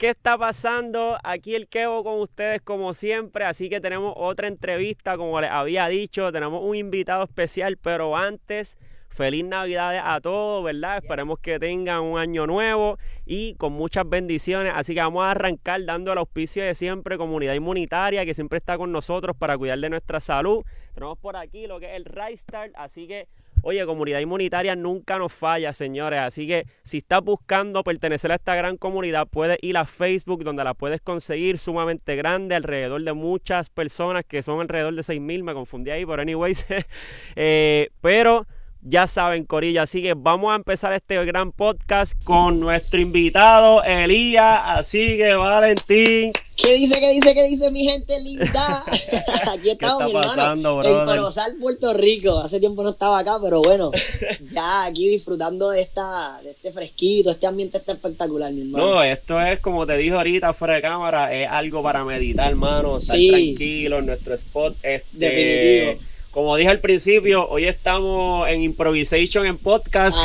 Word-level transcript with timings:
¿qué 0.00 0.08
está 0.08 0.38
pasando? 0.38 1.18
Aquí 1.22 1.54
el 1.54 1.68
Kevo 1.68 2.02
con 2.02 2.20
ustedes 2.20 2.62
como 2.62 2.94
siempre, 2.94 3.44
así 3.44 3.68
que 3.68 3.82
tenemos 3.82 4.14
otra 4.16 4.48
entrevista, 4.48 5.18
como 5.18 5.38
les 5.42 5.50
había 5.50 5.88
dicho, 5.88 6.32
tenemos 6.32 6.62
un 6.64 6.74
invitado 6.74 7.22
especial, 7.24 7.76
pero 7.76 8.16
antes, 8.16 8.78
feliz 9.10 9.44
Navidad 9.44 10.00
a 10.02 10.18
todos, 10.22 10.64
¿verdad? 10.64 10.96
Esperemos 10.96 11.38
que 11.38 11.58
tengan 11.58 12.00
un 12.00 12.18
año 12.18 12.46
nuevo 12.46 12.96
y 13.26 13.56
con 13.56 13.74
muchas 13.74 14.08
bendiciones, 14.08 14.72
así 14.74 14.94
que 14.94 15.02
vamos 15.02 15.22
a 15.22 15.32
arrancar 15.32 15.84
dando 15.84 16.12
el 16.12 16.18
auspicio 16.18 16.64
de 16.64 16.74
siempre, 16.74 17.18
comunidad 17.18 17.52
inmunitaria, 17.52 18.24
que 18.24 18.32
siempre 18.32 18.56
está 18.56 18.78
con 18.78 18.92
nosotros 18.92 19.36
para 19.36 19.58
cuidar 19.58 19.80
de 19.80 19.90
nuestra 19.90 20.18
salud. 20.20 20.64
Tenemos 20.94 21.18
por 21.18 21.36
aquí 21.36 21.66
lo 21.66 21.78
que 21.78 21.94
es 21.94 21.96
el 21.96 22.38
Start, 22.38 22.72
así 22.74 23.06
que 23.06 23.28
Oye, 23.62 23.84
comunidad 23.84 24.20
inmunitaria 24.20 24.74
nunca 24.74 25.18
nos 25.18 25.32
falla, 25.32 25.72
señores. 25.72 26.20
Así 26.20 26.46
que 26.46 26.64
si 26.82 26.98
estás 26.98 27.22
buscando 27.22 27.82
pertenecer 27.84 28.32
a 28.32 28.36
esta 28.36 28.54
gran 28.54 28.76
comunidad, 28.78 29.28
puedes 29.28 29.58
ir 29.62 29.76
a 29.76 29.84
Facebook, 29.84 30.44
donde 30.44 30.64
la 30.64 30.72
puedes 30.72 31.00
conseguir 31.02 31.58
sumamente 31.58 32.16
grande, 32.16 32.54
alrededor 32.54 33.02
de 33.02 33.12
muchas 33.12 33.68
personas 33.68 34.24
que 34.26 34.42
son 34.42 34.60
alrededor 34.60 34.94
de 34.94 35.02
6.000. 35.02 35.42
Me 35.42 35.52
confundí 35.52 35.90
ahí, 35.90 36.06
pero 36.06 36.22
anyways. 36.22 36.66
eh, 37.36 37.90
pero 38.00 38.46
ya 38.80 39.06
saben, 39.06 39.44
Corillo. 39.44 39.82
Así 39.82 40.02
que 40.02 40.14
vamos 40.14 40.52
a 40.52 40.56
empezar 40.56 40.94
este 40.94 41.22
gran 41.26 41.52
podcast 41.52 42.14
con 42.24 42.60
nuestro 42.60 42.98
invitado, 43.00 43.82
Elías. 43.84 44.62
Así 44.64 45.18
que, 45.18 45.34
Valentín. 45.34 46.32
¿Qué 46.62 46.74
dice, 46.74 47.00
qué 47.00 47.10
dice, 47.12 47.34
qué 47.34 47.42
dice 47.44 47.70
mi 47.70 47.84
gente 47.84 48.14
linda? 48.20 48.84
Aquí 49.52 49.70
estamos, 49.70 50.12
mi 50.12 50.20
hermano, 50.20 50.84
en 50.84 51.06
Corozal, 51.06 51.56
Puerto 51.60 51.94
Rico. 51.94 52.38
Hace 52.38 52.60
tiempo 52.60 52.82
no 52.82 52.90
estaba 52.90 53.18
acá, 53.18 53.38
pero 53.42 53.62
bueno, 53.62 53.90
ya 54.52 54.84
aquí 54.84 55.08
disfrutando 55.08 55.70
de 55.70 55.80
esta, 55.80 56.40
de 56.42 56.50
este 56.50 56.72
fresquito, 56.72 57.30
este 57.30 57.46
ambiente 57.46 57.78
está 57.78 57.92
espectacular, 57.92 58.52
mi 58.52 58.62
hermano. 58.62 58.94
No, 58.94 59.02
esto 59.02 59.40
es, 59.40 59.60
como 59.60 59.86
te 59.86 59.96
dije 59.96 60.12
ahorita, 60.12 60.52
fuera 60.52 60.74
de 60.74 60.82
cámara, 60.82 61.32
es 61.32 61.48
algo 61.48 61.82
para 61.82 62.04
meditar, 62.04 62.50
hermano, 62.50 62.98
estar 62.98 63.16
tranquilo 63.16 63.98
en 63.98 64.06
nuestro 64.06 64.34
spot. 64.34 64.76
Este, 64.82 65.06
Definitivo 65.12 66.10
como 66.30 66.54
dije 66.54 66.70
al 66.70 66.78
principio, 66.78 67.48
hoy 67.48 67.64
estamos 67.64 68.48
en 68.48 68.62
Improvisation 68.62 69.46
en 69.46 69.58
podcast. 69.58 70.16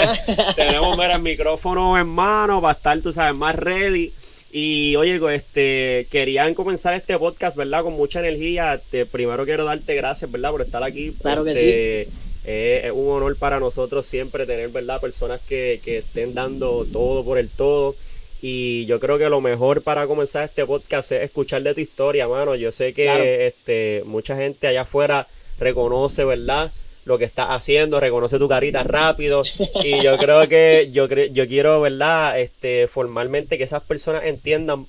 Tenemos 0.56 0.98
el 0.98 1.22
micrófono 1.22 1.96
en 1.96 2.08
mano 2.08 2.60
para 2.60 2.74
estar, 2.74 3.00
tú 3.00 3.12
sabes, 3.12 3.36
más 3.36 3.54
ready. 3.54 4.12
Y 4.54 4.96
oye, 4.96 5.18
este, 5.34 6.06
querían 6.10 6.52
comenzar 6.52 6.92
este 6.92 7.18
podcast, 7.18 7.56
¿verdad? 7.56 7.82
Con 7.84 7.94
mucha 7.94 8.20
energía. 8.20 8.82
Te, 8.90 9.06
primero 9.06 9.46
quiero 9.46 9.64
darte 9.64 9.94
gracias, 9.94 10.30
¿verdad? 10.30 10.50
Por 10.50 10.60
estar 10.60 10.82
aquí. 10.82 11.16
Claro 11.22 11.42
que 11.42 11.52
este, 11.52 12.08
sí. 12.10 12.12
es 12.44 12.92
un 12.92 13.08
honor 13.08 13.34
para 13.38 13.58
nosotros 13.58 14.04
siempre 14.04 14.44
tener, 14.44 14.68
¿verdad? 14.68 15.00
Personas 15.00 15.40
que, 15.48 15.80
que 15.82 15.96
estén 15.96 16.34
dando 16.34 16.84
todo 16.84 17.24
por 17.24 17.38
el 17.38 17.48
todo. 17.48 17.96
Y 18.42 18.84
yo 18.84 19.00
creo 19.00 19.16
que 19.16 19.30
lo 19.30 19.40
mejor 19.40 19.80
para 19.80 20.06
comenzar 20.06 20.44
este 20.44 20.66
podcast 20.66 21.12
es 21.12 21.22
escuchar 21.22 21.62
de 21.62 21.72
tu 21.72 21.80
historia, 21.80 22.28
mano. 22.28 22.54
Yo 22.54 22.72
sé 22.72 22.92
que 22.92 23.46
este, 23.46 24.02
mucha 24.04 24.36
gente 24.36 24.66
allá 24.66 24.82
afuera 24.82 25.28
reconoce, 25.58 26.24
¿verdad? 26.24 26.72
Lo 27.04 27.18
que 27.18 27.24
estás 27.24 27.48
haciendo, 27.50 27.98
reconoce 28.00 28.38
tu 28.38 28.48
carita 28.48 28.82
rápido. 28.84 29.42
Y 29.84 30.00
yo 30.02 30.16
creo 30.18 30.48
que 30.48 30.90
yo, 30.92 31.08
yo 31.08 31.48
quiero, 31.48 31.80
¿verdad? 31.80 32.38
Este, 32.38 32.86
formalmente 32.86 33.58
que 33.58 33.64
esas 33.64 33.82
personas 33.82 34.24
entiendan 34.24 34.86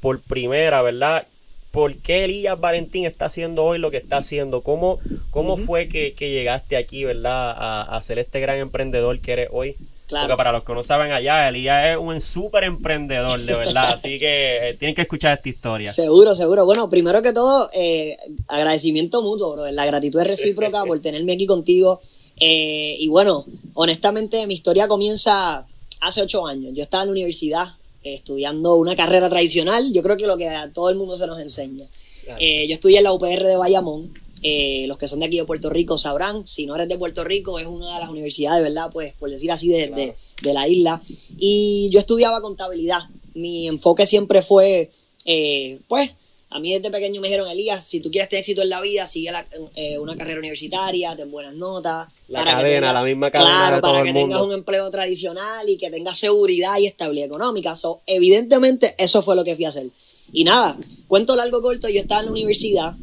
por 0.00 0.20
primera, 0.20 0.82
¿verdad? 0.82 1.26
¿Por 1.70 1.96
qué 1.96 2.24
Elías 2.24 2.58
Valentín 2.58 3.04
está 3.04 3.26
haciendo 3.26 3.64
hoy 3.64 3.78
lo 3.78 3.90
que 3.90 3.98
está 3.98 4.16
haciendo? 4.16 4.62
¿Cómo, 4.62 4.98
cómo 5.30 5.56
fue 5.56 5.88
que, 5.88 6.12
llegaste 6.18 6.76
aquí, 6.76 7.04
¿verdad? 7.04 7.54
A, 7.56 7.82
a 7.82 8.02
ser 8.02 8.18
este 8.18 8.40
gran 8.40 8.58
emprendedor 8.58 9.20
que 9.20 9.32
eres 9.32 9.48
hoy. 9.52 9.76
Porque 10.10 10.36
para 10.36 10.52
los 10.52 10.64
que 10.64 10.72
no 10.72 10.82
saben 10.82 11.12
allá, 11.12 11.48
Elías 11.48 11.84
es 11.86 11.96
un 11.96 12.20
súper 12.20 12.64
emprendedor, 12.64 13.38
de 13.40 13.54
verdad. 13.54 13.90
así 13.94 14.18
que 14.18 14.70
eh, 14.70 14.74
tienen 14.74 14.94
que 14.94 15.02
escuchar 15.02 15.36
esta 15.36 15.48
historia. 15.48 15.92
Seguro, 15.92 16.34
seguro. 16.34 16.64
Bueno, 16.64 16.90
primero 16.90 17.22
que 17.22 17.32
todo, 17.32 17.70
eh, 17.72 18.16
agradecimiento 18.48 19.22
mutuo, 19.22 19.52
bro. 19.52 19.70
La 19.70 19.86
gratitud 19.86 20.20
es 20.20 20.26
recíproca 20.26 20.84
por 20.84 20.98
tenerme 21.00 21.32
aquí 21.32 21.46
contigo. 21.46 22.00
Eh, 22.36 22.96
y 22.98 23.08
bueno, 23.08 23.46
honestamente, 23.74 24.46
mi 24.46 24.54
historia 24.54 24.88
comienza 24.88 25.66
hace 26.00 26.22
ocho 26.22 26.46
años. 26.46 26.72
Yo 26.74 26.82
estaba 26.82 27.04
en 27.04 27.08
la 27.08 27.12
universidad 27.12 27.68
estudiando 28.02 28.74
una 28.74 28.96
carrera 28.96 29.28
tradicional. 29.28 29.92
Yo 29.92 30.02
creo 30.02 30.16
que 30.16 30.26
lo 30.26 30.36
que 30.36 30.48
a 30.48 30.72
todo 30.72 30.88
el 30.88 30.96
mundo 30.96 31.16
se 31.18 31.26
nos 31.26 31.38
enseña. 31.38 31.84
yo 32.26 32.74
estudié 32.74 32.98
en 32.98 33.04
la 33.04 33.12
UPR 33.12 33.44
de 33.44 33.56
Bayamón. 33.56 34.12
Eh, 34.42 34.86
los 34.86 34.96
que 34.96 35.06
son 35.06 35.18
de 35.18 35.26
aquí 35.26 35.36
de 35.36 35.44
Puerto 35.44 35.68
Rico 35.68 35.98
sabrán, 35.98 36.46
si 36.46 36.64
no 36.64 36.74
eres 36.74 36.88
de 36.88 36.96
Puerto 36.96 37.24
Rico, 37.24 37.58
es 37.58 37.66
una 37.66 37.92
de 37.94 38.00
las 38.00 38.08
universidades, 38.08 38.62
¿verdad? 38.62 38.90
Pues 38.92 39.12
por 39.14 39.30
decir 39.30 39.52
así, 39.52 39.68
de, 39.68 40.14
la 40.42 40.68
isla. 40.68 41.00
Y 41.38 41.90
yo 41.92 42.00
estudiaba 42.00 42.40
contabilidad. 42.40 43.00
Mi 43.34 43.68
enfoque 43.68 44.06
siempre 44.06 44.42
fue, 44.42 44.90
eh, 45.26 45.78
pues, 45.88 46.10
a 46.52 46.58
mí 46.58 46.72
desde 46.72 46.90
pequeño 46.90 47.20
me 47.20 47.28
dijeron, 47.28 47.48
Elías, 47.48 47.86
si 47.86 48.00
tú 48.00 48.10
quieres 48.10 48.28
tener 48.28 48.40
éxito 48.40 48.62
en 48.62 48.70
la 48.70 48.80
vida, 48.80 49.06
sigue 49.06 49.30
eh, 49.76 49.98
una 49.98 50.16
carrera 50.16 50.40
universitaria, 50.40 51.14
ten 51.14 51.30
buenas 51.30 51.54
notas. 51.54 52.08
La 52.26 52.44
cadena, 52.44 52.92
la 52.92 53.04
misma 53.04 53.30
cadena. 53.30 53.50
Claro, 53.50 53.80
para 53.80 54.02
que 54.02 54.12
tengas 54.12 54.40
un 54.40 54.52
empleo 54.52 54.90
tradicional 54.90 55.68
y 55.68 55.76
que 55.76 55.90
tengas 55.90 56.18
seguridad 56.18 56.76
y 56.78 56.86
estabilidad 56.86 57.26
económica. 57.26 57.76
So, 57.76 58.00
evidentemente, 58.06 58.96
eso 58.98 59.22
fue 59.22 59.36
lo 59.36 59.44
que 59.44 59.54
fui 59.54 59.64
a 59.66 59.68
hacer. 59.68 59.86
Y 60.32 60.42
nada, 60.42 60.76
cuento 61.06 61.36
largo 61.36 61.62
corto, 61.62 61.88
yo 61.88 62.00
estaba 62.00 62.20
en 62.20 62.26
la 62.26 62.32
universidad, 62.32 62.96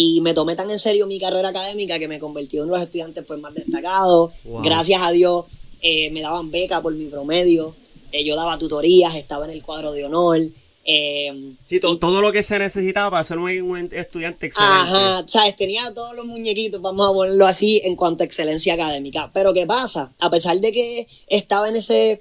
y 0.00 0.20
me 0.20 0.32
tomé 0.32 0.54
tan 0.54 0.70
en 0.70 0.78
serio 0.78 1.08
mi 1.08 1.18
carrera 1.18 1.48
académica 1.48 1.98
que 1.98 2.06
me 2.06 2.20
convertí 2.20 2.56
en 2.56 2.62
uno 2.62 2.74
de 2.74 2.78
los 2.78 2.84
estudiantes 2.84 3.24
pues, 3.24 3.40
más 3.40 3.52
destacados. 3.52 4.30
Gracias 4.62 5.02
a 5.02 5.10
Dios 5.10 5.46
eh, 5.80 6.08
me 6.12 6.20
daban 6.20 6.52
beca 6.52 6.80
por 6.80 6.94
mi 6.94 7.06
promedio. 7.06 7.74
Eh, 8.12 8.24
yo 8.24 8.36
daba 8.36 8.56
tutorías, 8.58 9.16
estaba 9.16 9.46
en 9.46 9.50
el 9.50 9.62
cuadro 9.62 9.90
de 9.90 10.04
honor. 10.04 10.38
Eh, 10.84 11.52
sí, 11.66 11.80
todo 11.80 12.22
lo 12.22 12.30
que 12.30 12.44
se 12.44 12.60
necesitaba 12.60 13.10
para 13.10 13.24
ser 13.24 13.38
un, 13.38 13.76
estudiante 13.92 14.46
excelente. 14.46 14.76
Ajá, 14.76 15.24
¿sabes? 15.26 15.56
Tenía 15.56 15.92
todos 15.92 16.14
los 16.14 16.26
muñequitos, 16.26 16.80
vamos 16.80 17.10
a 17.10 17.12
ponerlo 17.12 17.46
así, 17.48 17.80
en 17.82 17.96
cuanto 17.96 18.22
a 18.22 18.26
excelencia 18.26 18.74
académica. 18.74 19.32
Pero 19.34 19.52
¿qué 19.52 19.66
pasa? 19.66 20.14
A 20.20 20.30
pesar 20.30 20.60
de 20.60 20.70
que 20.70 21.08
estaba 21.26 21.68
en 21.68 21.74
ese 21.74 22.20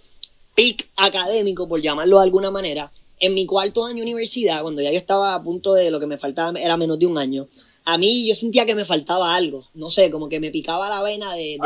peak 0.55 0.89
académico, 0.95 1.67
por 1.67 1.79
llamarlo 1.79 2.17
de 2.17 2.23
alguna 2.23 2.49
manera, 2.49 2.91
en 3.19 3.33
mi 3.33 3.45
cuarto 3.45 3.85
año 3.85 3.97
de 3.97 4.03
universidad, 4.03 4.61
cuando 4.61 4.81
ya 4.81 4.91
yo 4.91 4.97
estaba 4.97 5.33
a 5.33 5.43
punto 5.43 5.73
de 5.73 5.89
lo 5.89 5.99
que 5.99 6.07
me 6.07 6.17
faltaba, 6.17 6.59
era 6.59 6.77
menos 6.77 6.99
de 6.99 7.07
un 7.07 7.17
año, 7.17 7.47
a 7.87 7.97
mí 7.97 8.27
yo 8.27 8.35
sentía 8.35 8.65
que 8.65 8.75
me 8.75 8.83
faltaba 8.83 9.33
algo, 9.33 9.65
no 9.73 9.89
sé, 9.89 10.11
como 10.11 10.27
que 10.27 10.41
me 10.41 10.51
picaba 10.51 10.89
la 10.89 11.01
vena 11.01 11.33
de, 11.35 11.57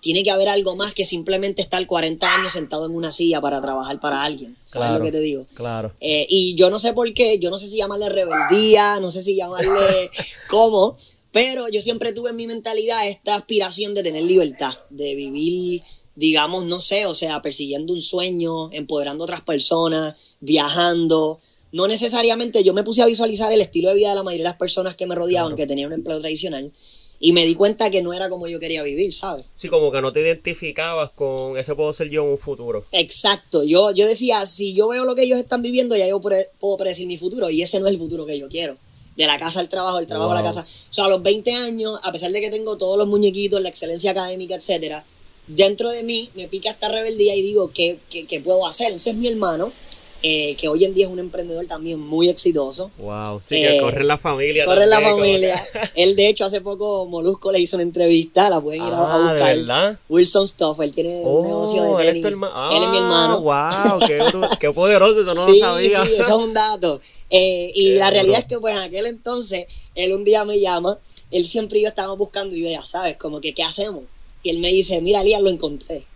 tiene 0.00 0.22
que 0.22 0.30
haber 0.30 0.48
algo 0.48 0.76
más 0.76 0.94
que 0.94 1.04
simplemente 1.04 1.60
estar 1.60 1.84
40 1.84 2.34
años 2.34 2.52
sentado 2.52 2.86
en 2.86 2.94
una 2.94 3.10
silla 3.10 3.40
para 3.40 3.60
trabajar 3.60 3.98
para 3.98 4.22
alguien. 4.22 4.56
¿Sabes 4.64 4.92
lo 4.92 5.00
que 5.00 5.10
te 5.10 5.18
digo? 5.18 5.44
Claro. 5.54 5.92
Eh, 6.00 6.24
y 6.28 6.54
yo 6.54 6.70
no 6.70 6.78
sé 6.78 6.92
por 6.92 7.12
qué, 7.14 7.40
yo 7.40 7.50
no 7.50 7.58
sé 7.58 7.68
si 7.68 7.78
llamarle 7.78 8.10
rebeldía, 8.10 9.00
no 9.00 9.10
sé 9.10 9.24
si 9.24 9.34
llamarle 9.34 10.08
cómo, 10.48 10.96
pero 11.32 11.68
yo 11.68 11.82
siempre 11.82 12.12
tuve 12.12 12.30
en 12.30 12.36
mi 12.36 12.46
mentalidad 12.46 13.08
esta 13.08 13.34
aspiración 13.34 13.92
de 13.94 14.04
tener 14.04 14.22
libertad, 14.22 14.74
de 14.88 15.16
vivir, 15.16 15.82
digamos, 16.14 16.64
no 16.64 16.80
sé, 16.80 17.06
o 17.06 17.14
sea, 17.16 17.42
persiguiendo 17.42 17.92
un 17.92 18.00
sueño, 18.00 18.70
empoderando 18.70 19.24
a 19.24 19.26
otras 19.26 19.40
personas, 19.40 20.14
viajando 20.38 21.40
no 21.74 21.88
necesariamente 21.88 22.62
yo 22.62 22.72
me 22.72 22.84
puse 22.84 23.02
a 23.02 23.06
visualizar 23.06 23.52
el 23.52 23.60
estilo 23.60 23.88
de 23.88 23.96
vida 23.96 24.10
de 24.10 24.14
la 24.14 24.22
mayoría 24.22 24.44
de 24.44 24.50
las 24.50 24.58
personas 24.58 24.94
que 24.94 25.06
me 25.06 25.16
rodeaban, 25.16 25.56
que 25.56 25.66
tenían 25.66 25.88
un 25.88 25.94
empleo 25.94 26.20
tradicional, 26.20 26.72
y 27.18 27.32
me 27.32 27.44
di 27.44 27.56
cuenta 27.56 27.90
que 27.90 28.00
no 28.00 28.12
era 28.12 28.28
como 28.28 28.46
yo 28.46 28.60
quería 28.60 28.84
vivir, 28.84 29.12
¿sabes? 29.12 29.46
Sí, 29.56 29.68
como 29.68 29.90
que 29.90 30.00
no 30.00 30.12
te 30.12 30.20
identificabas 30.20 31.10
con 31.10 31.58
ese 31.58 31.74
puedo 31.74 31.92
ser 31.92 32.10
yo 32.10 32.22
en 32.22 32.28
un 32.28 32.38
futuro. 32.38 32.86
Exacto, 32.92 33.64
yo, 33.64 33.90
yo 33.90 34.06
decía, 34.06 34.46
si 34.46 34.72
yo 34.72 34.86
veo 34.86 35.04
lo 35.04 35.16
que 35.16 35.24
ellos 35.24 35.36
están 35.36 35.62
viviendo, 35.62 35.96
ya 35.96 36.06
yo 36.06 36.20
puedo 36.20 36.76
predecir 36.76 37.08
mi 37.08 37.18
futuro, 37.18 37.50
y 37.50 37.62
ese 37.62 37.80
no 37.80 37.86
es 37.86 37.92
el 37.94 37.98
futuro 37.98 38.24
que 38.24 38.38
yo 38.38 38.48
quiero. 38.48 38.78
De 39.16 39.26
la 39.26 39.36
casa 39.36 39.58
al 39.58 39.68
trabajo, 39.68 39.96
del 39.96 40.06
trabajo 40.06 40.30
a 40.30 40.34
la 40.36 40.42
casa. 40.44 40.60
O 40.60 40.92
sea, 40.92 41.06
a 41.06 41.08
los 41.08 41.24
20 41.24 41.52
años, 41.54 41.98
a 42.04 42.12
pesar 42.12 42.30
de 42.30 42.40
que 42.40 42.50
tengo 42.50 42.76
todos 42.76 42.96
los 42.96 43.08
muñequitos, 43.08 43.60
la 43.60 43.68
excelencia 43.68 44.12
académica, 44.12 44.54
etcétera, 44.54 45.04
dentro 45.48 45.90
de 45.90 46.04
mí 46.04 46.30
me 46.34 46.46
pica 46.46 46.70
esta 46.70 46.88
rebeldía 46.88 47.34
y 47.34 47.42
digo, 47.42 47.72
¿qué, 47.74 47.98
qué, 48.10 48.26
qué 48.26 48.40
puedo 48.40 48.64
hacer? 48.64 48.86
Entonces 48.86 49.14
mi 49.16 49.26
hermano 49.26 49.72
eh, 50.26 50.56
que 50.56 50.68
hoy 50.68 50.82
en 50.86 50.94
día 50.94 51.04
es 51.04 51.12
un 51.12 51.18
emprendedor 51.18 51.66
también 51.66 52.00
muy 52.00 52.30
exitoso. 52.30 52.90
Wow, 52.96 53.42
sí, 53.46 53.56
que 53.56 53.76
eh, 53.76 53.80
corre 53.80 54.00
en 54.00 54.08
la 54.08 54.16
familia. 54.16 54.64
Corre 54.64 54.84
en 54.84 54.90
la 54.90 55.02
familia. 55.02 55.62
él, 55.94 56.16
de 56.16 56.28
hecho, 56.28 56.46
hace 56.46 56.62
poco 56.62 57.06
Molusco 57.08 57.52
le 57.52 57.60
hizo 57.60 57.76
una 57.76 57.82
entrevista, 57.82 58.48
la 58.48 58.58
pueden 58.58 58.86
ir 58.86 58.92
a 58.94 59.00
ah, 59.00 59.18
buscar. 59.18 59.54
¿verdad? 59.54 59.98
Wilson 60.08 60.48
Stoff, 60.48 60.80
él 60.80 60.92
tiene 60.92 61.20
un 61.24 61.26
oh, 61.26 61.42
negocio 61.42 61.82
de 61.82 62.04
tenis. 62.04 62.24
Él 62.24 62.32
es, 62.32 62.88
mi 62.88 62.96
hermano. 62.96 63.42
Wow, 63.42 64.00
qué, 64.06 64.18
qué 64.60 64.72
poderoso, 64.72 65.20
eso 65.20 65.34
no 65.34 65.46
lo 65.46 65.58
sabía. 65.58 66.06
Sí, 66.06 66.14
eso 66.14 66.22
es 66.22 66.46
un 66.46 66.54
dato. 66.54 67.02
Eh, 67.28 67.70
y 67.74 67.90
la 67.96 68.08
realidad 68.08 68.38
es 68.38 68.46
que, 68.46 68.58
pues, 68.58 68.74
en 68.74 68.80
aquel 68.80 69.04
entonces, 69.04 69.66
él 69.94 70.14
un 70.14 70.24
día 70.24 70.46
me 70.46 70.58
llama, 70.58 70.98
él 71.30 71.46
siempre 71.46 71.80
y 71.80 71.82
yo 71.82 71.88
estábamos 71.88 72.16
buscando 72.16 72.56
ideas, 72.56 72.88
¿sabes? 72.88 73.18
Como 73.18 73.42
que, 73.42 73.52
¿qué 73.52 73.62
hacemos? 73.62 74.04
Y 74.42 74.48
él 74.48 74.58
me 74.58 74.68
dice, 74.68 75.02
mira, 75.02 75.22
Lía, 75.22 75.38
lo 75.38 75.50
encontré 75.50 76.06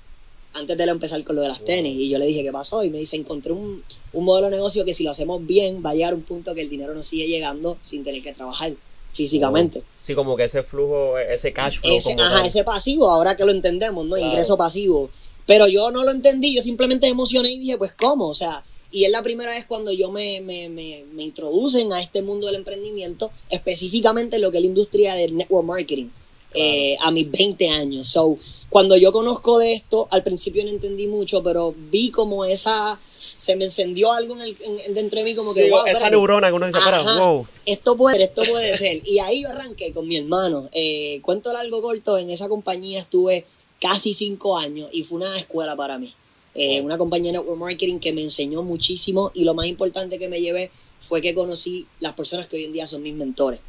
antes 0.58 0.76
de 0.76 0.84
empezar 0.84 1.22
con 1.24 1.36
lo 1.36 1.42
de 1.42 1.48
las 1.48 1.64
tenis. 1.64 1.96
Y 1.96 2.08
yo 2.08 2.18
le 2.18 2.26
dije, 2.26 2.42
¿qué 2.42 2.52
pasó? 2.52 2.82
Y 2.82 2.90
me 2.90 2.98
dice, 2.98 3.16
encontré 3.16 3.52
un, 3.52 3.82
modelo 4.12 4.48
de 4.48 4.56
negocio 4.56 4.84
que 4.84 4.94
si 4.94 5.04
lo 5.04 5.10
hacemos 5.10 5.44
bien 5.46 5.82
va 5.84 5.90
a 5.90 5.94
llegar 5.94 6.14
un 6.14 6.22
punto 6.22 6.54
que 6.54 6.62
el 6.62 6.68
dinero 6.68 6.94
nos 6.94 7.06
sigue 7.06 7.26
llegando 7.26 7.78
sin 7.82 8.04
tener 8.04 8.22
que 8.22 8.32
trabajar 8.32 8.72
físicamente. 9.12 9.82
Sí, 10.02 10.14
como 10.14 10.36
que 10.36 10.44
ese 10.44 10.62
flujo, 10.62 11.18
ese 11.18 11.52
cash 11.52 11.78
flow. 11.80 11.96
Ese, 11.96 12.14
ajá, 12.18 12.46
ese 12.46 12.64
pasivo, 12.64 13.10
ahora 13.10 13.36
que 13.36 13.44
lo 13.44 13.52
entendemos, 13.52 14.06
¿no? 14.06 14.16
Ingreso 14.16 14.56
pasivo. 14.56 15.10
Pero 15.46 15.66
yo 15.66 15.90
no 15.90 16.04
lo 16.04 16.10
entendí, 16.10 16.54
yo 16.54 16.62
simplemente 16.62 17.06
me 17.06 17.12
emocioné 17.12 17.50
y 17.50 17.58
dije, 17.58 17.78
pues, 17.78 17.92
¿cómo? 17.92 18.28
O 18.28 18.34
sea, 18.34 18.64
Y 18.90 19.04
es 19.04 19.10
la 19.10 19.22
primera 19.22 19.50
vez 19.50 19.66
cuando 19.66 19.92
yo 19.92 20.10
me, 20.10 20.40
me, 20.40 20.68
me, 20.68 21.04
me 21.12 21.22
introducen 21.22 21.92
a 21.92 22.00
este 22.00 22.22
mundo 22.22 22.46
del 22.46 22.56
emprendimiento, 22.56 23.30
específicamente 23.50 24.38
lo 24.38 24.50
que 24.50 24.58
es 24.58 24.62
la 24.62 24.68
industria 24.68 25.14
del 25.14 25.36
network 25.36 25.66
marketing. 25.66 26.08
Eh, 26.54 26.96
a 27.00 27.10
mis 27.10 27.30
20 27.30 27.68
años. 27.68 28.08
So, 28.08 28.38
cuando 28.70 28.96
yo 28.96 29.12
conozco 29.12 29.58
de 29.58 29.74
esto, 29.74 30.08
al 30.10 30.22
principio 30.22 30.64
no 30.64 30.70
entendí 30.70 31.06
mucho, 31.06 31.42
pero 31.42 31.74
vi 31.90 32.10
como 32.10 32.46
esa, 32.46 32.98
se 33.18 33.54
me 33.54 33.66
encendió 33.66 34.12
algo 34.12 34.34
en 34.34 34.40
el, 34.40 34.56
en- 34.86 34.94
dentro 34.94 35.18
de 35.18 35.26
mí 35.26 35.34
como 35.34 35.52
que, 35.52 35.64
Sí, 35.64 35.70
wow, 35.70 35.80
esa 35.80 35.90
espérate. 35.90 36.10
neurona 36.10 36.48
que 36.48 36.54
uno 36.54 36.66
dice, 36.66 36.78
Ajá, 36.78 37.18
wow. 37.22 37.46
Esto 37.66 37.96
puede, 37.98 38.24
esto 38.24 38.42
puede 38.44 38.76
ser. 38.78 38.98
Y 39.06 39.18
ahí 39.18 39.42
yo 39.42 39.50
arranqué 39.50 39.92
con 39.92 40.08
mi 40.08 40.16
hermano. 40.16 40.70
Eh, 40.72 41.20
cuento 41.22 41.52
largo 41.52 41.82
corto, 41.82 42.16
en 42.16 42.30
esa 42.30 42.48
compañía 42.48 42.98
estuve 43.00 43.44
casi 43.78 44.14
cinco 44.14 44.56
años 44.56 44.88
y 44.90 45.02
fue 45.04 45.18
una 45.18 45.38
escuela 45.38 45.76
para 45.76 45.98
mí. 45.98 46.14
Eh. 46.54 46.80
Una 46.80 46.96
compañía 46.96 47.30
de 47.32 47.38
network 47.38 47.58
marketing 47.60 47.98
que 47.98 48.12
me 48.14 48.22
enseñó 48.22 48.62
muchísimo 48.62 49.30
y 49.34 49.44
lo 49.44 49.52
más 49.52 49.66
importante 49.66 50.18
que 50.18 50.28
me 50.28 50.40
llevé 50.40 50.70
fue 50.98 51.20
que 51.20 51.34
conocí 51.34 51.86
las 52.00 52.14
personas 52.14 52.46
que 52.46 52.56
hoy 52.56 52.64
en 52.64 52.72
día 52.72 52.86
son 52.86 53.02
mis 53.02 53.14
mentores. 53.14 53.60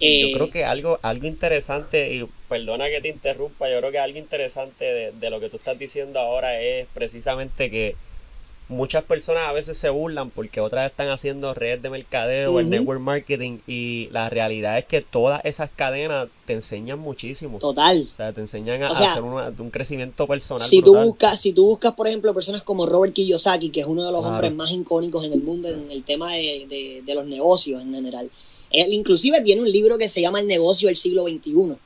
Eh, 0.00 0.28
Yo 0.30 0.36
creo 0.36 0.50
que 0.50 0.64
algo, 0.64 0.98
algo 1.02 1.26
interesante, 1.26 2.14
y 2.14 2.26
perdona 2.48 2.88
que 2.88 3.00
te 3.00 3.08
interrumpa, 3.08 3.70
yo 3.70 3.78
creo 3.78 3.90
que 3.92 3.98
algo 3.98 4.18
interesante 4.18 4.84
de, 4.84 5.12
de 5.12 5.30
lo 5.30 5.40
que 5.40 5.50
tú 5.50 5.56
estás 5.58 5.78
diciendo 5.78 6.18
ahora 6.18 6.60
es 6.60 6.86
precisamente 6.94 7.70
que 7.70 7.96
muchas 8.68 9.02
personas 9.02 9.48
a 9.48 9.52
veces 9.52 9.76
se 9.76 9.88
burlan 9.90 10.30
porque 10.30 10.60
otras 10.60 10.88
están 10.88 11.08
haciendo 11.10 11.54
redes 11.54 11.82
de 11.82 11.90
mercadeo, 11.90 12.60
el 12.60 12.66
Ujú. 12.66 12.70
network 12.76 13.00
marketing, 13.00 13.58
y 13.66 14.08
la 14.12 14.30
realidad 14.30 14.78
es 14.78 14.84
que 14.86 15.02
todas 15.02 15.44
esas 15.44 15.70
cadenas 15.74 16.28
te 16.46 16.52
enseñan 16.52 16.98
muchísimo. 17.00 17.58
Total. 17.58 18.08
O 18.12 18.16
sea, 18.16 18.32
te 18.32 18.40
enseñan 18.40 18.82
a, 18.84 18.92
O 18.92 18.94
sea, 18.94 19.08
a 19.08 19.10
hacer 19.12 19.24
una- 19.24 19.48
un 19.58 19.70
crecimiento 19.70 20.26
personal. 20.28 20.66
Si 20.68 20.82
tú, 20.82 20.96
buscas, 20.96 21.40
si 21.40 21.52
tú 21.52 21.64
buscas, 21.66 21.92
por 21.94 22.06
ejemplo, 22.06 22.32
personas 22.32 22.62
como 22.62 22.86
Robert 22.86 23.12
Kiyosaki, 23.12 23.70
que 23.70 23.80
es 23.80 23.86
uno 23.86 24.06
de 24.06 24.12
los 24.12 24.20
Claro. 24.20 24.34
hombres 24.36 24.52
más 24.54 24.70
icónicos 24.70 25.24
en 25.26 25.32
el 25.32 25.42
mundo 25.42 25.68
en 25.68 25.90
el 25.90 26.04
tema 26.04 26.32
de, 26.32 26.66
de- 26.68 27.02
de 27.04 27.14
los 27.14 27.26
negocios 27.26 27.82
en 27.82 27.92
general. 27.92 28.30
Él 28.70 28.92
inclusive 28.92 29.40
tiene 29.42 29.62
un 29.62 29.70
libro 29.70 29.98
que 29.98 30.08
se 30.08 30.20
llama 30.20 30.40
El 30.40 30.46
negocio 30.46 30.88
del 30.88 30.96
siglo 30.96 31.24
XXI. 31.24 31.76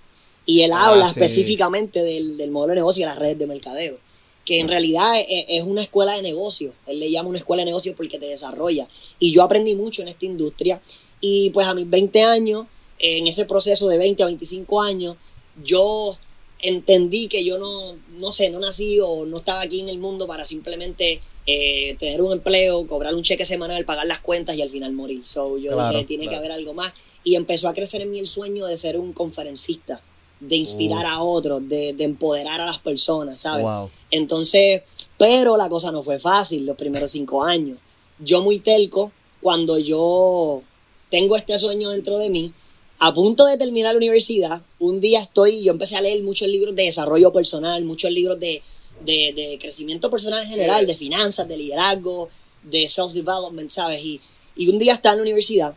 Y 0.46 0.62
él 0.62 0.72
Ah, 0.72 0.88
habla 0.88 1.06
sí. 1.06 1.12
específicamente 1.18 2.02
del, 2.02 2.36
del 2.36 2.50
modelo 2.50 2.70
de 2.72 2.76
negocio 2.76 3.00
y 3.00 3.04
de 3.04 3.10
las 3.10 3.18
redes 3.18 3.38
de 3.38 3.46
mercadeo. 3.46 3.98
Que 4.44 4.58
en 4.60 4.68
realidad 4.68 5.18
es, 5.20 5.46
es 5.48 5.62
una 5.64 5.80
escuela 5.82 6.12
de 6.16 6.22
negocio. 6.22 6.74
Él 6.86 7.00
le 7.00 7.10
llama 7.10 7.30
una 7.30 7.38
escuela 7.38 7.62
de 7.62 7.66
negocio 7.66 7.94
porque 7.96 8.18
te 8.18 8.26
desarrolla. 8.26 8.86
Y 9.18 9.32
yo 9.32 9.42
aprendí 9.42 9.74
mucho 9.74 10.02
en 10.02 10.08
esta 10.08 10.26
industria. 10.26 10.82
Y 11.20 11.48
pues 11.50 11.66
a 11.66 11.72
mis 11.72 11.88
20 11.88 12.22
años, 12.24 12.66
en 12.98 13.26
ese 13.26 13.46
proceso 13.46 13.88
de 13.88 13.96
20 13.96 14.22
a 14.22 14.26
25 14.26 14.82
años, 14.82 15.16
yo 15.64 16.18
entendí 16.60 17.28
que 17.28 17.44
yo 17.44 17.58
no, 17.58 17.96
no 18.18 18.32
sé, 18.32 18.50
no 18.50 18.58
nací 18.60 18.98
o 19.00 19.24
no 19.26 19.38
estaba 19.38 19.62
aquí 19.62 19.80
en 19.80 19.88
el 19.88 19.98
mundo 19.98 20.26
para 20.26 20.44
simplemente 20.46 21.20
eh, 21.46 21.94
tener 21.98 22.22
un 22.22 22.32
empleo, 22.32 22.86
cobrar 22.86 23.14
un 23.14 23.22
cheque 23.22 23.44
semanal, 23.44 23.84
pagar 23.84 24.06
las 24.06 24.20
cuentas 24.20 24.56
y 24.56 24.62
al 24.62 24.70
final 24.70 24.92
morir. 24.92 25.22
So 25.26 25.58
yo 25.58 25.72
Claro, 25.72 25.90
dije, 25.92 26.04
tiene 26.04 26.24
claro. 26.24 26.40
que 26.40 26.46
haber 26.46 26.52
algo 26.52 26.74
más. 26.74 26.92
Y 27.22 27.36
empezó 27.36 27.68
a 27.68 27.74
crecer 27.74 28.02
en 28.02 28.10
mí 28.10 28.18
el 28.18 28.28
sueño 28.28 28.66
de 28.66 28.76
ser 28.76 28.98
un 28.98 29.12
conferencista, 29.12 30.00
de 30.40 30.56
inspirar 30.56 31.06
a 31.06 31.22
otros, 31.22 31.66
de, 31.68 31.92
de 31.92 32.04
empoderar 32.04 32.60
a 32.60 32.66
las 32.66 32.78
personas, 32.78 33.40
¿sabes? 33.40 33.64
Wow. 33.64 33.90
Entonces, 34.10 34.82
pero 35.18 35.56
la 35.56 35.68
cosa 35.68 35.90
no 35.92 36.02
fue 36.02 36.18
fácil 36.18 36.66
los 36.66 36.76
primeros 36.76 37.10
cinco 37.10 37.44
años. 37.44 37.78
Yo 38.18 38.42
muy 38.42 38.58
telco, 38.58 39.12
cuando 39.40 39.78
yo 39.78 40.62
tengo 41.10 41.36
este 41.36 41.58
sueño 41.58 41.90
dentro 41.90 42.18
de 42.18 42.30
mí, 42.30 42.52
a 42.98 43.12
punto 43.12 43.46
de 43.46 43.56
terminar 43.58 43.92
la 43.92 43.98
universidad, 43.98 44.62
un 44.78 45.00
día 45.00 45.20
estoy, 45.20 45.64
yo 45.64 45.72
empecé 45.72 45.96
a 45.96 46.00
leer 46.00 46.22
muchos 46.22 46.48
libros 46.48 46.74
de 46.74 46.84
desarrollo 46.84 47.32
personal, 47.32 47.84
muchos 47.84 48.10
libros 48.10 48.38
de, 48.38 48.62
de, 49.04 49.32
de 49.34 49.58
crecimiento 49.60 50.10
personal 50.10 50.42
en 50.42 50.48
general, 50.48 50.86
de 50.86 50.94
finanzas, 50.94 51.46
de 51.48 51.56
liderazgo, 51.56 52.28
de 52.62 52.88
self-development, 52.88 53.70
¿sabes? 53.70 54.02
Y, 54.04 54.20
y 54.56 54.68
un 54.68 54.78
día 54.78 54.94
estaba 54.94 55.14
en 55.14 55.18
la 55.18 55.22
universidad 55.22 55.74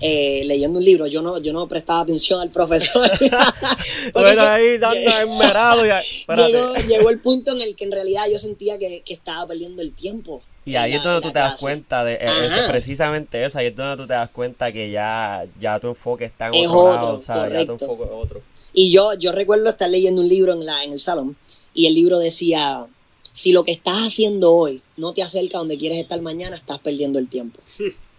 eh, 0.00 0.42
leyendo 0.44 0.78
un 0.80 0.84
libro, 0.84 1.06
yo 1.06 1.22
no, 1.22 1.38
yo 1.38 1.52
no 1.52 1.68
prestaba 1.68 2.00
atención 2.00 2.40
al 2.40 2.50
profesor. 2.50 3.08
Bueno, 4.12 4.42
ahí 4.42 4.78
dando 4.78 4.98
espérate. 6.00 6.52
llegó, 6.52 6.74
llegó 6.74 7.10
el 7.10 7.20
punto 7.20 7.52
en 7.52 7.60
el 7.62 7.76
que 7.76 7.84
en 7.84 7.92
realidad 7.92 8.24
yo 8.30 8.38
sentía 8.38 8.78
que, 8.78 9.02
que 9.02 9.14
estaba 9.14 9.46
perdiendo 9.46 9.82
el 9.82 9.92
tiempo. 9.92 10.42
Y 10.64 10.76
ahí 10.76 10.92
la- 10.92 10.96
es 10.98 11.04
donde 11.04 11.20
tú 11.20 11.28
te 11.32 11.38
das 11.38 11.50
clase. 11.50 11.62
cuenta 11.62 12.04
de 12.04 12.14
eh, 12.14 12.18
eso, 12.24 12.70
precisamente 12.70 13.44
eso, 13.44 13.58
ahí 13.58 13.66
es 13.66 13.76
donde 13.76 13.96
tú 14.02 14.06
te 14.06 14.14
das 14.14 14.30
cuenta 14.30 14.72
que 14.72 14.90
ya, 14.90 15.44
ya 15.60 15.78
tu 15.78 15.88
enfoque 15.88 16.24
está 16.24 16.46
en 16.48 16.54
Es 16.54 16.68
otro, 16.68 16.94
lado, 16.94 17.08
otro, 17.08 17.18
o 17.18 17.22
sea, 17.22 17.48
ya 17.50 17.66
tu 17.66 17.72
enfoque 17.72 18.04
es 18.04 18.10
otro. 18.12 18.42
Y 18.72 18.90
yo, 18.90 19.14
yo 19.14 19.30
recuerdo 19.30 19.68
estar 19.68 19.88
leyendo 19.88 20.22
un 20.22 20.28
libro 20.28 20.52
en, 20.54 20.64
la, 20.66 20.82
en 20.82 20.92
el 20.94 21.00
salón 21.00 21.36
y 21.74 21.86
el 21.86 21.94
libro 21.94 22.18
decía, 22.18 22.86
si 23.32 23.52
lo 23.52 23.64
que 23.64 23.72
estás 23.72 23.96
haciendo 24.06 24.54
hoy 24.54 24.82
no 24.96 25.12
te 25.12 25.22
acerca 25.22 25.58
a 25.58 25.60
donde 25.60 25.76
quieres 25.76 25.98
estar 25.98 26.20
mañana, 26.22 26.56
estás 26.56 26.78
perdiendo 26.78 27.18
el 27.18 27.28
tiempo. 27.28 27.60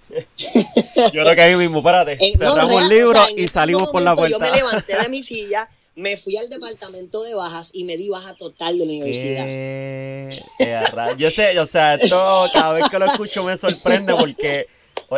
Yo 0.10 1.24
creo 1.24 1.36
que 1.36 1.42
ahí 1.42 1.56
mismo, 1.56 1.80
espérate, 1.80 2.18
En- 2.20 2.34
no, 2.40 2.52
cerramos 2.52 2.76
real, 2.76 2.84
el 2.92 2.98
libro 2.98 3.10
o 3.22 3.26
sea, 3.26 3.30
en 3.32 3.40
y 3.40 3.48
salimos 3.48 3.90
por 3.90 4.02
la 4.02 4.16
puerta. 4.16 4.38
Yo 4.38 4.40
me 4.40 4.52
levanté 4.52 4.98
de 4.98 5.10
mi 5.10 5.24
silla, 5.24 5.70
me 5.96 6.18
fui 6.18 6.38
al 6.38 6.50
departamento 6.50 7.24
de 7.24 7.34
bajas 7.34 7.72
y 7.74 7.86
me 7.86 7.98
di 7.98 8.10
baja 8.10 8.34
total 8.34 8.78
de 8.78 8.86
la 8.86 8.92
universidad. 8.92 9.46
¿Qué? 9.46 10.30
Eh, 10.60 11.16
Yo 11.18 11.32
sé, 11.32 11.60
o 11.60 11.66
sea, 11.66 11.96
esto 11.96 12.46
cada 12.54 12.74
vez 12.74 12.90
que 12.90 13.00
lo 13.00 13.06
escucho 13.06 13.44
me 13.44 13.58
sorprende 13.58 14.14
porque 14.14 14.68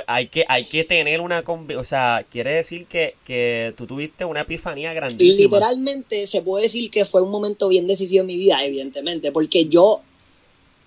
hay 0.07 0.28
que, 0.28 0.45
hay 0.48 0.63
que 0.66 0.84
tener 0.84 1.22
una 1.22 1.44
o 1.48 1.84
sea, 1.84 2.25
quiere 2.30 2.51
decir 2.51 2.86
que, 2.86 3.16
que 3.25 3.74
tú 3.78 3.88
tuviste 3.88 4.25
una 4.25 4.42
epifanía 4.42 4.92
Y 4.92 4.95
grandísima. 4.95 5.44
literalmente 5.44 6.28
se 6.28 6.42
puede 6.42 6.63
decir 6.63 6.89
que 6.92 7.06
fue 7.06 7.22
un 7.22 7.30
momento 7.30 7.68
bien 7.69 7.88
decisivo 7.88 8.22
en 8.22 8.28
mi 8.28 8.38
vida, 8.38 8.63
evidentemente, 8.63 9.31
porque 9.31 9.66
yo, 9.66 10.01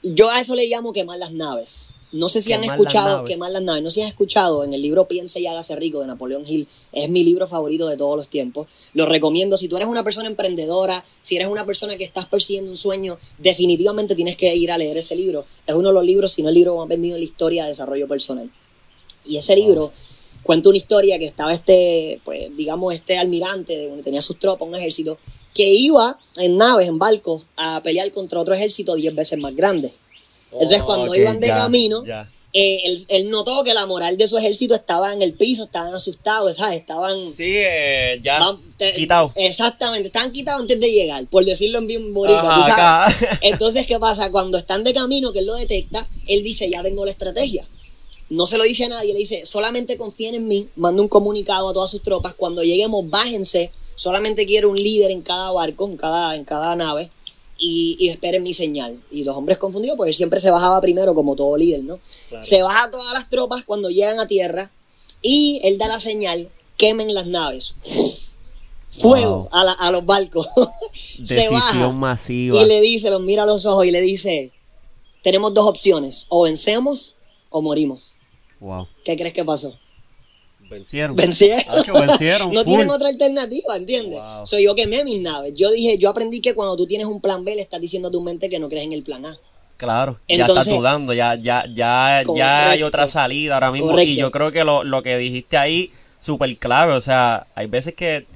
yo 0.03 0.31
a 0.31 0.41
eso 0.41 0.55
le 0.55 0.67
llamo 0.67 0.93
quemar 0.93 1.19
las 1.19 1.33
naves. 1.33 1.91
No 2.13 2.29
sé 2.29 2.43
si 2.43 2.53
han 2.53 2.65
escuchado 2.65 3.25
quemar 3.25 3.53
las 3.53 3.63
naves, 3.63 3.85
no 3.85 3.91
sé 3.91 3.95
si 3.95 4.03
han 4.03 4.09
escuchado 4.09 4.65
en 4.65 4.75
el 4.75 4.83
libro 4.83 5.07
Piensa 5.07 5.39
y 5.39 5.47
hágase 5.47 5.77
rico 5.77 6.01
de 6.01 6.09
Napoleón 6.09 6.43
Hill, 6.45 6.67
es 6.91 7.09
mi 7.09 7.23
libro 7.23 7.47
favorito 7.47 7.87
de 7.87 7.97
todos 7.97 8.17
los 8.17 8.27
tiempos. 8.27 8.67
Lo 8.95 9.07
recomiendo 9.07 9.57
si 9.57 9.69
tú 9.69 9.77
eres 9.77 9.87
una 9.87 10.03
persona 10.03 10.27
emprendedora, 10.27 11.05
si 11.23 11.37
eres 11.37 11.47
una 11.47 11.65
persona 11.65 11.97
que 11.97 12.03
estás 12.03 12.27
persiguiendo 12.27 12.73
un 12.73 12.77
sueño, 12.77 13.17
definitivamente 13.39 14.17
tienes 14.17 14.37
que 14.37 14.57
ir 14.57 14.73
a 14.73 14.79
leer 14.79 14.97
ese 14.97 15.15
libro. 15.15 15.45
Es 15.69 15.75
uno 15.77 15.91
de 15.91 15.95
los 15.95 16.05
libros, 16.05 16.33
si 16.33 16.43
no 16.43 16.49
el 16.49 16.57
libro 16.57 16.77
más 16.77 16.89
vendido 16.89 17.15
en 17.15 17.21
la 17.21 17.27
historia 17.27 17.63
de 17.63 17.71
desarrollo 17.71 18.09
personal. 18.09 18.51
Y 19.31 19.37
ese 19.39 19.55
libro 19.55 19.93
cuenta 20.43 20.69
una 20.69 20.79
historia 20.79 21.19
que 21.19 21.27
estaba 21.27 21.53
este, 21.53 22.21
pues, 22.25 22.55
digamos, 22.57 22.95
este 22.95 23.17
almirante 23.19 23.77
de 23.77 23.89
donde 23.89 24.03
tenía 24.03 24.21
sus 24.23 24.39
tropas, 24.39 24.67
un 24.69 24.75
ejército, 24.75 25.19
que 25.55 25.73
iba 25.73 26.19
en 26.39 26.57
naves, 26.57 26.89
en 26.89 26.99
barcos, 26.99 27.43
a 27.57 27.81
pelear 27.83 28.11
contra 28.13 28.41
otro 28.41 28.55
ejército 28.55 28.95
diez 28.95 29.15
veces 29.15 29.39
más 29.39 29.55
grande. 29.55 29.93
Entonces, 30.53 30.81
Oh, 30.83 30.87
cuando 30.87 31.13
ok, 31.13 31.17
iban 31.19 31.39
de 31.41 31.47
ya, 31.49 31.55
camino, 31.55 32.05
ya. 32.07 32.29
eh, 32.53 32.81
él, 32.85 33.05
él 33.09 33.31
notó 33.31 33.63
que 33.63 33.73
la 33.75 33.87
moral 33.87 34.17
de 34.17 34.27
su 34.27 34.37
ejército 34.39 34.75
estaba 34.75 35.13
en 35.13 35.23
el 35.23 35.35
piso, 35.35 35.65
estaban 35.65 35.95
asustados, 35.95 36.57
¿sabes? 36.57 36.81
Estaban... 36.81 37.19
Sí, 37.31 37.45
eh, 37.55 38.21
ya 38.25 38.39
vam- 38.41 38.59
te- 38.77 38.95
quitado. 38.95 39.33
Exactamente, 39.37 40.09
estaban 40.09 40.33
quitados 40.33 40.63
antes 40.63 40.81
de 40.81 40.91
llegar, 40.91 41.25
por 41.29 41.45
decirlo 41.45 41.79
en 41.79 41.87
bien 41.87 42.03
acá. 42.73 43.39
Entonces, 43.43 43.87
¿qué 43.87 43.99
pasa? 44.01 44.31
Cuando 44.33 44.59
están 44.59 44.83
de 44.83 44.93
camino, 44.95 45.33
que 45.33 45.41
él 45.41 45.47
lo 45.47 45.55
detecta, 45.55 46.09
él 46.27 46.43
dice, 46.43 46.69
ya 46.71 46.83
tengo 46.83 47.05
la 47.05 47.11
estrategia. 47.13 47.65
No 48.31 48.47
se 48.47 48.57
lo 48.59 48.65
dice 48.65 48.85
a 48.85 48.89
nadie, 48.89 49.13
le 49.13 49.19
dice, 49.19 49.45
solamente 49.45 49.97
confíen 49.99 50.35
en 50.37 50.47
mí, 50.49 50.69
manda 50.77 51.03
un 51.03 51.09
comunicado 51.09 51.69
a 51.69 51.73
todas 51.75 51.91
sus 51.91 52.01
tropas, 52.03 52.33
cuando 52.35 52.63
lleguemos, 52.63 53.11
bájense, 53.11 53.73
solamente 53.97 54.47
quiero 54.47 54.71
un 54.71 54.77
líder 54.77 55.11
en 55.11 55.21
cada 55.23 55.51
barco, 55.51 55.87
en 55.87 55.97
cada, 55.97 56.37
en 56.37 56.45
cada 56.45 56.77
nave, 56.77 57.11
y, 57.59 57.97
y 57.99 58.09
esperen 58.09 58.43
mi 58.45 58.55
señal. 58.55 59.03
Y 59.11 59.25
los 59.25 59.37
hombres 59.37 59.59
confundidos, 59.59 59.97
porque 59.97 60.11
él 60.11 60.15
siempre 60.17 60.39
se 60.41 60.51
bajaba 60.51 60.81
primero, 60.81 61.15
como 61.15 61.35
todo 61.37 61.57
líder, 61.57 61.83
¿no? 61.85 61.99
Claro. 62.29 62.45
Se 62.47 62.63
baja 62.63 62.85
a 62.85 62.91
todas 62.91 63.13
las 63.15 63.29
tropas 63.29 63.65
cuando 63.65 63.91
llegan 63.91 64.19
a 64.21 64.27
tierra, 64.29 64.71
y 65.23 65.61
él 65.65 65.77
da 65.77 65.89
la 65.89 65.99
señal, 66.01 66.51
quemen 66.79 67.13
las 67.13 67.27
naves. 67.27 67.75
Fuego 68.91 69.37
Wow. 69.37 69.49
a, 69.53 69.65
la- 69.65 69.73
a 69.73 69.91
los 69.91 70.05
barcos. 70.07 70.47
se 71.25 71.49
baja. 71.49 71.89
Masiva. 71.93 72.61
Y 72.61 72.65
le 72.67 72.81
dice, 72.81 73.11
los 73.11 73.21
mira 73.21 73.43
a 73.43 73.47
los 73.47 73.65
ojos 73.67 73.85
y 73.87 73.91
le 73.91 74.01
dice, 74.01 74.53
tenemos 75.23 75.53
dos 75.55 75.67
opciones, 75.67 76.27
o 76.29 76.43
vencemos 76.43 77.15
o 77.51 77.61
morimos. 77.63 78.15
Wow. 78.61 78.87
¿Qué 79.05 79.17
crees 79.17 79.33
que 79.35 79.45
pasó? 79.45 79.77
Vencieron. 80.69 81.17
Vencieron. 81.17 81.65
Ah, 81.69 82.07
vencieron, 82.07 82.53
no 82.55 82.65
tienen 82.65 82.89
otra 82.91 83.09
alternativa, 83.09 83.77
¿entiendes? 83.77 84.21
Wow. 84.21 84.47
Soy 84.47 84.65
yo 84.65 84.75
quemé 84.77 85.03
mis 85.03 85.21
naves. 85.21 85.53
Yo 85.55 85.71
dije, 85.73 85.99
yo 85.99 86.09
aprendí 86.11 86.41
que 86.41 86.55
cuando 86.55 86.77
tú 86.77 86.87
tienes 86.87 87.07
un 87.09 87.21
plan 87.21 87.45
B, 87.45 87.57
le 87.57 87.63
estás 87.63 87.81
diciendo 87.81 88.09
a 88.09 88.13
tu 88.13 88.23
mente 88.23 88.49
que 88.49 88.61
no 88.61 88.69
crees 88.69 88.85
en 88.85 88.93
el 88.93 89.03
plan 89.03 89.25
A. 89.27 89.37
Claro, 89.79 90.21
ya 90.29 90.37
Entonces- 90.43 90.67
estás 90.67 90.79
dudando, 90.79 91.13
ya, 91.15 91.35
ya, 91.35 91.65
ya, 91.75 92.23
ya 92.37 92.69
hay 92.71 92.83
otra 92.83 93.09
salida 93.09 93.55
ahora 93.55 93.73
mismo. 93.73 93.89
Correcto. 93.89 94.11
Y 94.11 94.17
yo 94.17 94.31
creo 94.31 94.53
que 94.53 94.63
lo, 94.63 94.85
lo 94.85 95.03
que 95.03 95.17
dijiste 95.17 95.57
ahí, 95.57 95.91
súper 96.21 96.55
clave. 96.59 96.93
O 96.93 97.01
sea, 97.01 97.47
hay 97.55 97.67
veces 97.67 97.95
que 97.95 98.27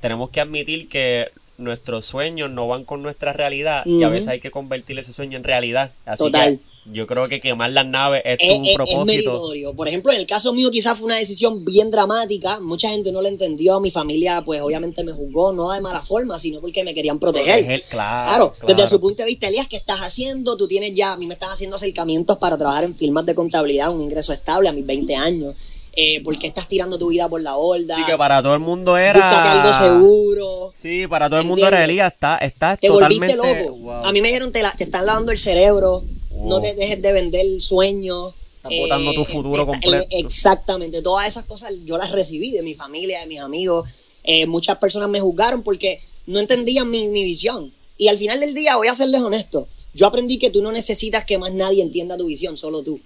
tenemos 0.00 0.30
que 0.30 0.40
admitir 0.40 0.88
que 0.88 1.28
nuestros 1.58 2.06
sueños 2.06 2.50
no 2.50 2.66
van 2.66 2.84
con 2.84 3.02
nuestra 3.02 3.32
realidad 3.32 3.84
y 3.86 4.02
a 4.02 4.08
veces 4.08 4.28
hay 4.28 4.40
que 4.40 4.50
convertir 4.50 4.98
ese 4.98 5.12
sueño 5.12 5.36
en 5.36 5.44
realidad. 5.44 5.92
Así 6.04 6.24
Total. 6.24 6.58
que 6.58 6.64
yo 6.86 7.06
creo 7.06 7.28
que 7.28 7.40
quemar 7.40 7.70
las 7.70 7.86
naves 7.86 8.22
es, 8.24 8.38
es, 8.40 8.56
tu 8.56 8.62
es- 8.62 8.68
es 8.68 8.74
propósito. 8.74 9.04
meritorio. 9.04 9.74
Por 9.74 9.86
ejemplo, 9.88 10.12
en 10.12 10.18
el 10.20 10.26
caso 10.26 10.52
mío 10.52 10.70
quizás 10.70 10.96
fue 10.98 11.06
una 11.06 11.16
decisión 11.16 11.64
bien 11.64 11.90
dramática. 11.90 12.58
Mucha 12.60 12.88
gente 12.90 13.12
no 13.12 13.20
la 13.22 13.28
entendió. 13.28 13.80
Mi 13.80 13.90
familia, 13.90 14.42
pues 14.44 14.60
obviamente 14.62 15.04
me 15.04 15.12
juzgó, 15.12 15.52
no 15.52 15.70
de 15.72 15.80
mala 15.80 16.00
forma, 16.02 16.38
sino 16.38 16.60
porque 16.60 16.82
me 16.84 16.94
querían 16.94 17.18
proteger. 17.18 17.54
Proteger, 17.64 17.82
claro, 17.90 18.52
Claro, 18.58 18.74
desde 18.76 18.88
su 18.90 19.00
punto 19.00 19.22
de 19.22 19.28
vista, 19.28 19.48
Elías, 19.48 19.66
¿qué 19.68 19.76
estás 19.76 20.00
haciendo? 20.00 20.56
Tú 20.56 20.66
tienes 20.66 20.94
ya, 20.94 21.12
a 21.12 21.16
mí 21.16 21.26
me 21.26 21.34
están 21.34 21.50
haciendo 21.50 21.76
acercamientos 21.76 22.38
para 22.38 22.56
trabajar 22.56 22.84
en 22.84 22.94
firmas 22.94 23.26
de 23.26 23.34
contabilidad, 23.34 23.90
un 23.94 24.00
ingreso 24.00 24.32
estable 24.32 24.68
a 24.68 24.72
mis 24.72 24.86
20 24.86 25.14
años. 25.16 25.54
Eh, 25.92 26.22
¿Por 26.22 26.38
qué 26.38 26.46
estás 26.46 26.68
tirando 26.68 26.96
tu 26.98 27.08
vida 27.08 27.28
por 27.28 27.42
la 27.42 27.54
borda? 27.54 27.96
Así 27.96 28.04
que 28.04 28.16
para 28.16 28.40
todo 28.42 28.54
el 28.54 28.60
mundo 28.60 28.96
era. 28.96 29.20
Búscate 29.26 29.48
algo 29.48 29.72
seguro. 29.74 30.72
Sí, 30.72 31.06
para 31.08 31.28
todo 31.28 31.40
el 31.40 31.46
mundo 31.46 31.66
era. 31.66 31.82
Elías. 31.84 32.12
Está, 32.12 32.36
está 32.38 32.76
Te 32.76 32.86
totalmente. 32.88 33.36
volviste 33.36 33.64
loco. 33.64 33.76
Wow. 33.76 33.92
A 34.06 34.12
mí 34.12 34.20
me 34.20 34.28
dijeron, 34.28 34.52
te, 34.52 34.62
la- 34.62 34.70
te 34.72 34.84
están 34.84 35.04
lavando 35.04 35.32
el 35.32 35.38
cerebro, 35.38 36.04
Wow. 36.40 36.48
no 36.48 36.60
te 36.60 36.74
dejes 36.74 37.00
de 37.00 37.12
vender 37.12 37.44
sueños. 37.60 38.34
Estás 38.56 38.72
botando 38.78 39.12
tu 39.14 39.24
futuro 39.24 39.66
completo. 39.66 40.06
Exactamente, 40.10 41.02
todas 41.02 41.26
esas 41.28 41.44
cosas 41.44 41.72
yo 41.84 41.96
las 41.96 42.10
recibí 42.10 42.50
de 42.50 42.62
mi 42.62 42.74
familia, 42.74 43.20
de 43.20 43.26
mis 43.26 43.40
amigos. 43.40 43.88
Eh, 44.22 44.46
muchas 44.46 44.78
personas 44.78 45.08
me 45.08 45.20
juzgaron 45.20 45.62
porque 45.62 46.00
no 46.26 46.38
entendían 46.40 46.90
mi, 46.90 47.08
mi 47.08 47.22
visión. 47.24 47.72
Y 47.96 48.08
al 48.08 48.18
final 48.18 48.40
del 48.40 48.54
día, 48.54 48.76
voy 48.76 48.88
a 48.88 48.94
serles 48.94 49.20
honesto, 49.20 49.68
yo 49.94 50.06
aprendí 50.06 50.38
que 50.38 50.50
tú 50.50 50.62
no 50.62 50.72
necesitas 50.72 51.24
que 51.24 51.38
más 51.38 51.52
nadie 51.52 51.82
entienda 51.82 52.16
tu 52.16 52.26
visión, 52.26 52.56
solo 52.56 52.82
tú. 52.82 53.00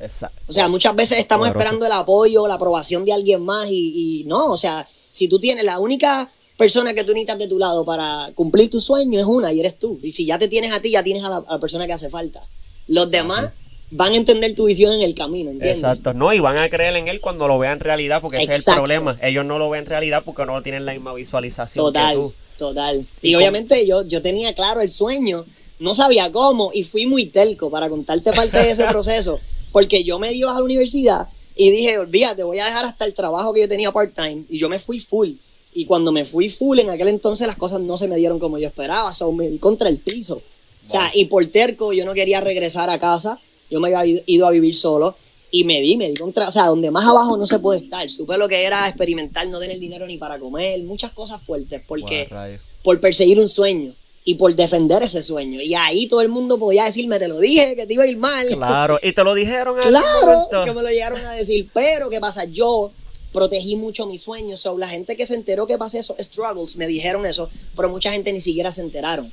Exacto. 0.00 0.40
O 0.46 0.52
sea, 0.52 0.68
muchas 0.68 0.94
veces 0.94 1.18
estamos 1.18 1.48
Poderoso. 1.48 1.58
esperando 1.58 1.86
el 1.86 1.92
apoyo, 1.92 2.46
la 2.46 2.54
aprobación 2.54 3.04
de 3.04 3.12
alguien 3.12 3.42
más 3.44 3.68
y, 3.70 4.20
y 4.20 4.24
no, 4.24 4.52
o 4.52 4.56
sea, 4.56 4.86
si 5.12 5.26
tú 5.26 5.38
tienes 5.40 5.64
la 5.64 5.78
única 5.78 6.30
persona 6.56 6.94
que 6.94 7.02
tú 7.04 7.12
necesitas 7.12 7.38
de 7.38 7.48
tu 7.48 7.58
lado 7.58 7.84
para 7.84 8.30
cumplir 8.34 8.70
tu 8.70 8.80
sueño 8.80 9.18
es 9.18 9.26
una 9.26 9.52
y 9.52 9.60
eres 9.60 9.78
tú. 9.78 9.98
Y 10.02 10.12
si 10.12 10.26
ya 10.26 10.38
te 10.38 10.48
tienes 10.48 10.72
a 10.72 10.80
ti, 10.80 10.90
ya 10.90 11.02
tienes 11.02 11.24
a 11.24 11.28
la, 11.30 11.36
a 11.38 11.54
la 11.54 11.58
persona 11.58 11.86
que 11.86 11.92
hace 11.94 12.08
falta. 12.10 12.40
Los 12.88 13.10
demás 13.10 13.50
van 13.90 14.12
a 14.12 14.16
entender 14.16 14.54
tu 14.54 14.66
visión 14.66 14.92
en 14.94 15.02
el 15.02 15.14
camino, 15.14 15.50
¿entiendes? 15.50 15.82
Exacto. 15.82 16.12
No, 16.12 16.32
y 16.32 16.40
van 16.40 16.58
a 16.58 16.68
creer 16.68 16.96
en 16.96 17.08
él 17.08 17.20
cuando 17.20 17.48
lo 17.48 17.58
vean 17.58 17.80
realidad, 17.80 18.20
porque 18.20 18.38
ese 18.38 18.52
es 18.52 18.68
el 18.68 18.74
problema. 18.74 19.18
Ellos 19.22 19.44
no 19.44 19.58
lo 19.58 19.70
ven 19.70 19.86
realidad 19.86 20.22
porque 20.24 20.44
no 20.44 20.62
tienen 20.62 20.84
la 20.84 20.92
misma 20.92 21.14
visualización 21.14 21.86
que 21.86 21.88
Total, 21.88 22.14
tú. 22.14 22.32
total. 22.58 23.06
Y 23.22 23.30
Y 23.30 23.34
obviamente 23.34 23.86
yo, 23.86 24.04
yo 24.06 24.20
tenía 24.20 24.54
claro 24.54 24.80
el 24.80 24.90
sueño, 24.90 25.46
no 25.78 25.94
sabía 25.94 26.30
cómo 26.32 26.70
y 26.74 26.84
fui 26.84 27.06
muy 27.06 27.26
telco 27.26 27.70
para 27.70 27.88
contarte 27.88 28.32
parte 28.32 28.58
de 28.58 28.72
ese 28.72 28.84
proceso, 28.88 29.38
porque 29.72 30.04
yo 30.04 30.18
me 30.18 30.32
iba 30.32 30.50
a 30.50 30.54
la 30.54 30.62
universidad 30.62 31.28
y 31.54 31.70
dije, 31.70 31.98
olvídate, 31.98 32.42
voy 32.44 32.58
a 32.58 32.66
dejar 32.66 32.84
hasta 32.84 33.04
el 33.04 33.14
trabajo 33.14 33.52
que 33.52 33.60
yo 33.60 33.68
tenía 33.68 33.90
part-time 33.90 34.44
y 34.48 34.58
yo 34.58 34.68
me 34.68 34.78
fui 34.78 35.00
full. 35.00 35.30
Y 35.72 35.84
cuando 35.84 36.12
me 36.12 36.24
fui 36.24 36.50
full, 36.50 36.78
en 36.78 36.90
aquel 36.90 37.08
entonces 37.08 37.46
las 37.46 37.56
cosas 37.56 37.80
no 37.80 37.98
se 37.98 38.08
me 38.08 38.16
dieron 38.16 38.38
como 38.38 38.58
yo 38.58 38.66
esperaba, 38.66 39.12
so 39.12 39.30
me 39.32 39.48
di 39.48 39.58
contra 39.58 39.88
el 39.88 39.98
piso. 39.98 40.42
O 40.88 40.90
sea, 40.90 41.10
y 41.14 41.26
por 41.26 41.44
terco 41.46 41.92
yo 41.92 42.04
no 42.04 42.14
quería 42.14 42.40
regresar 42.40 42.90
a 42.90 42.98
casa, 42.98 43.38
yo 43.70 43.78
me 43.80 43.94
había 43.94 44.22
ido- 44.26 44.46
a 44.46 44.50
vivir 44.50 44.74
solo 44.74 45.16
y 45.50 45.64
me 45.64 45.80
di, 45.80 45.96
me 45.96 46.08
di 46.08 46.14
contra, 46.16 46.48
o 46.48 46.50
sea, 46.50 46.66
donde 46.66 46.90
más 46.90 47.06
abajo 47.06 47.36
no 47.36 47.46
se 47.46 47.58
puede 47.58 47.80
estar. 47.80 48.08
Supe 48.10 48.36
lo 48.38 48.48
que 48.48 48.64
era 48.64 48.88
experimentar, 48.88 49.46
no 49.48 49.58
tener 49.60 49.78
dinero 49.78 50.06
ni 50.06 50.16
para 50.18 50.38
comer, 50.38 50.82
muchas 50.84 51.12
cosas 51.12 51.40
fuertes, 51.42 51.82
porque 51.86 52.26
Wow, 52.30 52.38
por 52.82 53.00
perseguir 53.00 53.38
un 53.38 53.48
sueño 53.48 53.94
y 54.24 54.34
por 54.34 54.54
defender 54.54 55.02
ese 55.02 55.22
sueño. 55.22 55.60
Y 55.60 55.74
ahí 55.74 56.06
todo 56.06 56.20
el 56.20 56.28
mundo 56.28 56.58
podía 56.58 56.84
decirme, 56.84 57.18
te 57.18 57.28
lo 57.28 57.38
dije, 57.38 57.76
que 57.76 57.86
te 57.86 57.94
iba 57.94 58.04
a 58.04 58.06
ir 58.06 58.18
mal. 58.18 58.46
Claro, 58.56 58.98
y 59.02 59.12
te 59.12 59.24
lo 59.24 59.34
dijeron 59.34 59.76
Claro, 59.80 60.48
que 60.64 60.72
me 60.72 60.82
lo 60.82 60.88
llegaron 60.90 61.24
a 61.24 61.32
decir. 61.32 61.68
Pero, 61.72 62.10
¿qué 62.10 62.20
pasa? 62.20 62.44
Yo 62.44 62.92
protegí 63.32 63.76
mucho 63.76 64.06
mis 64.06 64.20
sueños. 64.22 64.60
So, 64.60 64.76
la 64.76 64.88
gente 64.88 65.16
que 65.16 65.24
se 65.26 65.34
enteró 65.34 65.66
que 65.66 65.78
pasé 65.78 65.98
esos 66.00 66.16
struggles 66.18 66.76
me 66.76 66.86
dijeron 66.86 67.24
eso, 67.24 67.48
pero 67.76 67.88
mucha 67.88 68.12
gente 68.12 68.32
ni 68.32 68.40
siquiera 68.40 68.70
se 68.72 68.80
enteraron. 68.82 69.32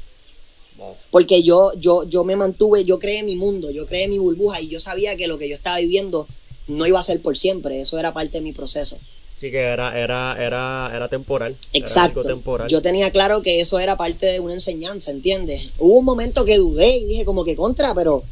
Porque 1.11 1.43
yo, 1.43 1.71
yo, 1.77 2.03
yo 2.03 2.23
me 2.23 2.35
mantuve, 2.35 2.85
yo 2.85 2.99
creé 2.99 3.23
mi 3.23 3.35
mundo, 3.35 3.71
yo 3.71 3.85
creé 3.85 4.07
mi 4.07 4.17
burbuja 4.17 4.61
y 4.61 4.67
yo 4.67 4.79
sabía 4.79 5.15
que 5.15 5.27
lo 5.27 5.37
que 5.37 5.49
yo 5.49 5.55
estaba 5.55 5.79
viviendo 5.79 6.27
no 6.67 6.85
iba 6.85 6.99
a 6.99 7.03
ser 7.03 7.21
por 7.21 7.37
siempre. 7.37 7.79
Eso 7.79 7.97
era 7.99 8.13
parte 8.13 8.37
de 8.37 8.41
mi 8.41 8.53
proceso. 8.53 8.97
Sí, 9.37 9.51
que 9.51 9.59
era, 9.59 9.99
era, 9.99 10.37
era, 10.39 10.91
era 10.93 11.09
temporal. 11.09 11.55
Exacto. 11.73 12.23
temporal. 12.23 12.69
Yo 12.69 12.81
tenía 12.81 13.11
claro 13.11 13.41
que 13.41 13.59
eso 13.59 13.79
era 13.79 13.97
parte 13.97 14.27
de 14.27 14.39
una 14.39 14.53
enseñanza, 14.53 15.11
¿entiendes? 15.11 15.73
Hubo 15.77 15.99
un 15.99 16.05
momento 16.05 16.45
que 16.45 16.57
dudé 16.57 16.97
y 16.97 17.05
dije 17.05 17.25
como 17.25 17.43
que 17.43 17.55
contra, 17.55 17.93
pero 17.93 18.23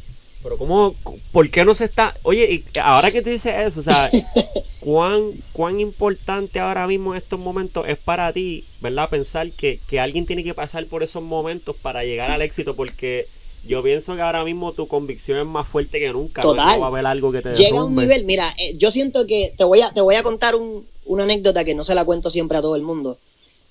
Pero 0.43 0.57
cómo, 0.57 0.93
por 1.31 1.49
qué 1.49 1.63
no 1.63 1.73
se 1.73 1.85
está, 1.85 2.13
oye, 2.23 2.51
y 2.51 2.79
ahora 2.79 3.11
que 3.11 3.21
tú 3.21 3.29
dices 3.29 3.53
eso, 3.65 3.79
o 3.79 3.83
sea, 3.83 4.09
cuán, 4.79 5.31
cuán 5.53 5.79
importante 5.79 6.59
ahora 6.59 6.85
mismo 6.87 7.13
en 7.13 7.21
estos 7.21 7.39
momentos 7.39 7.85
es 7.87 7.97
para 7.97 8.31
ti, 8.33 8.65
¿verdad? 8.81 9.09
Pensar 9.09 9.51
que, 9.51 9.79
que 9.87 9.99
alguien 9.99 10.25
tiene 10.25 10.43
que 10.43 10.53
pasar 10.53 10.85
por 10.87 11.03
esos 11.03 11.23
momentos 11.23 11.75
para 11.81 12.03
llegar 12.03 12.29
al 12.31 12.41
éxito, 12.41 12.75
porque 12.75 13.27
yo 13.65 13.81
pienso 13.81 14.15
que 14.15 14.21
ahora 14.21 14.43
mismo 14.43 14.73
tu 14.73 14.87
convicción 14.89 15.39
es 15.39 15.45
más 15.45 15.65
fuerte 15.67 15.99
que 15.99 16.11
nunca. 16.11 16.41
Total. 16.41 16.75
No 16.75 16.79
va 16.81 16.85
a 16.87 16.89
haber 16.89 17.05
algo 17.05 17.31
que 17.31 17.41
te 17.41 17.53
llega 17.53 17.79
a 17.79 17.83
un 17.85 17.95
nivel, 17.95 18.25
mira, 18.25 18.53
eh, 18.59 18.75
yo 18.77 18.91
siento 18.91 19.25
que 19.25 19.53
te 19.55 19.63
voy 19.63 19.79
a, 19.81 19.93
te 19.93 20.01
voy 20.01 20.15
a 20.15 20.23
contar 20.23 20.55
un- 20.55 20.85
una 21.05 21.23
anécdota 21.23 21.63
que 21.63 21.73
no 21.75 21.83
se 21.85 21.95
la 21.95 22.03
cuento 22.03 22.29
siempre 22.29 22.57
a 22.57 22.61
todo 22.61 22.75
el 22.75 22.81
mundo, 22.81 23.17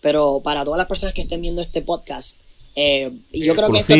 pero 0.00 0.40
para 0.42 0.64
todas 0.64 0.78
las 0.78 0.86
personas 0.86 1.12
que 1.14 1.20
estén 1.22 1.42
viendo 1.42 1.60
este 1.60 1.82
podcast, 1.82 2.38
eh, 2.74 3.12
y 3.32 3.44
yo 3.44 3.54
creo 3.54 3.70
que 3.70 3.78
esto 3.78 3.94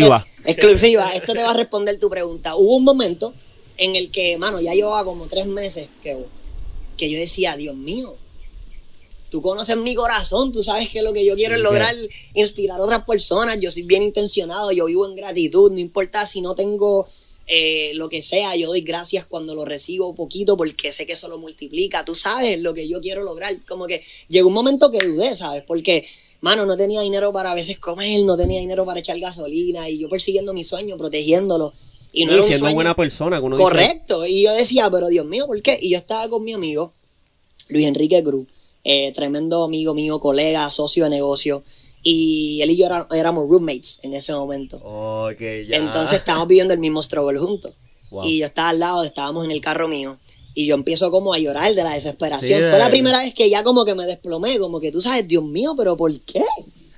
te, 0.44 0.50
exclusiva, 0.50 1.12
esto 1.14 1.32
te 1.34 1.42
va 1.42 1.50
a 1.50 1.54
responder 1.54 1.98
tu 1.98 2.08
pregunta. 2.08 2.56
Hubo 2.56 2.76
un 2.76 2.84
momento 2.84 3.34
en 3.76 3.94
el 3.96 4.10
que, 4.10 4.36
mano, 4.38 4.60
ya 4.60 4.74
llevaba 4.74 5.04
como 5.04 5.26
tres 5.26 5.46
meses 5.46 5.88
que, 6.02 6.24
que 6.96 7.10
yo 7.10 7.18
decía, 7.18 7.56
Dios 7.56 7.74
mío, 7.76 8.16
tú 9.30 9.40
conoces 9.40 9.76
mi 9.76 9.94
corazón, 9.94 10.52
tú 10.52 10.62
sabes 10.62 10.88
que 10.90 11.02
lo 11.02 11.12
que 11.12 11.24
yo 11.24 11.34
quiero 11.34 11.54
Sí, 11.54 11.60
es 11.60 11.62
que- 11.62 11.70
lograr 11.72 11.94
inspirar 12.34 12.80
a 12.80 12.84
otras 12.84 13.04
personas, 13.04 13.58
yo 13.60 13.70
soy 13.70 13.82
bien 13.82 14.02
intencionado, 14.02 14.72
yo 14.72 14.86
vivo 14.86 15.06
en 15.08 15.16
gratitud, 15.16 15.72
no 15.72 15.78
importa 15.80 16.26
si 16.26 16.40
no 16.42 16.54
tengo 16.54 17.06
eh, 17.46 17.92
lo 17.94 18.08
que 18.08 18.22
sea, 18.22 18.54
yo 18.56 18.68
doy 18.68 18.80
gracias 18.82 19.26
cuando 19.26 19.54
lo 19.54 19.64
recibo 19.64 20.14
poquito 20.14 20.56
porque 20.56 20.92
sé 20.92 21.06
que 21.06 21.14
eso 21.14 21.28
lo 21.28 21.38
multiplica, 21.38 22.04
tú 22.04 22.14
sabes 22.14 22.61
lo 22.61 22.72
que 22.75 22.88
yo 22.88 23.00
quiero 23.00 23.22
lograr, 23.25 23.54
como 23.66 23.87
que 23.87 24.02
llegó 24.28 24.49
un 24.49 24.54
momento 24.54 24.90
que 24.90 24.99
dudé, 25.06 25.34
¿sabes? 25.37 25.62
Porque, 25.66 26.06
mano, 26.40 26.64
no 26.66 26.76
tenía 26.76 27.00
dinero 27.00 27.32
para 27.32 27.50
a 27.50 27.54
veces 27.54 27.78
comer, 27.78 28.25
no 28.25 28.37
tenía 28.37 28.61
dinero 28.61 28.84
para 28.87 29.00
echar 29.00 29.18
gasolina 29.18 29.88
y 29.88 29.99
yo 29.99 30.08
persiguiendo 30.08 30.52
mi 30.54 30.64
sueño, 30.64 30.96
protegiéndolo. 30.96 31.72
Y 32.14 32.25
no 32.26 32.30
Sí, 32.30 32.34
era 32.34 32.42
un 32.42 32.46
siendo 32.49 32.64
sueño- 32.66 32.75
buena 32.75 32.94
persona. 32.94 33.40
uno 33.40 33.56
dice, 33.56 33.62
Correcto. 33.64 34.26
Y 34.26 34.42
yo 34.42 34.52
decía, 34.52 34.90
pero 34.90 35.08
Dios 35.08 35.25
mío, 35.26 35.46
¿por 35.46 35.61
qué? 35.62 35.78
Y 35.80 35.90
yo 35.90 35.99
estaba 35.99 36.28
con 36.28 36.44
mi 36.44 36.52
amigo, 36.52 36.92
Luis 37.68 37.87
Enrique 37.87 38.22
Cruz, 38.22 38.46
eh, 38.84 39.12
tremendo 39.14 39.64
amigo 39.64 39.94
mío, 39.94 40.20
colega, 40.20 40.68
socio 40.70 41.04
de 41.04 41.11
negocio. 41.11 41.64
Y 42.02 42.61
él 42.62 42.71
y 42.71 42.76
yo 42.76 42.87
era- 42.87 43.06
éramos 43.14 43.49
roommates 43.49 44.00
en 44.02 44.14
ese 44.14 44.32
momento. 44.32 44.76
Ok, 44.78 45.40
ya. 45.68 45.76
Entonces 45.76 46.18
estábamos 46.18 46.49
viviendo 46.49 46.75
el 46.75 46.80
mismo 46.80 47.02
struggle 47.02 47.38
juntos. 47.38 47.75
Wow. 48.11 48.25
Y 48.26 48.38
yo 48.40 48.47
estaba 48.47 48.71
al 48.71 48.78
lado, 48.80 49.04
estábamos 49.04 49.44
en 49.44 49.50
el 49.52 49.61
carro 49.61 49.88
mío. 49.88 50.18
Y 50.54 50.66
yo 50.66 50.75
empiezo 50.75 51.11
como 51.11 51.32
a 51.32 51.38
llorar 51.38 51.75
de 51.75 51.82
la 51.82 51.94
desesperación. 51.94 52.61
Sí, 52.62 52.68
Fue 52.68 52.78
la 52.78 52.90
primera 52.90 53.21
vez 53.21 53.32
que 53.32 53.49
ya 53.49 53.62
como 53.62 53.85
que 53.87 53.94
me 53.94 54.04
desplomé, 54.04 54.59
como 54.59 54.80
que 54.80 54.92
tú 54.92 55.00
sabes, 55.00 55.26
Dios 55.26 55.44
mío, 55.44 55.75
pero 55.76 55.97
¿por 55.97 56.12
qué? 56.21 56.44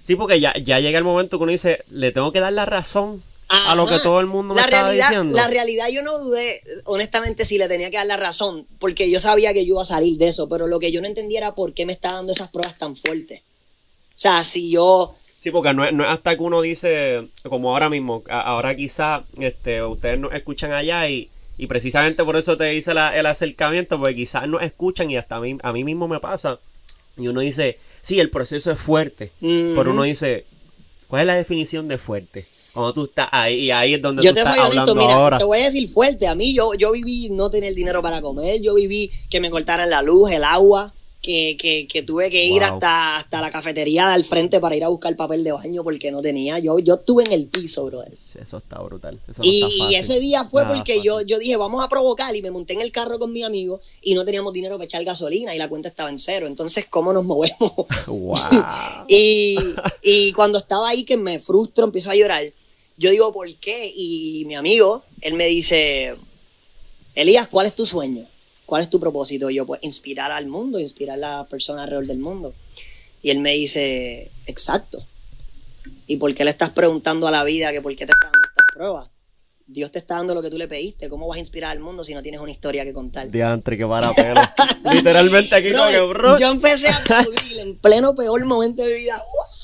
Sí, 0.03 0.17
porque 0.17 0.41
ya, 0.41 0.53
ya 0.65 0.81
llega 0.81 0.99
el 0.99 1.05
momento 1.05 1.39
que 1.39 1.45
uno 1.45 1.53
dice, 1.53 1.79
le 1.89 2.11
tengo 2.11 2.33
que 2.33 2.41
dar 2.41 2.53
la 2.53 2.65
razón 2.67 3.23
a 3.49 3.75
lo 3.77 3.87
que 3.87 3.99
todo 4.01 4.19
el 4.21 4.27
mundo 4.27 4.55
me 4.55 4.61
la 4.61 4.65
estaba 4.65 4.89
realidad, 4.89 5.07
diciendo. 5.09 5.37
La 5.37 5.47
realidad 5.47 5.87
yo 5.89 6.03
no 6.03 6.19
dudé, 6.19 6.61
honestamente, 6.87 7.45
si 7.47 7.57
le 7.59 7.69
tenía 7.69 7.91
que 7.91 7.97
dar 7.99 8.07
la 8.07 8.17
razón, 8.17 8.67
porque 8.81 9.09
yo 9.11 9.21
sabía 9.21 9.53
que 9.53 9.65
yo 9.65 9.75
iba 9.75 9.83
a 9.83 9.87
salir 9.87 10.19
de 10.19 10.27
eso, 10.29 10.49
pero 10.49 10.67
lo 10.67 10.81
que 10.81 10.91
yo 10.91 11.01
no 11.01 11.07
entendía 11.07 11.39
era 11.39 11.55
por 11.55 11.75
qué 11.75 11.87
me 11.87 11.93
está 11.93 12.13
dando 12.13 12.33
esas 12.33 12.49
pruebas 12.49 12.77
tan 12.77 12.97
fuertes. 12.97 13.43
O 14.15 14.19
sea, 14.19 14.45
si 14.45 14.71
yo... 14.71 15.15
Sí, 15.39 15.51
porque 15.51 15.75
no 15.75 15.85
es, 15.85 15.93
no 15.93 16.05
es 16.05 16.11
hasta 16.11 16.37
que 16.37 16.43
uno 16.43 16.63
dice, 16.63 17.29
como 17.49 17.73
ahora 17.73 17.91
mismo, 17.91 18.23
a- 18.31 18.41
ahora 18.41 18.75
quizá 18.75 19.25
este, 19.39 19.83
ustedes 19.83 20.19
nos 20.19 20.33
escuchan 20.33 20.73
allá 20.73 21.07
y, 21.09 21.29
y 21.59 21.67
precisamente 21.67 22.25
por 22.25 22.37
eso 22.37 22.57
te 22.57 22.75
hice 22.75 22.95
la- 22.95 23.15
el 23.17 23.27
acercamiento, 23.27 23.99
porque 23.99 24.15
quizás 24.15 24.49
nos 24.49 24.63
escuchan 24.63 25.11
y 25.11 25.17
hasta 25.19 25.37
a 25.37 25.41
mí, 25.41 25.59
a 25.63 25.73
mí 25.73 25.85
mismo 25.85 26.09
me 26.09 26.19
pasa. 26.21 26.59
Y 27.19 27.29
uno 27.29 27.41
dice, 27.41 27.79
sí, 28.01 28.19
el 28.21 28.31
proceso 28.31 28.73
es 28.73 28.79
fuerte, 28.79 29.33
pero 29.41 29.91
uno 29.91 30.05
dice, 30.05 30.47
¿cuál 31.09 31.23
es 31.23 31.27
la 31.27 31.37
definición 31.37 31.89
de 31.89 31.99
fuerte? 31.99 32.47
Cuando 32.73 32.93
tú 32.93 33.05
estás 33.05 33.29
ahí, 33.31 33.67
y 33.67 33.71
ahí 33.71 33.95
es 33.95 34.03
donde 34.03 34.23
Yo 34.23 34.31
tú 34.31 34.35
te 34.35 34.41
estás 34.41 34.57
soy 34.57 34.65
hablando 34.65 34.95
mira, 34.97 35.15
ahora. 35.15 35.39
te 35.39 35.45
voy 35.45 35.61
a 35.61 35.65
decir 35.67 35.89
fuerte. 35.89 36.27
A 36.27 36.35
mí 36.35 36.55
yo, 36.55 36.73
yo 36.75 36.91
viví 36.91 37.29
no 37.31 37.51
tener 37.51 37.73
dinero 37.75 38.03
para 38.03 38.21
comer, 38.21 38.61
yo 38.63 38.75
viví 38.75 39.11
que 39.31 39.39
me 39.41 39.49
cortaran 39.51 39.91
la 39.91 40.03
luz, 40.03 40.31
el 40.33 40.43
agua, 40.43 40.93
que, 41.25 41.57
que, 41.59 41.87
que 41.89 42.03
tuve 42.03 42.29
que 42.29 42.45
ir 42.45 42.61
Wow. 42.63 42.75
hasta, 42.75 43.17
hasta 43.17 43.41
la 43.41 43.51
cafetería 43.51 44.13
al 44.13 44.25
frente 44.25 44.61
para 44.61 44.77
ir 44.77 44.85
a 44.85 44.89
buscar 44.89 45.17
papel 45.17 45.43
de 45.43 45.53
baño 45.53 45.83
porque 45.83 46.11
no 46.11 46.21
tenía. 46.21 46.59
Yo, 46.59 46.79
yo 46.81 46.95
estuve 46.97 47.25
en 47.25 47.33
el 47.33 47.47
piso, 47.47 47.87
brother. 47.87 48.13
Eso 48.39 48.59
está 48.59 48.79
brutal. 48.83 49.19
Eso 49.27 49.41
no 49.43 49.49
Y, 49.49 49.63
está 49.63 49.91
y 49.91 49.95
ese 49.95 50.21
día 50.21 50.45
fue 50.45 50.63
Nada 50.65 50.75
porque 50.75 51.01
yo, 51.01 51.23
yo 51.23 51.39
dije, 51.39 51.57
vamos 51.57 51.83
a 51.83 51.89
provocar, 51.89 52.37
y 52.37 52.43
me 52.43 52.51
monté 52.51 52.75
en 52.75 52.83
el 52.83 52.93
carro 52.93 53.19
con 53.19 53.33
mi 53.33 53.43
amigo 53.43 53.81
y 54.03 54.13
no 54.15 54.25
teníamos 54.27 54.53
dinero 54.53 54.77
para 54.77 54.85
echar 54.85 55.03
gasolina 55.03 55.55
y 55.55 55.59
la 55.59 55.69
cuenta 55.69 55.89
estaba 55.89 56.11
en 56.11 56.19
cero. 56.19 56.47
Entonces, 56.47 56.85
¿cómo 56.91 57.15
nos 57.15 57.25
movemos? 57.25 57.73
Wow. 58.07 58.37
y, 59.09 59.57
y 60.03 60.33
cuando 60.33 60.59
estaba 60.59 60.91
ahí 60.91 61.05
que 61.05 61.17
me 61.17 61.41
frustro, 61.41 61.87
empiezo 61.87 62.11
a 62.11 62.15
llorar, 62.17 62.45
yo 62.99 63.11
digo, 63.11 63.33
¿por 63.33 63.53
qué? 63.57 63.91
Y 63.97 64.45
mi 64.47 64.57
amigo, 64.57 65.03
él 65.23 65.35
me 65.35 65.47
dice, 65.47 66.17
Elías, 67.15 67.49
¿cuál 67.49 67.65
es 67.67 67.75
tu 67.75 67.87
sueño? 67.87 68.27
¿Cuál 68.67 68.83
es 68.83 68.91
tu 68.91 68.99
propósito? 68.99 69.51
Y 69.51 69.57
yo, 69.57 69.67
pues, 69.67 69.81
inspirar 69.83 70.33
al 70.33 70.47
mundo, 70.47 70.79
inspirar 70.79 71.17
a 71.17 71.21
las 71.21 71.47
personas 71.47 71.85
alrededor 71.85 72.07
del 72.07 72.19
mundo. 72.19 72.55
Y 73.23 73.31
él 73.31 73.41
me 73.41 73.53
dice, 73.53 74.31
exacto. 74.47 75.07
¿Y 76.07 76.17
por 76.17 76.35
qué 76.35 76.45
le 76.45 76.51
estás 76.51 76.71
preguntando 76.71 77.27
a 77.27 77.31
la 77.31 77.45
vida 77.45 77.73
que 77.73 77.81
por 77.81 77.95
qué 77.97 78.07
te 78.07 78.13
está 78.13 78.27
dando 78.27 78.49
estas 78.49 78.65
pruebas? 78.75 79.11
Dios 79.67 79.91
te 79.91 79.99
está 79.99 80.17
dando 80.17 80.35
lo 80.35 80.43
que 80.43 80.51
tú 80.51 80.59
le 80.59 80.69
pediste. 80.69 81.09
¿Cómo 81.09 81.27
vas 81.27 81.37
a 81.37 81.41
inspirar 81.41 81.71
al 81.71 81.81
mundo 81.81 82.05
si 82.05 82.13
no 82.13 82.21
tienes 82.21 82.41
una 82.41 82.51
historia 82.51 82.85
que 82.85 82.93
contar? 82.93 83.31
Diantre, 83.31 83.79
que 83.79 83.87
para 83.87 84.13
pelo. 84.13 84.41
Literalmente 84.93 85.55
aquí 85.55 85.71
Brother, 85.71 86.01
como 86.01 86.13
que, 86.13 86.19
bro. 86.19 86.39
Yo 86.39 86.51
empecé 86.51 86.89
a 86.89 86.97
aplaudir 86.99 87.59
en 87.59 87.79
pleno 87.79 88.15
peor 88.15 88.45
momento 88.45 88.85
de 88.85 88.95
vida. 88.95 89.17
¡Uah! 89.17 89.55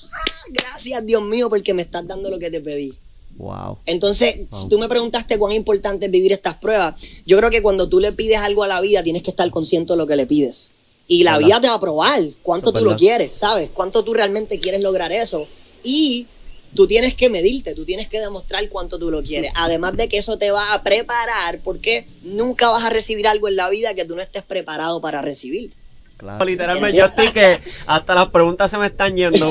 Gracias, 0.49 1.04
Dios 1.04 1.23
mío, 1.23 1.50
porque 1.50 1.75
me 1.75 1.83
estás 1.83 2.07
dando 2.07 2.30
lo 2.30 2.38
que 2.38 2.50
te 2.50 2.61
pedí. 2.61 2.97
Wow. 3.37 3.78
Entonces, 3.87 4.40
si 4.52 4.68
tú 4.68 4.78
me 4.78 4.88
preguntaste 4.88 5.38
cuán 5.38 5.52
importante 5.52 6.06
es 6.06 6.12
vivir 6.12 6.32
estas 6.32 6.56
pruebas, 6.56 6.94
yo 7.25 7.38
creo 7.38 7.50
que 7.50 7.62
cuando 7.62 7.88
tú 7.88 8.00
le 8.00 8.12
pides 8.12 8.38
algo 8.38 8.64
a 8.64 8.68
la 8.68 8.80
vida, 8.80 9.02
tienes 9.02 9.22
que 9.22 9.30
estar 9.30 9.50
consciente 9.50 9.94
de 9.94 9.96
lo 9.96 10.06
que 10.06 10.16
le 10.16 10.26
pides. 10.26 10.72
Y 11.06 11.25
la 11.25 11.32
¿Verdad? 11.32 11.46
vida 11.46 11.60
te 11.60 11.68
va 11.68 11.75
a 11.75 11.80
probar 11.80 12.20
cuánto 12.42 12.72
tú 12.72 12.84
lo 12.84 12.96
quieres, 12.96 13.37
¿sabes? 13.37 13.70
Cuánto 13.72 14.04
tú 14.04 14.14
realmente 14.14 14.58
quieres 14.60 14.82
lograr 14.82 15.10
eso. 15.10 15.49
Y 15.82 16.28
tú 16.75 16.87
tienes 16.87 17.14
que 17.14 17.28
medirte, 17.28 17.75
tú 17.75 17.84
tienes 17.84 18.08
que 18.08 18.20
demostrar 18.20 18.68
cuánto 18.68 18.99
tú 18.99 19.10
lo 19.10 19.22
quieres. 19.22 19.52
Además 19.56 19.96
de 19.96 20.08
que 20.08 20.18
eso 20.18 20.38
te 20.38 20.50
va 20.50 20.72
a 20.72 20.82
preparar, 20.82 21.60
porque 21.64 22.06
nunca 22.22 22.70
vas 22.70 22.84
a 22.84 22.90
recibir 22.90 23.26
algo 23.26 23.49
en 23.49 23.56
la 23.56 23.68
vida 23.70 23.94
que 23.94 24.04
tú 24.04 24.14
no 24.14 24.22
estés 24.22 24.42
preparado 24.42 25.00
para 25.00 25.22
recibir. 25.22 25.72
Claro. 26.20 26.44
Literalmente 26.44 26.98
yo 26.98 27.06
estoy 27.06 27.28
que 27.28 27.58
hasta 27.86 28.14
las 28.14 28.28
preguntas 28.28 28.70
se 28.70 28.76
me 28.76 28.88
están 28.88 29.16
yendo. 29.16 29.50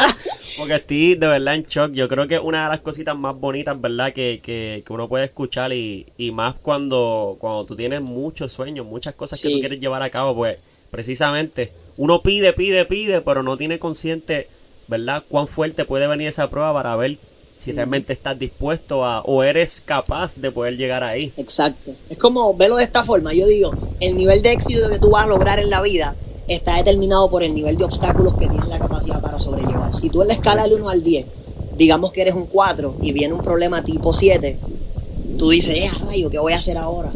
Porque 0.56 0.76
estoy 0.76 1.16
de 1.16 1.26
verdad 1.26 1.56
en 1.56 1.64
shock. 1.64 1.90
Yo 1.90 2.06
creo 2.06 2.28
que 2.28 2.38
una 2.38 2.62
de 2.62 2.68
las 2.68 2.80
cositas 2.82 3.16
más 3.16 3.34
bonitas, 3.34 3.80
¿verdad? 3.80 4.12
Que, 4.12 4.40
que, 4.40 4.84
que 4.86 4.92
uno 4.92 5.08
puede 5.08 5.24
escuchar 5.24 5.72
y, 5.72 6.06
y 6.16 6.30
más 6.30 6.54
cuando, 6.62 7.36
cuando 7.40 7.64
tú 7.64 7.74
tienes 7.74 8.00
muchos 8.00 8.52
sueños, 8.52 8.86
muchas 8.86 9.16
cosas 9.16 9.40
que 9.40 9.50
tú 9.50 9.58
quieres 9.58 9.80
llevar 9.80 10.02
a 10.02 10.10
cabo, 10.10 10.36
pues 10.36 10.58
precisamente 10.92 11.72
uno 11.96 12.22
pide, 12.22 12.52
pide, 12.52 12.84
pide, 12.84 13.20
pero 13.20 13.42
no 13.42 13.56
tiene 13.56 13.80
consciente, 13.80 14.46
¿verdad? 14.86 15.24
Cuán 15.28 15.48
fuerte 15.48 15.84
puede 15.84 16.06
venir 16.06 16.28
esa 16.28 16.48
prueba 16.48 16.72
para 16.72 16.94
ver 16.94 17.18
si 17.56 17.72
realmente 17.72 18.12
estás 18.12 18.38
dispuesto 18.38 19.04
a 19.04 19.22
o 19.22 19.42
eres 19.42 19.80
capaz 19.84 20.36
de 20.36 20.50
poder 20.50 20.76
llegar 20.76 21.04
ahí. 21.04 21.32
Exacto. 21.36 21.92
Es 22.10 22.18
como 22.18 22.54
verlo 22.54 22.76
de 22.76 22.84
esta 22.84 23.04
forma. 23.04 23.32
Yo 23.32 23.46
digo, 23.46 23.72
el 24.00 24.16
nivel 24.16 24.42
de 24.42 24.52
éxito 24.52 24.88
que 24.90 24.98
tú 24.98 25.10
vas 25.10 25.24
a 25.24 25.28
lograr 25.28 25.58
en 25.58 25.70
la 25.70 25.80
vida 25.82 26.16
está 26.48 26.76
determinado 26.76 27.30
por 27.30 27.42
el 27.42 27.54
nivel 27.54 27.76
de 27.76 27.84
obstáculos 27.84 28.34
que 28.34 28.48
tienes 28.48 28.68
la 28.68 28.78
capacidad 28.78 29.20
para 29.20 29.38
sobrellevar. 29.38 29.94
Si 29.94 30.10
tú 30.10 30.22
en 30.22 30.28
la 30.28 30.34
escala 30.34 30.64
del 30.64 30.74
1 30.74 30.88
al 30.88 31.02
10, 31.02 31.26
digamos 31.76 32.12
que 32.12 32.22
eres 32.22 32.34
un 32.34 32.46
4 32.46 32.96
y 33.02 33.12
viene 33.12 33.34
un 33.34 33.40
problema 33.40 33.82
tipo 33.82 34.12
7, 34.12 34.58
tú 35.38 35.50
dices, 35.50 35.78
eh, 35.78 35.90
rayo, 36.04 36.30
¿qué 36.30 36.38
voy 36.38 36.52
a 36.52 36.58
hacer 36.58 36.76
ahora? 36.76 37.12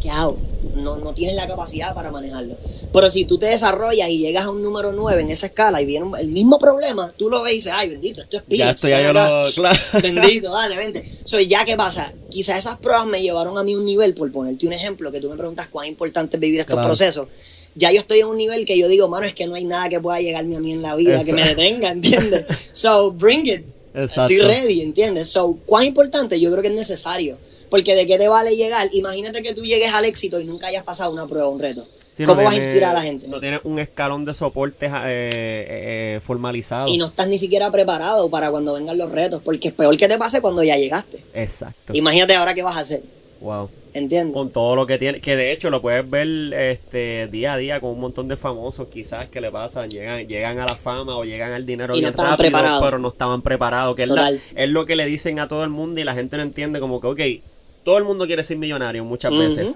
¿Qué 0.00 0.10
hago? 0.10 0.38
No, 0.74 0.96
no 0.96 1.12
tienes 1.12 1.36
la 1.36 1.46
capacidad 1.46 1.94
para 1.94 2.10
manejarlo. 2.10 2.56
Pero 2.92 3.10
si 3.10 3.24
tú 3.24 3.38
te 3.38 3.46
desarrollas 3.46 4.08
y 4.08 4.18
llegas 4.18 4.44
a 4.46 4.50
un 4.50 4.62
número 4.62 4.92
9 4.92 5.20
en 5.22 5.30
esa 5.30 5.46
escala 5.46 5.82
y 5.82 5.86
viene 5.86 6.06
un- 6.06 6.16
el 6.18 6.28
mismo 6.28 6.58
problema, 6.58 7.12
tú 7.16 7.28
lo 7.28 7.42
ves 7.42 7.52
y 7.52 7.56
dices, 7.56 7.72
ay, 7.74 7.90
bendito, 7.90 8.22
esto 8.22 8.38
es 8.38 8.60
esto 8.60 8.88
ya 8.88 9.02
yo 9.02 9.10
acá". 9.10 9.28
lo... 9.44 9.52
Claro. 9.52 9.78
Bendito, 10.02 10.50
dale, 10.52 10.76
vente. 10.76 11.04
So, 11.24 11.38
ya, 11.40 11.64
¿qué 11.64 11.76
pasa? 11.76 12.12
Quizás 12.30 12.58
esas 12.58 12.78
pruebas 12.78 13.06
me 13.06 13.20
llevaron 13.22 13.58
a 13.58 13.62
mí 13.62 13.74
un 13.74 13.84
nivel, 13.84 14.14
por 14.14 14.30
ponerte 14.32 14.66
un 14.66 14.72
ejemplo, 14.72 15.12
que 15.12 15.20
tú 15.20 15.28
me 15.28 15.36
preguntas 15.36 15.68
cuán 15.68 15.86
importante 15.88 16.36
es 16.36 16.40
vivir 16.40 16.60
estos 16.60 16.74
Claro. 16.74 16.88
procesos. 16.88 17.28
Ya 17.74 17.90
yo 17.92 18.00
estoy 18.00 18.20
en 18.20 18.26
un 18.26 18.36
nivel 18.36 18.64
que 18.64 18.78
yo 18.78 18.88
digo, 18.88 19.08
mano, 19.08 19.26
es 19.26 19.34
que 19.34 19.46
no 19.46 19.54
hay 19.54 19.64
nada 19.64 19.88
que 19.88 20.00
pueda 20.00 20.20
llegarme 20.20 20.56
a 20.56 20.60
mí 20.60 20.72
en 20.72 20.82
la 20.82 20.94
vida 20.94 21.24
que 21.24 21.32
me 21.32 21.40
Exacto. 21.42 21.62
detenga, 21.62 21.90
¿entiendes? 21.90 22.44
So, 22.72 23.12
bring 23.12 23.46
it. 23.46 23.64
Exacto. 23.94 24.32
Estoy 24.32 24.38
ready, 24.40 24.80
¿entiendes? 24.80 25.28
So, 25.28 25.58
¿cuán 25.66 25.84
importante? 25.84 26.40
Yo 26.40 26.50
creo 26.50 26.62
que 26.62 26.68
es 26.68 26.74
necesario. 26.74 27.38
Porque 27.72 27.94
de 27.94 28.06
qué 28.06 28.18
te 28.18 28.28
vale 28.28 28.54
llegar, 28.54 28.86
imagínate 28.92 29.40
que 29.42 29.54
tú 29.54 29.64
llegues 29.64 29.92
al 29.94 30.04
éxito 30.04 30.38
y 30.38 30.44
nunca 30.44 30.66
hayas 30.66 30.82
pasado 30.82 31.10
una 31.10 31.26
prueba, 31.26 31.48
un 31.48 31.58
reto. 31.58 31.88
Sí, 32.12 32.24
¿Cómo 32.26 32.42
no 32.42 32.44
vas 32.44 32.52
a 32.52 32.56
inspirar 32.58 32.90
a 32.90 32.92
la 32.92 33.00
gente? 33.02 33.26
No 33.28 33.40
tienes 33.40 33.60
un 33.64 33.78
escalón 33.78 34.26
de 34.26 34.34
soporte 34.34 34.84
eh, 34.86 34.90
eh, 36.16 36.20
formalizado. 36.22 36.86
Y 36.88 36.98
no 36.98 37.06
estás 37.06 37.26
ni 37.28 37.38
siquiera 37.38 37.70
preparado 37.70 38.28
para 38.28 38.50
cuando 38.50 38.74
vengan 38.74 38.98
los 38.98 39.10
retos, 39.10 39.40
porque 39.42 39.68
es 39.68 39.74
peor 39.74 39.96
que 39.96 40.06
te 40.06 40.18
pase 40.18 40.42
cuando 40.42 40.62
ya 40.62 40.76
llegaste. 40.76 41.24
Exacto. 41.32 41.94
Imagínate 41.96 42.34
ahora 42.34 42.52
qué 42.52 42.62
vas 42.62 42.76
a 42.76 42.80
hacer, 42.80 43.02
Wow. 43.40 43.70
¿entiendes? 43.94 44.34
Con 44.34 44.50
todo 44.50 44.76
lo 44.76 44.86
que 44.86 44.98
tiene, 44.98 45.22
que 45.22 45.34
de 45.36 45.52
hecho 45.52 45.70
lo 45.70 45.80
puedes 45.80 46.08
ver 46.08 46.28
este 46.52 47.28
día 47.28 47.54
a 47.54 47.56
día 47.56 47.80
con 47.80 47.90
un 47.92 48.00
montón 48.00 48.28
de 48.28 48.36
famosos 48.36 48.88
quizás 48.88 49.28
que 49.30 49.40
le 49.40 49.50
pasan, 49.50 49.88
llegan, 49.90 50.28
llegan 50.28 50.58
a 50.58 50.66
la 50.66 50.76
fama 50.76 51.16
o 51.16 51.24
llegan 51.24 51.52
al 51.52 51.64
dinero 51.64 51.94
Y 51.94 51.96
no 51.96 52.00
bien 52.02 52.10
estaban 52.10 52.32
rápido, 52.32 52.50
preparados. 52.50 52.82
pero 52.84 52.98
no 52.98 53.08
estaban 53.08 53.40
preparados, 53.40 53.96
que 53.96 54.02
es, 54.02 54.10
la- 54.10 54.16
Total. 54.26 54.40
es 54.54 54.68
lo 54.68 54.84
que 54.84 54.96
le 54.96 55.06
dicen 55.06 55.38
a 55.40 55.48
todo 55.48 55.64
el 55.64 55.70
mundo 55.70 55.98
y 55.98 56.04
la 56.04 56.12
gente 56.14 56.36
no 56.36 56.42
entiende 56.42 56.78
como 56.78 57.00
que, 57.00 57.06
ok, 57.06 57.20
todo 57.84 57.98
el 57.98 58.04
mundo 58.04 58.26
quiere 58.26 58.44
ser 58.44 58.56
millonario 58.56 59.04
muchas 59.04 59.32
veces, 59.32 59.74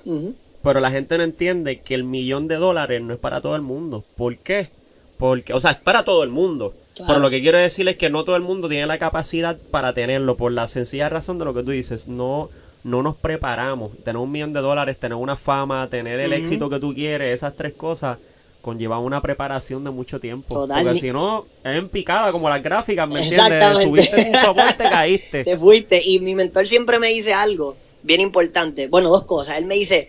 pero 0.62 0.81
la 0.81 0.90
gente 0.90 1.16
no 1.16 1.25
entiende 1.25 1.81
que 1.81 1.95
el 1.95 2.05
millón 2.05 2.49
de 2.49 2.57
dólares 2.57 3.03
no 3.03 3.14
es 3.14 3.21
para 3.21 3.40
todo 3.40 3.57
el 3.57 3.62
mundo. 3.62 4.05
¿Por 4.16 4.37
qué? 4.38 4.71
Porque, 5.16 5.53
o 5.53 5.61
sea, 5.61 5.73
es 5.73 5.79
para 5.79 6.05
todo 6.05 6.25
el 6.25 6.31
mundo. 6.31 6.75
Claro. 6.95 7.09
Pero 7.09 7.21
lo 7.21 7.31
que 7.31 7.40
quiero 7.40 7.59
decir 7.59 7.88
es 7.88 7.97
que 7.97 8.11
no 8.11 8.25
todo 8.25 8.37
el 8.37 8.42
mundo 8.42 8.69
tiene 8.69 8.87
la 8.87 8.99
capacidad 8.99 9.57
para 9.71 9.92
tenerlo 9.92 10.37
por 10.37 10.51
la 10.53 10.66
sencilla 10.66 11.09
razón 11.09 11.38
de 11.38 11.45
lo 11.45 11.55
que 11.55 11.62
tú 11.62 11.71
dices. 11.71 12.09
No, 12.09 12.49
no 12.85 13.03
nos 13.03 13.16
preparamos. 13.16 13.92
Tener 14.03 14.16
un 14.16 14.31
millón 14.31 14.53
de 14.53 14.61
dólares, 14.61 14.99
tener 14.99 15.16
una 15.16 15.37
fama, 15.37 15.88
tener 15.88 16.19
el 16.21 16.33
éxito 16.33 16.71
que 16.71 16.79
tú 16.79 16.95
quieres, 16.95 17.35
esas 17.35 17.55
tres 17.55 17.75
cosas 17.75 18.19
conllevan 18.61 18.99
una 18.99 19.23
preparación 19.23 19.85
de 19.85 19.90
mucho 19.90 20.19
tiempo. 20.19 20.66
Porque 20.66 20.99
si 20.99 21.12
no, 21.12 21.47
es 21.62 21.77
en 21.77 21.88
picada 21.88 22.33
como 22.33 22.49
las 22.49 22.61
gráficas, 22.61 23.09
¿me 23.09 23.21
entiendes? 23.21 23.85
Subiste 23.85 24.33
un 24.49 24.90
caíste. 24.90 25.45
Te 25.45 25.57
fuiste. 25.57 26.03
Y 26.05 26.19
mi 26.19 26.35
mentor 26.35 26.66
siempre 26.66 26.99
me 26.99 27.09
dice 27.09 27.33
algo 27.33 27.77
bien 28.07 28.21
importante. 28.21 28.87
Bueno, 28.87 29.11
dos 29.11 29.25
cosas. 29.25 29.59
Él 29.59 29.66
me 29.66 29.75
dice, 29.75 30.09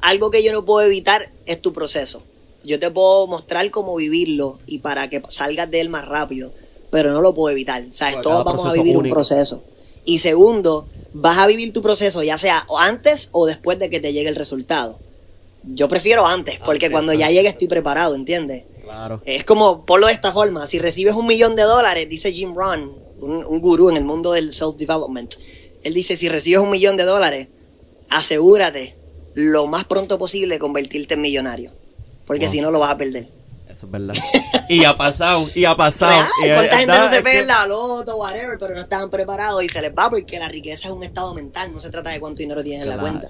algo 0.00 0.30
que 0.30 0.42
yo 0.42 0.52
no 0.52 0.64
puedo 0.64 0.84
evitar 0.84 1.30
es 1.46 1.60
tu 1.60 1.72
proceso. 1.72 2.22
Yo 2.64 2.78
te 2.78 2.90
puedo 2.90 3.26
mostrar 3.26 3.70
cómo 3.70 3.94
vivirlo 3.96 4.58
y 4.66 4.78
para 4.78 5.10
que 5.10 5.22
salgas 5.28 5.70
de 5.70 5.82
él 5.82 5.90
más 5.90 6.06
rápido, 6.06 6.52
pero 6.90 7.12
no 7.12 7.20
lo 7.20 7.34
puedo 7.34 7.52
evitar. 7.52 7.82
O 7.82 7.92
sea, 7.92 8.20
todos 8.22 8.42
vamos 8.42 8.66
a 8.66 8.72
vivir 8.72 8.96
único. 8.96 9.12
un 9.12 9.14
proceso. 9.14 9.62
Y 10.06 10.18
segundo, 10.18 10.88
vas 11.12 11.38
a 11.38 11.46
vivir 11.46 11.72
tu 11.72 11.82
proceso 11.82 12.22
ya 12.22 12.38
sea 12.38 12.66
antes 12.78 13.28
o 13.32 13.46
después 13.46 13.78
de 13.78 13.90
que 13.90 14.00
te 14.00 14.12
llegue 14.12 14.28
el 14.30 14.36
resultado. 14.36 14.98
Yo 15.62 15.88
prefiero 15.88 16.26
antes, 16.26 16.58
porque 16.58 16.86
Antes, 16.86 16.90
cuando 16.92 17.12
ya 17.12 17.26
antes. 17.26 17.36
llegue 17.36 17.48
estoy 17.48 17.68
preparado, 17.68 18.14
¿entiendes? 18.14 18.64
Claro. 18.82 19.22
Es 19.24 19.44
como, 19.44 19.86
ponlo 19.86 20.08
de 20.08 20.12
esta 20.12 20.32
forma, 20.32 20.66
si 20.66 20.78
recibes 20.78 21.14
un 21.14 21.26
millón 21.26 21.56
de 21.56 21.62
dólares, 21.62 22.06
dice 22.08 22.32
Jim 22.32 22.54
Rohn, 22.54 22.94
un, 23.20 23.44
un 23.44 23.60
gurú 23.60 23.88
en 23.88 23.96
el 23.96 24.04
mundo 24.04 24.32
del 24.32 24.52
self-development, 24.52 25.34
él 25.84 25.94
dice, 25.94 26.16
si 26.16 26.28
recibes 26.28 26.60
un 26.60 26.70
millón 26.70 26.96
de 26.96 27.04
dólares, 27.04 27.48
asegúrate 28.10 28.96
lo 29.34 29.66
más 29.66 29.84
pronto 29.84 30.18
posible 30.18 30.54
de 30.54 30.58
convertirte 30.60 31.14
en 31.14 31.20
millonario, 31.20 31.72
porque 32.26 32.46
Wow. 32.46 32.52
si 32.52 32.60
no 32.60 32.70
lo 32.70 32.78
vas 32.78 32.90
a 32.92 32.96
perder. 32.96 33.28
Eso 33.68 33.86
es 33.86 33.92
verdad. 33.92 34.14
Y 34.68 34.84
ha 34.84 34.96
pasado, 34.96 35.48
y 35.54 35.64
ha 35.64 35.74
pasado. 35.76 36.24
Y 36.44 36.46
es 36.46 36.52
¿Cuánta 36.54 36.78
gente 36.78 36.96
no 36.98 37.10
se 37.10 37.22
pega 37.22 37.40
en 37.40 37.46
la 37.48 37.66
loto, 37.66 38.16
whatever, 38.16 38.56
pero 38.58 38.72
no 38.74 38.80
estaban 38.80 39.10
preparados 39.10 39.64
y 39.64 39.68
se 39.68 39.80
les 39.82 39.90
va 39.92 40.08
porque 40.08 40.38
la 40.38 40.48
riqueza 40.48 40.88
es 40.88 40.94
un 40.94 41.02
estado 41.02 41.34
mental, 41.34 41.72
no 41.72 41.80
se 41.80 41.90
trata 41.90 42.10
de 42.10 42.20
cuánto 42.20 42.38
dinero 42.40 42.62
tienes 42.62 42.84
en 42.84 42.90
la 42.90 42.98
cuenta. 42.98 43.28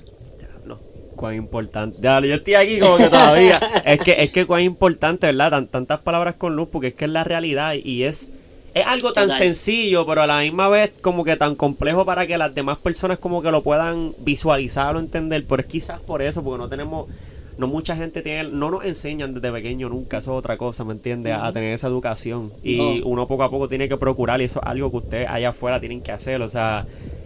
Cuán 1.16 1.34
importante. 1.36 1.96
Diablo, 2.00 2.26
yo 2.26 2.34
estoy 2.34 2.54
aquí 2.54 2.80
como 2.80 2.96
que 2.96 3.06
todavía. 3.08 3.60
es 3.86 4.00
que 4.02 4.16
es 4.20 4.30
que 4.32 4.46
cuán 4.46 4.62
importante, 4.62 5.26
¿verdad? 5.28 5.50
Tan- 5.50 5.68
tantas 5.68 6.00
palabras 6.00 6.34
con 6.34 6.56
luz, 6.56 6.68
porque 6.72 6.88
es 6.88 6.94
que 6.94 7.04
es 7.04 7.10
la 7.12 7.22
realidad 7.22 7.74
y 7.74 8.02
es 8.02 8.30
es 8.74 8.86
algo 8.86 9.12
tan 9.12 9.24
Total. 9.28 9.38
sencillo, 9.38 10.04
pero 10.06 10.22
a 10.22 10.26
la 10.26 10.40
misma 10.40 10.68
vez 10.68 10.90
como 11.00 11.24
que 11.24 11.36
tan 11.36 11.54
complejo 11.54 12.04
para 12.04 12.26
que 12.26 12.36
las 12.36 12.54
demás 12.54 12.78
personas 12.78 13.18
como 13.18 13.40
que 13.42 13.50
lo 13.50 13.62
puedan 13.62 14.12
visualizar 14.18 14.96
o 14.96 14.98
entender. 14.98 15.44
Pero 15.46 15.62
es 15.62 15.66
quizás 15.68 16.00
por 16.00 16.22
eso, 16.22 16.42
porque 16.42 16.58
no 16.58 16.68
tenemos 16.68 17.08
no 17.56 17.68
mucha 17.68 17.94
gente 17.94 18.20
tiene, 18.20 18.48
no 18.50 18.68
nos 18.68 18.84
enseñan 18.84 19.32
desde 19.32 19.52
pequeño 19.52 19.88
nunca, 19.88 20.18
eso 20.18 20.32
es 20.32 20.38
otra 20.38 20.56
cosa, 20.56 20.82
¿me 20.82 20.92
entiendes? 20.92 21.34
A, 21.34 21.46
a 21.46 21.52
tener 21.52 21.72
esa 21.72 21.86
educación. 21.86 22.52
Y 22.64 22.78
No. 23.00 23.06
uno 23.06 23.28
poco 23.28 23.44
a 23.44 23.50
poco 23.50 23.68
tiene 23.68 23.88
que 23.88 23.96
procurar, 23.96 24.40
y 24.40 24.44
eso 24.46 24.58
es 24.60 24.66
algo 24.66 24.90
que 24.90 24.96
ustedes 24.96 25.28
allá 25.30 25.50
afuera 25.50 25.78
tienen 25.78 26.00
que 26.00 26.10
hacer. 26.10 26.42
O 26.42 26.48
sea, 26.48 26.84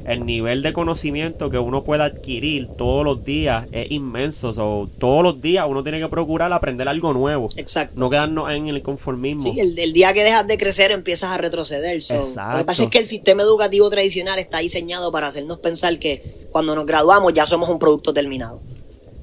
el 0.08 0.24
nivel 0.24 0.62
de 0.62 0.72
conocimiento 0.72 1.50
que 1.50 1.58
uno 1.58 1.84
puede 1.84 2.02
adquirir 2.02 2.68
todos 2.76 3.04
los 3.04 3.22
días 3.22 3.66
es 3.72 3.90
inmenso. 3.90 4.52
So, 4.52 4.88
todos 4.98 5.22
los 5.22 5.40
días 5.40 5.66
uno 5.68 5.82
tiene 5.82 6.00
que 6.00 6.08
procurar 6.08 6.52
aprender 6.52 6.88
algo 6.88 7.12
nuevo. 7.12 7.48
Exacto. 7.56 7.94
No 7.98 8.08
quedarnos 8.08 8.50
en 8.50 8.68
el 8.68 8.82
conformismo. 8.82 9.42
Sí, 9.42 9.60
el, 9.60 9.78
el 9.78 9.92
día 9.92 10.12
que 10.14 10.24
dejas 10.24 10.46
de 10.46 10.56
crecer 10.56 10.92
empiezas 10.92 11.30
a 11.30 11.38
retroceder. 11.38 12.02
So, 12.02 12.14
Exacto. 12.14 12.52
Lo 12.52 12.58
que 12.58 12.64
pasa 12.64 12.82
es 12.84 12.90
que 12.90 12.98
el 12.98 13.06
sistema 13.06 13.42
educativo 13.42 13.88
tradicional 13.90 14.38
está 14.38 14.58
diseñado 14.58 15.12
para 15.12 15.26
hacernos 15.28 15.58
pensar 15.58 15.98
que 15.98 16.48
cuando 16.50 16.74
nos 16.74 16.86
graduamos 16.86 17.34
ya 17.34 17.46
somos 17.46 17.68
un 17.68 17.78
producto 17.78 18.12
terminado. 18.12 18.62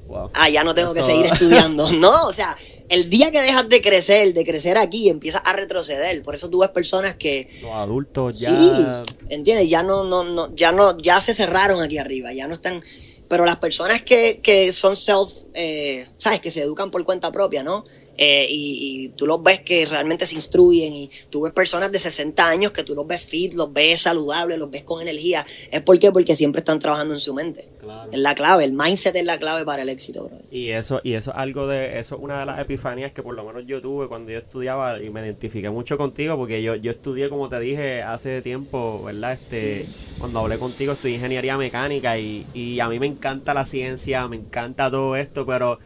Wow. 0.06 0.30
Ah, 0.34 0.48
ya 0.48 0.62
no 0.62 0.74
tengo 0.74 0.94
que 0.94 1.02
seguir 1.02 1.26
estudiando. 1.26 1.90
No, 1.96 2.26
o 2.26 2.32
sea, 2.32 2.56
el 2.88 3.10
día 3.10 3.30
que 3.30 3.40
dejas 3.40 3.68
de 3.68 3.80
crecer, 3.80 4.34
de 4.34 4.44
crecer 4.44 4.78
aquí, 4.78 5.08
empiezas 5.08 5.42
a 5.44 5.52
retroceder. 5.52 6.22
Por 6.22 6.34
eso 6.34 6.50
tú 6.50 6.60
ves 6.60 6.70
personas 6.70 7.14
que 7.14 7.48
Los 7.62 7.72
adultos 7.72 8.38
ya... 8.38 8.50
Sí, 8.50 9.14
¿entiendes? 9.28 9.68
Ya 9.68 9.82
no, 9.82 10.04
no, 10.04 10.24
no, 10.24 10.54
ya 10.54 10.72
no, 10.72 10.98
ya 10.98 11.20
se 11.20 11.34
cerraron 11.34 11.82
aquí 11.82 11.98
arriba, 11.98 12.32
ya 12.32 12.46
no 12.46 12.54
están. 12.54 12.82
Pero 13.28 13.44
las 13.44 13.56
personas 13.56 14.02
que, 14.02 14.40
que 14.40 14.72
son 14.72 14.94
self, 14.94 15.32
eh, 15.54 16.06
¿sabes? 16.18 16.40
Que 16.40 16.50
se 16.50 16.62
educan 16.62 16.90
por 16.90 17.02
cuenta 17.04 17.32
propia, 17.32 17.62
¿no? 17.62 17.84
Eh, 18.18 18.46
y, 18.48 19.06
y 19.06 19.08
tú 19.10 19.26
los 19.26 19.42
ves 19.42 19.60
que 19.60 19.86
realmente 19.86 20.26
se 20.26 20.36
instruyen 20.36 20.92
y 20.92 21.10
tú 21.30 21.42
ves 21.42 21.52
personas 21.52 21.92
de 21.92 21.98
60 21.98 22.46
años 22.46 22.72
que 22.72 22.84
tú 22.84 22.94
los 22.94 23.06
ves 23.06 23.22
fit, 23.22 23.54
los 23.54 23.72
ves 23.72 24.02
saludables, 24.02 24.58
los 24.58 24.70
ves 24.70 24.82
con 24.82 25.02
energía. 25.02 25.44
¿Es 25.70 25.80
por 25.82 25.98
qué? 25.98 26.12
Porque 26.12 26.36
siempre 26.36 26.60
están 26.60 26.78
trabajando 26.78 27.14
en 27.14 27.20
su 27.20 27.34
mente. 27.34 27.68
Claro. 27.80 28.10
Es 28.12 28.18
la 28.18 28.34
clave, 28.34 28.64
el 28.64 28.72
mindset 28.72 29.16
es 29.16 29.24
la 29.24 29.38
clave 29.38 29.64
para 29.64 29.82
el 29.82 29.88
éxito, 29.88 30.24
bro. 30.24 30.36
Y 30.50 30.70
eso, 30.70 31.00
y 31.02 31.14
eso 31.14 31.30
es 31.30 31.36
algo 31.36 31.66
de, 31.66 31.98
eso 31.98 32.16
es 32.16 32.20
una 32.22 32.40
de 32.40 32.46
las 32.46 32.60
epifanías 32.60 33.12
que 33.12 33.22
por 33.22 33.34
lo 33.34 33.44
menos 33.44 33.64
yo 33.66 33.80
tuve 33.80 34.08
cuando 34.08 34.30
yo 34.30 34.38
estudiaba 34.38 35.02
y 35.02 35.10
me 35.10 35.20
identifiqué 35.20 35.70
mucho 35.70 35.96
contigo 35.98 36.36
porque 36.36 36.62
yo, 36.62 36.74
yo 36.74 36.90
estudié, 36.90 37.28
como 37.28 37.48
te 37.48 37.60
dije 37.60 38.02
hace 38.02 38.42
tiempo, 38.42 39.02
¿verdad? 39.04 39.34
Este, 39.34 39.86
cuando 40.18 40.40
hablé 40.40 40.58
contigo 40.58 40.92
estudié 40.92 41.16
ingeniería 41.16 41.56
mecánica 41.56 42.18
y, 42.18 42.46
y 42.54 42.80
a 42.80 42.88
mí 42.88 42.98
me 42.98 43.06
encanta 43.06 43.54
la 43.54 43.64
ciencia, 43.64 44.26
me 44.28 44.36
encanta 44.36 44.90
todo 44.90 45.16
esto, 45.16 45.46
pero 45.46 45.78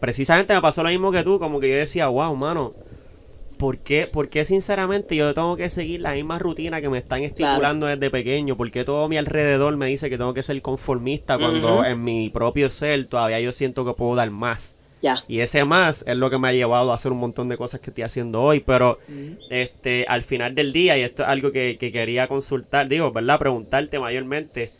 precisamente 0.00 0.54
me 0.54 0.60
pasó 0.60 0.82
lo 0.82 0.88
mismo 0.90 1.12
que 1.12 1.22
tú, 1.22 1.38
como 1.38 1.60
que 1.60 1.70
yo 1.70 1.76
decía, 1.76 2.06
wow, 2.06 2.34
mano, 2.34 2.72
¿por 3.58 3.78
qué, 3.78 4.08
por 4.08 4.28
qué 4.28 4.44
sinceramente 4.44 5.14
yo 5.14 5.32
tengo 5.34 5.56
que 5.56 5.70
seguir 5.70 6.00
la 6.00 6.14
misma 6.14 6.38
rutina 6.38 6.80
que 6.80 6.88
me 6.88 6.98
están 6.98 7.22
estipulando 7.22 7.86
desde 7.86 8.10
pequeño? 8.10 8.56
¿Por 8.56 8.70
qué 8.70 8.84
todo 8.84 9.08
mi 9.08 9.16
alrededor 9.16 9.76
me 9.76 9.86
dice 9.86 10.10
que 10.10 10.18
tengo 10.18 10.34
que 10.34 10.42
ser 10.42 10.60
conformista 10.62 11.38
cuando 11.38 11.84
en 11.84 12.02
mi 12.02 12.28
propio 12.28 12.70
ser 12.70 13.06
todavía 13.06 13.38
yo 13.40 13.52
siento 13.52 13.84
que 13.84 13.92
puedo 13.92 14.16
dar 14.16 14.30
más? 14.30 14.74
Ya. 15.00 15.16
Y 15.26 15.40
ese 15.40 15.64
más 15.64 16.04
es 16.06 16.16
lo 16.16 16.30
que 16.30 16.38
me 16.38 16.48
ha 16.48 16.52
llevado 16.52 16.92
a 16.92 16.94
hacer 16.94 17.12
un 17.12 17.18
montón 17.18 17.48
de 17.48 17.56
cosas 17.56 17.80
que 17.80 17.90
estoy 17.90 18.04
haciendo 18.04 18.40
hoy. 18.40 18.60
Pero 18.60 18.98
este 19.50 20.06
al 20.08 20.22
final 20.22 20.54
del 20.54 20.72
día, 20.72 20.96
y 20.96 21.02
esto 21.02 21.22
es 21.22 21.28
algo 21.28 21.52
que, 21.52 21.76
que 21.78 21.92
quería 21.92 22.28
consultar, 22.28 22.88
digo, 22.88 23.12
¿verdad? 23.12 23.38
Preguntarte 23.38 23.98
mayormente. 23.98 24.72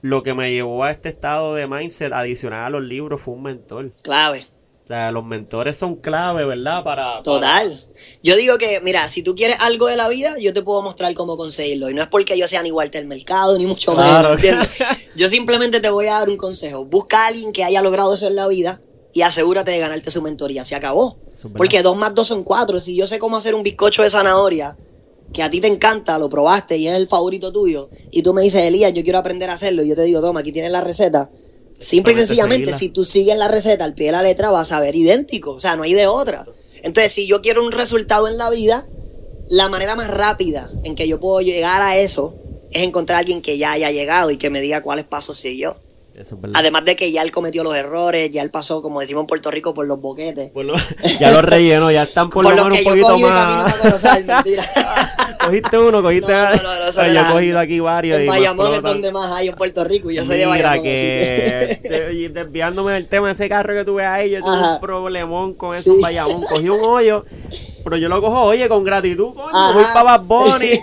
Lo 0.00 0.22
que 0.22 0.34
me 0.34 0.52
llevó 0.52 0.84
a 0.84 0.90
este 0.90 1.08
estado 1.08 1.54
de 1.54 1.66
mindset 1.66 2.12
adicional 2.12 2.64
a 2.66 2.70
los 2.70 2.82
libros 2.84 3.20
fue 3.20 3.34
un 3.34 3.42
mentor. 3.42 3.92
Clave. 4.02 4.46
O 4.84 4.88
sea, 4.88 5.12
los 5.12 5.22
mentores 5.22 5.76
son 5.76 5.96
clave, 5.96 6.46
¿verdad? 6.46 6.82
Para, 6.82 7.20
Total. 7.22 7.84
Yo 8.22 8.36
digo 8.36 8.56
que, 8.56 8.80
mira, 8.80 9.08
si 9.10 9.22
tú 9.22 9.34
quieres 9.34 9.58
algo 9.60 9.86
de 9.86 9.96
la 9.96 10.08
vida, 10.08 10.36
yo 10.40 10.54
te 10.54 10.62
puedo 10.62 10.80
mostrar 10.80 11.12
cómo 11.12 11.36
conseguirlo. 11.36 11.90
Y 11.90 11.94
no 11.94 12.00
es 12.00 12.08
porque 12.08 12.38
yo 12.38 12.48
sea 12.48 12.62
ni 12.62 12.70
Walter 12.70 13.04
Mercado, 13.04 13.58
ni 13.58 13.66
mucho 13.66 13.92
Claro. 13.94 14.30
menos, 14.30 14.32
¿entiendes? 14.36 14.70
Yo 15.14 15.28
simplemente 15.28 15.80
te 15.80 15.90
voy 15.90 16.06
a 16.06 16.14
dar 16.14 16.30
un 16.30 16.38
consejo. 16.38 16.86
Busca 16.86 17.24
a 17.24 17.26
alguien 17.26 17.52
que 17.52 17.64
haya 17.64 17.82
logrado 17.82 18.14
eso 18.14 18.28
en 18.28 18.36
la 18.36 18.46
vida 18.46 18.80
y 19.12 19.22
asegúrate 19.22 19.72
de 19.72 19.78
ganarte 19.80 20.10
su 20.10 20.22
mentoría. 20.22 20.64
Se 20.64 20.74
acabó. 20.74 21.18
Porque 21.56 21.82
dos 21.82 21.96
más 21.96 22.14
dos 22.14 22.28
son 22.28 22.42
cuatro. 22.42 22.80
Si 22.80 22.96
yo 22.96 23.06
sé 23.06 23.18
cómo 23.18 23.36
hacer 23.36 23.54
un 23.54 23.62
bizcocho 23.64 24.02
de 24.02 24.08
zanahoria, 24.10 24.78
que 25.32 25.42
a 25.42 25.50
ti 25.50 25.60
te 25.60 25.66
encanta, 25.66 26.18
lo 26.18 26.28
probaste 26.28 26.76
y 26.76 26.88
es 26.88 26.96
el 26.96 27.06
favorito 27.06 27.52
tuyo, 27.52 27.90
y 28.10 28.22
tú 28.22 28.34
me 28.34 28.42
dices, 28.42 28.62
Elías, 28.62 28.92
yo 28.92 29.02
quiero 29.02 29.18
aprender 29.18 29.50
a 29.50 29.54
hacerlo, 29.54 29.82
y 29.82 29.88
yo 29.88 29.96
te 29.96 30.02
digo, 30.02 30.20
toma, 30.20 30.40
aquí 30.40 30.52
tienes 30.52 30.72
la 30.72 30.80
receta. 30.80 31.30
Simple 31.78 32.12
y 32.12 32.16
sencillamente, 32.16 32.72
seguirla. 32.72 32.78
si 32.78 32.88
tú 32.88 33.04
sigues 33.04 33.36
la 33.36 33.46
receta 33.46 33.84
al 33.84 33.94
pie 33.94 34.06
de 34.06 34.12
la 34.12 34.22
letra, 34.22 34.50
vas 34.50 34.72
a 34.72 34.80
ver 34.80 34.96
idéntico. 34.96 35.52
O 35.52 35.60
sea, 35.60 35.76
no 35.76 35.84
hay 35.84 35.94
de 35.94 36.08
otra. 36.08 36.44
Entonces, 36.82 37.12
si 37.12 37.28
yo 37.28 37.40
quiero 37.40 37.64
un 37.64 37.70
resultado 37.70 38.26
en 38.26 38.36
la 38.36 38.50
vida, 38.50 38.88
la 39.48 39.68
manera 39.68 39.94
más 39.94 40.08
rápida 40.08 40.70
en 40.82 40.94
que 40.94 41.06
yo 41.06 41.20
puedo 41.20 41.40
llegar 41.40 41.80
a 41.80 41.96
eso 41.96 42.34
es 42.72 42.82
encontrar 42.82 43.16
a 43.16 43.20
alguien 43.20 43.42
que 43.42 43.58
ya 43.58 43.72
haya 43.72 43.90
llegado 43.90 44.30
y 44.30 44.36
que 44.36 44.50
me 44.50 44.60
diga 44.60 44.82
cuáles 44.82 45.04
pasos 45.04 45.38
siguió. 45.38 45.76
Eso 46.18 46.34
es 46.34 46.40
verdad. 46.40 46.56
Además 46.58 46.84
de 46.84 46.96
que 46.96 47.12
ya 47.12 47.22
él 47.22 47.30
cometió 47.30 47.62
los 47.62 47.76
errores, 47.76 48.30
ya 48.32 48.42
él 48.42 48.50
pasó, 48.50 48.82
como 48.82 49.00
decimos 49.00 49.20
en 49.22 49.26
Puerto 49.28 49.50
Rico, 49.52 49.72
por 49.72 49.86
los 49.86 50.00
boquetes. 50.00 50.50
Por 50.50 50.64
lo- 50.64 50.74
ya 51.20 51.30
los 51.30 51.44
relleno, 51.44 51.90
ya 51.92 52.02
están 52.02 52.28
por, 52.28 52.42
Por, 52.44 52.56
lo 52.56 52.64
lo 52.64 52.70
menos 52.70 52.80
que 52.84 52.88
un 52.92 52.96
yo 52.98 53.06
poquito 53.06 53.26
de 53.26 53.32
más. 53.32 53.72
para 53.72 53.78
conocer, 53.78 54.24
mentira. 54.24 54.64
cogiste 55.44 55.78
uno, 55.78 56.02
cogiste. 56.02 56.32
No, 56.32 56.44
no, 56.56 56.86
no, 56.86 56.92
Pero 56.94 57.12
yo 57.12 57.20
he 57.20 57.32
cogido 57.32 57.58
aquí 57.60 57.80
varios. 57.80 58.18
En 58.18 58.26
Bayamón 58.26 58.74
es 58.74 58.82
donde 58.82 59.12
más 59.12 59.30
hay 59.32 59.48
en 59.48 59.54
Puerto 59.54 59.84
Rico 59.84 60.10
y 60.10 60.16
yo 60.16 60.26
soy 60.26 60.38
de 60.38 60.46
Bayamón. 60.46 60.82
que 60.82 61.78
de- 61.82 62.12
y 62.14 62.28
desviándome 62.28 62.92
del 62.92 63.06
tema, 63.06 63.30
ese 63.30 63.48
carro 63.48 63.72
que 63.74 63.84
tuve 63.84 64.04
ahí, 64.04 64.30
yo 64.30 64.40
tuve 64.40 64.50
Ajá. 64.56 64.74
un 64.74 64.80
problemón 64.80 65.54
con 65.54 65.76
eso 65.76 65.90
en 65.90 65.96
Sí. 65.98 66.02
Bayamón. 66.02 66.42
Cogí 66.48 66.68
un 66.68 66.80
hoyo, 66.84 67.24
pero 67.84 67.96
yo 67.96 68.08
lo 68.08 68.20
cojo, 68.20 68.42
oye, 68.42 68.68
con 68.68 68.82
gratitud, 68.82 69.34
coño. 69.34 69.48
Ajá. 69.56 69.72
Voy 69.72 69.84
para 69.94 70.02
Bad 70.18 70.22
Bunny, 70.22 70.80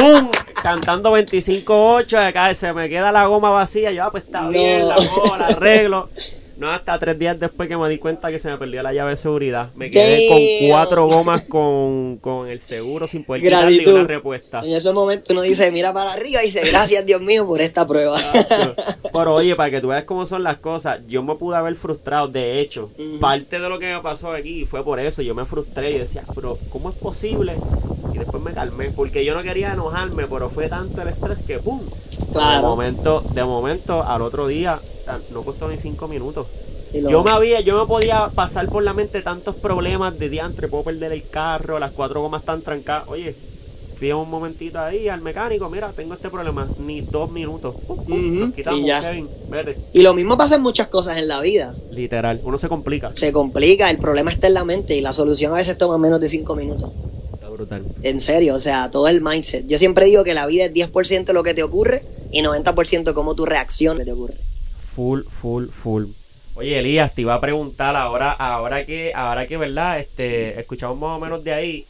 boom, 0.00 0.30
cantando 0.62 1.10
25-8, 1.16 2.28
acá 2.28 2.54
se 2.54 2.72
me 2.72 2.88
queda 2.88 3.10
la 3.12 3.26
goma 3.26 3.50
vacía. 3.50 3.90
Yo, 3.92 4.04
ah, 4.04 4.10
pues 4.10 4.24
está 4.24 4.42
No. 4.42 4.50
bien, 4.50 4.88
la 4.88 4.94
cojo, 4.94 5.36
la 5.36 5.46
arreglo. 5.48 6.08
No, 6.62 6.70
hasta 6.70 6.96
tres 6.96 7.18
días 7.18 7.40
después 7.40 7.68
que 7.68 7.76
me 7.76 7.88
di 7.88 7.98
cuenta 7.98 8.30
que 8.30 8.38
se 8.38 8.48
me 8.48 8.56
perdió 8.56 8.84
la 8.84 8.92
llave 8.92 9.10
de 9.10 9.16
seguridad. 9.16 9.70
Me 9.74 9.90
quedé 9.90 10.28
Damn. 10.28 10.38
con 10.60 10.68
cuatro 10.68 11.06
gomas 11.08 11.40
con, 11.40 12.18
con 12.18 12.46
el 12.46 12.60
seguro 12.60 13.08
sin 13.08 13.24
poder 13.24 13.42
quitarle 13.42 13.72
Gratitud. 13.72 13.94
una 13.98 14.06
repuesta. 14.06 14.60
En 14.60 14.70
ese 14.70 14.92
momento 14.92 15.32
uno 15.32 15.42
dice, 15.42 15.72
mira 15.72 15.92
para 15.92 16.12
arriba 16.12 16.40
y 16.40 16.46
dice, 16.46 16.60
gracias 16.64 17.04
Dios 17.04 17.20
mío 17.20 17.44
por 17.48 17.60
esta 17.60 17.84
prueba. 17.84 18.16
Pero 19.12 19.34
oye, 19.34 19.56
para 19.56 19.72
que 19.72 19.80
tú 19.80 19.88
veas 19.88 20.04
cómo 20.04 20.24
son 20.24 20.44
las 20.44 20.58
cosas, 20.58 21.00
yo 21.08 21.24
me 21.24 21.34
pude 21.34 21.56
haber 21.56 21.74
frustrado. 21.74 22.28
De 22.28 22.60
hecho, 22.60 22.92
parte 23.20 23.58
de 23.58 23.68
lo 23.68 23.80
que 23.80 23.92
me 23.92 24.00
pasó 24.00 24.30
aquí 24.30 24.64
fue 24.64 24.84
por 24.84 25.00
eso. 25.00 25.20
Yo 25.20 25.34
me 25.34 25.44
frustré 25.46 25.90
y 25.90 25.98
decía, 25.98 26.22
pero 26.32 26.60
¿cómo 26.70 26.90
es 26.90 26.94
posible? 26.96 27.56
Y 28.14 28.18
después 28.18 28.40
me 28.40 28.52
calmé, 28.52 28.90
porque 28.90 29.24
yo 29.24 29.34
no 29.34 29.42
quería 29.42 29.72
enojarme, 29.72 30.28
pero 30.28 30.48
fue 30.48 30.68
tanto 30.68 31.02
el 31.02 31.08
estrés 31.08 31.42
que 31.42 31.58
¡pum! 31.58 31.80
Claro. 32.32 32.62
De 32.62 32.68
momento, 32.68 33.24
de 33.34 33.44
momento, 33.44 34.02
al 34.02 34.22
otro 34.22 34.46
día, 34.46 34.80
no 35.32 35.42
costó 35.42 35.68
ni 35.68 35.78
cinco 35.78 36.08
minutos. 36.08 36.46
Lo- 36.94 37.08
Yo 37.10 37.24
me 37.24 37.30
había, 37.30 37.60
yo 37.60 37.80
me 37.80 37.86
podía 37.86 38.28
pasar 38.34 38.68
por 38.68 38.82
la 38.82 38.92
mente 38.92 39.22
tantos 39.22 39.54
problemas 39.56 40.18
de 40.18 40.28
diantre, 40.28 40.68
puedo 40.68 40.84
perder 40.84 41.12
el 41.12 41.26
carro, 41.28 41.78
las 41.78 41.92
cuatro 41.92 42.20
gomas 42.20 42.40
están 42.42 42.60
trancadas. 42.60 43.04
Oye, 43.08 43.34
fui 43.96 44.12
un 44.12 44.28
momentito 44.28 44.78
ahí 44.78 45.08
al 45.08 45.22
mecánico, 45.22 45.70
mira, 45.70 45.92
tengo 45.96 46.12
este 46.14 46.28
problema, 46.28 46.68
ni 46.78 47.00
dos 47.00 47.30
minutos. 47.30 47.74
Pum, 47.86 47.96
pum, 48.04 48.12
Ujú, 48.12 48.34
nos 48.46 48.52
quitamos, 48.52 48.80
y 48.80 48.86
ya. 48.86 49.00
Kevin, 49.00 49.28
vete. 49.48 49.78
Y 49.94 50.02
lo 50.02 50.12
mismo 50.12 50.36
pasa 50.36 50.56
en 50.56 50.62
muchas 50.62 50.88
cosas 50.88 51.16
en 51.16 51.28
la 51.28 51.40
vida. 51.40 51.74
Literal, 51.90 52.40
uno 52.44 52.58
se 52.58 52.68
complica. 52.68 53.10
Se 53.14 53.32
complica, 53.32 53.88
el 53.88 53.96
problema 53.98 54.30
está 54.30 54.48
en 54.48 54.54
la 54.54 54.64
mente 54.64 54.94
y 54.94 55.00
la 55.00 55.12
solución 55.12 55.52
a 55.52 55.56
veces 55.56 55.78
toma 55.78 55.96
menos 55.96 56.20
de 56.20 56.28
cinco 56.28 56.54
minutos. 56.56 56.90
Está 57.32 57.48
brutal. 57.48 57.84
En 58.02 58.20
serio, 58.20 58.54
o 58.54 58.60
sea, 58.60 58.90
todo 58.90 59.08
el 59.08 59.22
mindset. 59.22 59.66
Yo 59.66 59.78
siempre 59.78 60.04
digo 60.06 60.24
que 60.24 60.34
la 60.34 60.44
vida 60.46 60.66
es 60.66 60.74
10% 60.74 61.32
lo 61.32 61.42
que 61.42 61.54
te 61.54 61.62
ocurre 61.62 62.02
y 62.32 62.42
90% 62.42 63.14
cómo 63.14 63.34
tu 63.34 63.46
reacción 63.46 64.02
te 64.04 64.10
ocurre. 64.10 64.38
Full, 64.78 65.22
full, 65.28 65.68
full. 65.68 66.06
Oye, 66.54 66.78
Elías, 66.78 67.14
te 67.14 67.22
iba 67.22 67.34
a 67.34 67.40
preguntar 67.40 67.96
ahora, 67.96 68.32
ahora 68.32 68.84
que, 68.84 69.12
ahora 69.14 69.46
que, 69.46 69.56
¿verdad? 69.56 70.00
Este, 70.00 70.58
escuchamos 70.58 70.98
más 70.98 71.16
o 71.16 71.20
menos 71.20 71.42
de 71.44 71.52
ahí, 71.52 71.86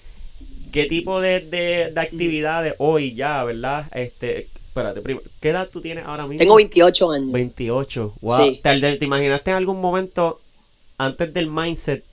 ¿qué 0.71 0.87
tipo 0.87 1.21
de, 1.21 1.41
de, 1.41 1.91
de 1.93 2.01
actividades 2.01 2.75
hoy 2.79 3.15
ya, 3.15 3.43
¿verdad? 3.43 3.87
Este, 3.93 4.49
espérate, 4.73 5.01
primero, 5.01 5.27
¿qué 5.41 5.51
edad 5.51 5.69
tú 5.71 5.81
tienes 5.81 6.05
ahora 6.07 6.27
mismo? 6.27 6.39
Tengo 6.39 6.57
28 6.57 7.11
años. 7.11 7.33
28. 7.33 8.15
Wow. 8.21 8.45
Sí. 8.45 8.61
¿Te, 8.63 8.97
te 8.97 9.05
imaginaste 9.05 9.51
en 9.51 9.57
algún 9.57 9.81
momento, 9.81 10.41
antes 10.97 11.33
del 11.35 11.51
mindset, 11.51 12.05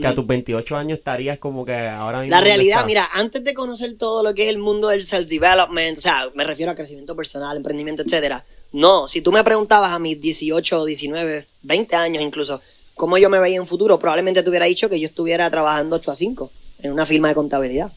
que 0.00 0.06
a 0.06 0.12
Mm. 0.12 0.14
tus 0.14 0.26
28 0.26 0.76
años 0.76 0.98
estarías 0.98 1.38
como 1.38 1.64
que 1.64 1.74
ahora 1.74 2.20
mismo... 2.20 2.30
La 2.30 2.38
¿dónde 2.38 2.50
realidad, 2.50 2.84
mira, 2.86 3.06
antes 3.14 3.44
de 3.44 3.52
conocer 3.52 3.94
todo 3.98 4.22
lo 4.22 4.34
que 4.34 4.44
es 4.44 4.48
el 4.48 4.58
mundo 4.58 4.88
del 4.88 5.04
self-development, 5.04 5.98
o 5.98 6.00
sea, 6.00 6.30
me 6.34 6.44
refiero 6.44 6.72
a 6.72 6.74
crecimiento 6.74 7.14
personal, 7.14 7.56
emprendimiento, 7.56 8.02
etcétera. 8.02 8.44
No, 8.72 9.06
si 9.06 9.20
tú 9.20 9.32
me 9.32 9.44
preguntabas 9.44 9.92
a 9.92 9.98
mis 9.98 10.18
18, 10.18 10.86
19, 10.86 11.46
20 11.62 11.96
años 11.96 12.22
incluso, 12.22 12.60
cómo 12.94 13.18
yo 13.18 13.28
me 13.28 13.38
veía 13.38 13.58
en 13.58 13.66
futuro, 13.66 13.98
probablemente 13.98 14.42
te 14.42 14.48
hubiera 14.48 14.66
dicho 14.66 14.88
que 14.88 14.98
yo 14.98 15.06
estuviera 15.06 15.50
trabajando 15.50 15.96
8 15.96 16.12
a 16.12 16.16
5 16.16 16.50
en 16.82 16.92
una 16.92 17.04
firma 17.04 17.28
de 17.28 17.34
contabilidad. 17.34 17.92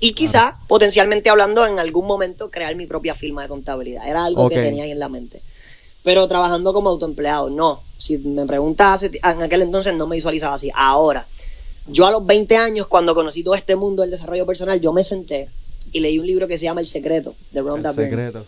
Y 0.00 0.12
quizá, 0.12 0.58
potencialmente 0.66 1.30
hablando, 1.30 1.66
en 1.66 1.78
algún 1.78 2.06
momento 2.06 2.50
crear 2.50 2.74
mi 2.74 2.86
propia 2.86 3.14
firma 3.14 3.42
de 3.42 3.48
contabilidad. 3.48 4.08
Era 4.08 4.24
algo 4.24 4.48
que 4.48 4.58
tenía 4.58 4.84
ahí 4.84 4.90
en 4.90 4.98
la 4.98 5.08
mente. 5.08 5.42
Pero 6.02 6.26
trabajando 6.28 6.72
como 6.72 6.90
autoempleado, 6.90 7.48
no. 7.48 7.82
Si 7.96 8.18
me 8.18 8.44
preguntas 8.44 9.02
en 9.04 9.42
aquel 9.42 9.62
entonces, 9.62 9.94
no 9.94 10.06
me 10.06 10.16
visualizaba 10.16 10.56
así. 10.56 10.70
Ahora, 10.74 11.26
yo 11.86 12.06
a 12.06 12.10
los 12.10 12.24
20 12.24 12.56
años, 12.56 12.86
cuando 12.86 13.14
conocí 13.14 13.42
todo 13.42 13.54
este 13.54 13.76
mundo 13.76 14.02
del 14.02 14.10
desarrollo 14.10 14.46
personal, 14.46 14.80
yo 14.80 14.92
me 14.92 15.04
senté 15.04 15.48
y 15.92 16.00
leí 16.00 16.18
un 16.18 16.26
libro 16.26 16.48
que 16.48 16.58
se 16.58 16.64
llama 16.64 16.80
El 16.80 16.86
Secreto, 16.86 17.34
de 17.52 17.60
El 17.60 17.66
Rhonda 17.66 17.92
Byrne, 17.92 18.10
secreto. 18.10 18.46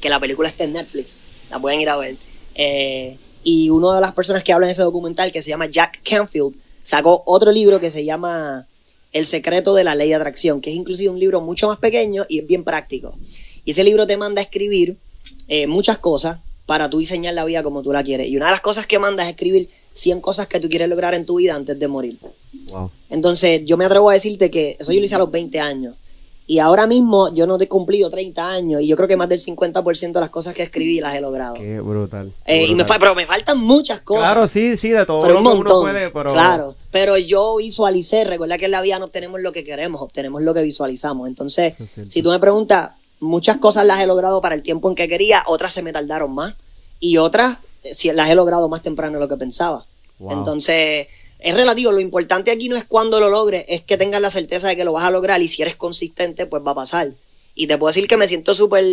que 0.00 0.08
la 0.08 0.18
película 0.18 0.48
está 0.48 0.64
en 0.64 0.72
Netflix, 0.72 1.22
la 1.50 1.60
pueden 1.60 1.80
ir 1.80 1.88
a 1.88 1.96
ver. 1.96 2.16
Eh, 2.54 3.18
y 3.44 3.70
una 3.70 3.94
de 3.94 4.00
las 4.00 4.12
personas 4.12 4.42
que 4.42 4.52
habla 4.52 4.66
en 4.66 4.72
ese 4.72 4.82
documental, 4.82 5.30
que 5.32 5.42
se 5.42 5.50
llama 5.50 5.66
Jack 5.66 6.00
Canfield, 6.02 6.54
sacó 6.82 7.22
otro 7.26 7.52
libro 7.52 7.78
que 7.78 7.90
se 7.90 8.04
llama 8.04 8.66
El 9.12 9.26
Secreto 9.26 9.74
de 9.74 9.84
la 9.84 9.94
Ley 9.94 10.08
de 10.08 10.14
Atracción, 10.14 10.60
que 10.60 10.70
es 10.70 10.76
inclusive 10.76 11.10
un 11.10 11.20
libro 11.20 11.40
mucho 11.40 11.68
más 11.68 11.78
pequeño 11.78 12.24
y 12.28 12.40
es 12.40 12.46
bien 12.46 12.64
práctico. 12.64 13.16
Y 13.64 13.72
ese 13.72 13.84
libro 13.84 14.06
te 14.06 14.16
manda 14.16 14.40
a 14.40 14.44
escribir 14.44 14.96
eh, 15.48 15.66
muchas 15.66 15.98
cosas 15.98 16.38
para 16.66 16.90
tú 16.90 16.98
diseñar 16.98 17.34
la 17.34 17.44
vida 17.44 17.62
como 17.62 17.82
tú 17.82 17.92
la 17.92 18.02
quieres. 18.02 18.28
Y 18.28 18.36
una 18.36 18.46
de 18.46 18.52
las 18.52 18.60
cosas 18.60 18.86
que 18.86 18.98
manda 18.98 19.24
es 19.24 19.30
escribir 19.30 19.68
100 19.92 20.20
cosas 20.20 20.46
que 20.46 20.60
tú 20.60 20.68
quieres 20.68 20.88
lograr 20.88 21.14
en 21.14 21.26
tu 21.26 21.36
vida 21.36 21.54
antes 21.54 21.78
de 21.78 21.88
morir. 21.88 22.18
Wow. 22.70 22.90
Entonces, 23.10 23.64
yo 23.64 23.76
me 23.76 23.84
atrevo 23.84 24.10
a 24.10 24.14
decirte 24.14 24.50
que 24.50 24.76
eso 24.78 24.92
yo 24.92 25.00
lo 25.00 25.06
hice 25.06 25.14
a 25.14 25.18
los 25.18 25.30
20 25.30 25.60
años. 25.60 25.94
Y 26.50 26.60
ahora 26.60 26.86
mismo 26.86 27.32
yo 27.34 27.46
no 27.46 27.58
he 27.60 27.68
cumplido 27.68 28.08
30 28.08 28.50
años 28.50 28.80
y 28.80 28.86
yo 28.86 28.96
creo 28.96 29.06
que 29.06 29.18
más 29.18 29.28
del 29.28 29.38
50% 29.38 30.12
de 30.12 30.20
las 30.20 30.30
cosas 30.30 30.54
que 30.54 30.62
escribí 30.62 30.98
las 30.98 31.14
he 31.14 31.20
logrado. 31.20 31.56
Qué 31.56 31.78
brutal. 31.78 32.32
Eh, 32.46 32.64
y 32.66 32.74
me 32.74 32.86
pero 32.86 33.14
me 33.14 33.26
faltan 33.26 33.58
muchas 33.58 34.00
cosas. 34.00 34.24
Claro, 34.24 34.48
sí, 34.48 34.78
sí, 34.78 34.88
de 34.88 35.04
todo 35.04 35.20
pero 35.20 35.36
un 35.36 35.44
que 35.44 35.50
uno 35.50 35.56
montón. 35.56 35.82
puede, 35.82 36.08
pero... 36.08 36.32
Claro, 36.32 36.74
pero 36.90 37.18
yo 37.18 37.56
visualicé, 37.58 38.24
recuerda 38.24 38.56
que 38.56 38.64
en 38.64 38.70
la 38.70 38.80
vida 38.80 38.98
no 38.98 39.04
obtenemos 39.04 39.42
lo 39.42 39.52
que 39.52 39.62
queremos, 39.62 40.00
obtenemos 40.00 40.40
lo 40.40 40.54
que 40.54 40.62
visualizamos. 40.62 41.28
Entonces, 41.28 41.78
es 41.78 42.00
si 42.08 42.22
tú 42.22 42.30
me 42.30 42.38
preguntas, 42.38 42.92
muchas 43.20 43.58
cosas 43.58 43.84
las 43.84 44.00
he 44.00 44.06
logrado 44.06 44.40
para 44.40 44.54
el 44.54 44.62
tiempo 44.62 44.88
en 44.88 44.94
que 44.94 45.06
quería, 45.06 45.42
otras 45.48 45.74
se 45.74 45.82
me 45.82 45.92
tardaron 45.92 46.34
más 46.34 46.54
y 46.98 47.18
otras 47.18 47.58
eh, 47.82 47.92
sí, 47.92 48.10
las 48.12 48.30
he 48.30 48.34
logrado 48.34 48.70
más 48.70 48.80
temprano 48.80 49.18
de 49.18 49.20
lo 49.20 49.28
que 49.28 49.36
pensaba. 49.36 49.84
Wow. 50.18 50.32
Entonces, 50.32 51.08
es 51.38 51.54
relativo. 51.54 51.92
Lo 51.92 52.00
importante 52.00 52.50
aquí 52.50 52.68
no 52.68 52.76
es 52.76 52.84
cuando 52.84 53.20
lo 53.20 53.28
logres, 53.28 53.64
es 53.68 53.82
que 53.82 53.96
tengas 53.96 54.20
la 54.20 54.30
certeza 54.30 54.68
de 54.68 54.76
que 54.76 54.84
lo 54.84 54.92
vas 54.92 55.04
a 55.04 55.10
lograr 55.10 55.40
y 55.40 55.48
si 55.48 55.62
eres 55.62 55.76
consistente, 55.76 56.46
pues 56.46 56.62
va 56.66 56.72
a 56.72 56.76
pasar. 56.76 57.14
Y 57.54 57.66
te 57.66 57.78
puedo 57.78 57.88
decir 57.88 58.08
que 58.08 58.16
me 58.16 58.28
siento 58.28 58.54
súper 58.54 58.84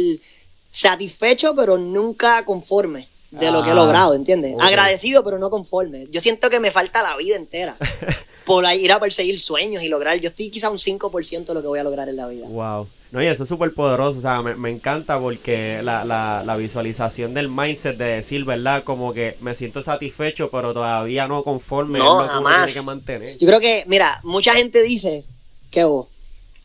satisfecho, 0.69 1.55
pero 1.55 1.77
nunca 1.77 2.45
conforme 2.45 3.07
de 3.31 3.51
lo 3.51 3.61
que 3.63 3.69
he 3.69 3.71
Ah, 3.71 3.75
logrado, 3.75 4.13
¿entiendes? 4.13 4.55
Agradecido, 4.59 5.23
pero 5.23 5.39
no 5.39 5.49
conforme. 5.49 6.05
Yo 6.11 6.21
siento 6.21 6.49
que 6.49 6.59
me 6.59 6.71
falta 6.71 7.01
la 7.03 7.17
vida 7.17 7.35
entera 7.35 7.75
por 8.45 8.63
ir 8.73 8.91
a 8.91 8.99
perseguir 8.99 9.39
sueños 9.39 9.83
y 9.83 9.87
lograr. 9.89 10.19
Yo 10.19 10.29
estoy 10.29 10.49
quizá 10.49 10.69
un 10.69 10.77
5% 10.77 11.45
de 11.45 11.53
lo 11.53 11.61
que 11.61 11.67
voy 11.67 11.79
a 11.79 11.83
lograr 11.83 12.07
en 12.09 12.15
la 12.15 12.27
vida. 12.27 12.47
Wow. 12.47 12.87
No, 13.11 13.23
y 13.23 13.27
eso 13.27 13.43
es 13.43 13.49
súper 13.49 13.73
poderoso, 13.73 14.19
o 14.19 14.21
sea, 14.21 14.41
me, 14.41 14.55
me 14.55 14.69
encanta 14.69 15.17
porque 15.19 15.79
la, 15.81 16.03
la, 16.03 16.43
la 16.45 16.55
visualización 16.57 17.33
del 17.33 17.47
mindset 17.47 17.95
de 17.97 18.05
decir, 18.05 18.43
¿verdad? 18.43 18.83
Como 18.83 19.13
que 19.13 19.37
me 19.39 19.55
siento 19.55 19.81
satisfecho, 19.81 20.49
pero 20.49 20.73
todavía 20.73 21.25
no 21.27 21.43
conforme. 21.43 21.99
No, 21.99 22.21
es 22.21 22.27
lo 22.27 22.33
que 22.33 22.37
uno 22.39 22.49
jamás. 22.49 22.65
tiene 22.65 22.79
que 22.81 22.85
mantener. 22.85 23.37
Yo 23.37 23.47
creo 23.47 23.59
que, 23.61 23.83
mira, 23.87 24.19
mucha 24.23 24.53
gente 24.55 24.81
dice 24.83 25.23
que 25.71 25.85
oh, 25.85 26.09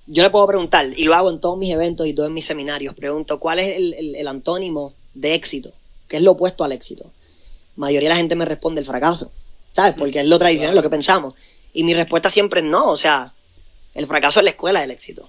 yo 0.06 0.24
le 0.24 0.30
puedo 0.30 0.46
preguntar, 0.48 0.86
y 0.96 1.04
lo 1.04 1.14
hago 1.14 1.30
en 1.30 1.40
todos 1.40 1.56
mis 1.56 1.70
eventos 1.72 2.06
y 2.08 2.14
todos 2.14 2.30
mis 2.32 2.46
seminarios, 2.46 2.94
pregunto, 2.94 3.38
¿cuál 3.38 3.60
es 3.60 3.76
el, 3.76 3.94
el- 3.94 4.16
el 4.16 4.26
antónimo 4.28 4.92
de 5.14 5.34
éxito? 5.34 5.70
¿Qué 6.10 6.16
es 6.18 6.22
lo 6.22 6.32
opuesto 6.32 6.64
al 6.64 6.72
éxito? 6.72 7.10
mayoría 7.76 8.08
de 8.10 8.14
la 8.14 8.18
gente 8.18 8.36
me 8.36 8.44
responde 8.44 8.80
el 8.82 8.86
fracaso, 8.86 9.30
¿sabes? 9.72 9.94
Porque 9.96 10.20
es 10.20 10.26
lo 10.26 10.36
tradicional, 10.38 10.74
lo 10.74 10.82
que 10.82 10.90
pensamos. 10.90 11.32
Y 11.72 11.84
mi 11.84 11.94
respuesta 11.94 12.28
siempre 12.28 12.60
es 12.60 12.66
no, 12.66 12.90
o 12.90 12.96
sea, 12.98 13.32
el 13.94 14.06
fracaso 14.06 14.40
es 14.40 14.44
la 14.44 14.50
escuela 14.50 14.80
del 14.80 14.90
éxito. 14.90 15.26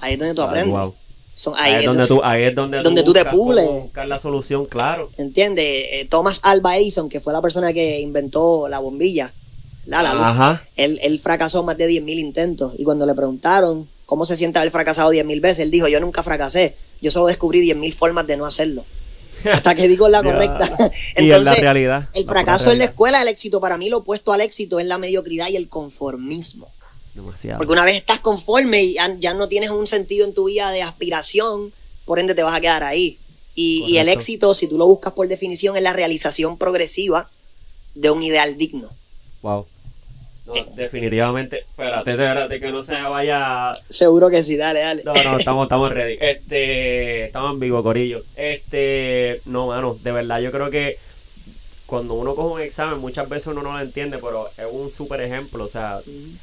Ahí 0.00 0.14
es 0.14 0.18
donde 0.18 0.34
tú 0.34 0.42
Ah, 0.42 0.46
aprendes. 0.46 0.72
wow. 0.72 0.94
Son- 1.34 1.54
Ahí, 1.56 1.74
es 1.74 1.84
donde 1.84 2.06
tú, 2.08 2.20
ahí 2.24 2.44
es 2.44 2.54
donde, 2.54 2.82
donde 2.82 3.02
tú 3.04 3.12
te 3.12 3.20
buscas 3.20 3.34
cómo 3.34 3.44
pules. 3.44 3.66
buscar 3.70 4.08
la 4.08 4.18
solución, 4.18 4.64
claro. 4.64 5.10
¿Entiendes? 5.18 5.64
Eh, 5.92 6.06
Thomas 6.10 6.40
Alva 6.42 6.76
Edison, 6.78 7.08
que 7.10 7.20
fue 7.20 7.32
la 7.34 7.42
persona 7.42 7.72
que 7.74 8.00
inventó 8.00 8.66
la 8.68 8.78
bombilla, 8.80 9.32
la, 9.84 10.02
la 10.02 10.14
luz, 10.14 10.22
Ajá. 10.24 10.64
él, 10.76 10.98
él 11.02 11.20
fracasó 11.20 11.62
más 11.62 11.76
de 11.76 11.86
10.000 11.88 12.18
intentos. 12.18 12.72
Y 12.78 12.84
cuando 12.84 13.04
le 13.06 13.14
preguntaron 13.14 13.86
cómo 14.06 14.24
se 14.24 14.34
siente 14.36 14.58
haber 14.58 14.72
fracasado 14.72 15.10
10.000 15.10 15.40
veces, 15.40 15.60
él 15.60 15.70
dijo, 15.70 15.86
yo 15.88 16.00
nunca 16.00 16.22
fracasé, 16.24 16.74
yo 17.02 17.10
solo 17.12 17.26
descubrí 17.26 17.60
10.000 17.60 17.92
formas 17.92 18.26
de 18.26 18.36
no 18.38 18.46
hacerlo. 18.46 18.84
Hasta 19.52 19.74
que 19.74 19.88
digo 19.88 20.08
la 20.08 20.22
correcta. 20.22 20.68
Y 21.16 21.30
es 21.32 21.42
la 21.42 21.54
realidad, 21.54 22.08
El 22.12 22.24
fracaso 22.24 22.70
es 22.70 22.78
la 22.78 22.86
escuela 22.86 23.18
del 23.20 23.28
éxito. 23.28 23.60
Para 23.60 23.78
mí 23.78 23.88
lo 23.88 23.98
opuesto 23.98 24.32
al 24.32 24.40
éxito 24.40 24.80
es 24.80 24.86
la 24.86 24.98
mediocridad 24.98 25.48
y 25.48 25.56
el 25.56 25.68
conformismo. 25.68 26.68
Demasiado. 27.14 27.58
Porque 27.58 27.72
una 27.72 27.84
vez 27.84 27.96
estás 27.96 28.20
conforme 28.20 28.82
y 28.82 28.94
ya, 28.94 29.16
ya 29.18 29.34
no 29.34 29.48
tienes 29.48 29.70
un 29.70 29.86
sentido 29.86 30.26
en 30.26 30.34
tu 30.34 30.46
vida 30.46 30.70
de 30.70 30.82
aspiración, 30.82 31.72
por 32.04 32.18
ende 32.18 32.34
te 32.34 32.42
vas 32.42 32.54
a 32.54 32.60
quedar 32.60 32.82
ahí. 32.82 33.18
Y, 33.54 33.84
y 33.88 33.98
el 33.98 34.10
éxito, 34.10 34.52
si 34.54 34.68
tú 34.68 34.76
lo 34.76 34.86
buscas 34.86 35.14
por 35.14 35.26
definición, 35.28 35.76
es 35.76 35.82
la 35.82 35.94
realización 35.94 36.58
progresiva 36.58 37.30
de 37.94 38.10
un 38.10 38.22
ideal 38.22 38.58
digno. 38.58 38.90
Wow. 39.42 39.66
No, 40.46 40.54
Eh. 40.54 40.66
definitivamente. 40.76 41.58
Espérate, 41.60 42.10
espérate, 42.12 42.60
que 42.60 42.70
no 42.70 42.82
se 42.82 42.94
vaya. 43.02 43.72
Seguro 43.88 44.30
que 44.30 44.42
sí, 44.42 44.56
dale, 44.56 44.80
dale. 44.80 45.02
No, 45.04 45.12
no, 45.12 45.36
estamos, 45.38 45.62
estamos 45.66 45.92
ready. 45.92 46.16
Este, 46.20 47.24
estamos 47.26 47.52
en 47.54 47.60
vivo, 47.60 47.82
Corillo. 47.82 48.22
Este, 48.36 49.40
no, 49.44 49.66
mano, 49.66 49.98
de 50.02 50.12
verdad, 50.12 50.40
yo 50.40 50.52
creo 50.52 50.70
que 50.70 50.98
cuando 51.86 52.14
uno 52.14 52.34
coge 52.34 52.54
un 52.54 52.60
examen, 52.62 52.98
muchas 52.98 53.28
veces 53.28 53.46
uno 53.48 53.62
no 53.62 53.72
lo 53.72 53.80
entiende, 53.80 54.18
pero 54.18 54.48
es 54.56 54.66
un 54.70 54.90
súper 54.90 55.20
ejemplo. 55.20 55.64
O 55.64 55.68
sea, 55.68 56.00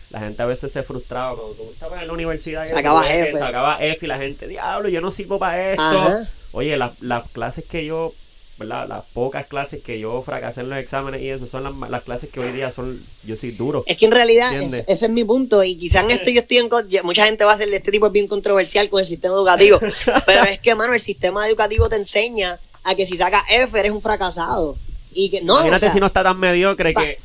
la 0.10 0.20
gente 0.20 0.42
a 0.42 0.46
veces 0.46 0.72
se 0.72 0.84
frustraba 0.84 1.36
cuando 1.36 1.54
tú 1.56 1.64
estabas 1.74 2.02
en 2.02 2.08
la 2.08 2.14
universidad. 2.14 2.66
Sacaba 2.68 3.10
F. 3.14 3.38
Sacaba 3.38 3.78
F 3.82 4.06
y 4.06 4.08
la 4.10 4.18
gente, 4.18 4.48
diablo, 4.48 4.88
yo 4.90 5.02
no 5.02 5.12
sirvo 5.12 5.40
para 5.40 5.72
esto. 5.72 5.84
Ajá. 5.84 6.30
Oye, 6.54 6.78
las, 6.78 6.92
las 7.02 7.30
clases 7.32 7.66
que 7.66 7.84
yo, 7.86 8.14
¿verdad? 8.58 8.88
Las 8.88 9.04
pocas 9.14 9.48
clases 9.48 9.82
que 9.84 10.00
yo 10.00 10.22
fracasé 10.22 10.62
en 10.62 10.70
los 10.70 10.78
exámenes 10.80 11.22
y 11.22 11.30
eso 11.30 11.48
son 11.48 11.64
las, 11.64 11.90
las 11.90 12.04
clases 12.04 12.30
que 12.30 12.40
hoy 12.40 12.52
día 12.52 12.70
son, 12.72 13.04
yo 13.24 13.36
soy 13.36 13.52
duro. 13.52 13.84
Es 13.88 13.98
que 13.98 14.06
en 14.06 14.12
realidad 14.12 14.54
es- 14.54 14.84
ese 14.88 15.06
es 15.06 15.12
mi 15.12 15.24
punto 15.24 15.64
y 15.64 15.76
quizás 15.76 16.04
en 16.04 16.12
esto 16.12 16.30
yo 16.30 16.40
estoy 16.42 16.58
en 16.58 16.70
mucha 17.04 17.26
gente 17.26 17.44
va 17.46 17.52
a 17.52 17.56
hacer 17.56 17.74
este 17.74 17.92
tipo 17.92 18.08
es 18.08 18.12
bien 18.14 18.28
controversial 18.28 18.90
con 18.90 19.00
el 19.00 19.06
sistema 19.06 19.34
educativo, 19.36 19.80
pero 20.26 20.44
es 20.46 20.60
que 20.60 20.76
mano 20.76 20.94
el 20.94 21.00
sistema 21.00 21.48
educativo 21.48 21.90
te 21.90 21.96
enseña 21.96 22.60
a 22.84 22.96
que 22.96 23.06
si 23.06 23.18
sacas 23.18 23.44
F 23.50 23.80
eres 23.80 23.92
un 23.92 24.02
fracasado 24.02 24.78
y 25.12 25.30
que 25.30 25.42
no, 25.42 25.54
Imagínate 25.56 25.76
o 25.78 25.80
sea, 25.88 25.94
si 25.94 26.00
no 26.00 26.08
está 26.08 26.24
tan 26.24 26.40
mediocre 26.40 26.94
pa- 26.94 27.02
que... 27.04 27.20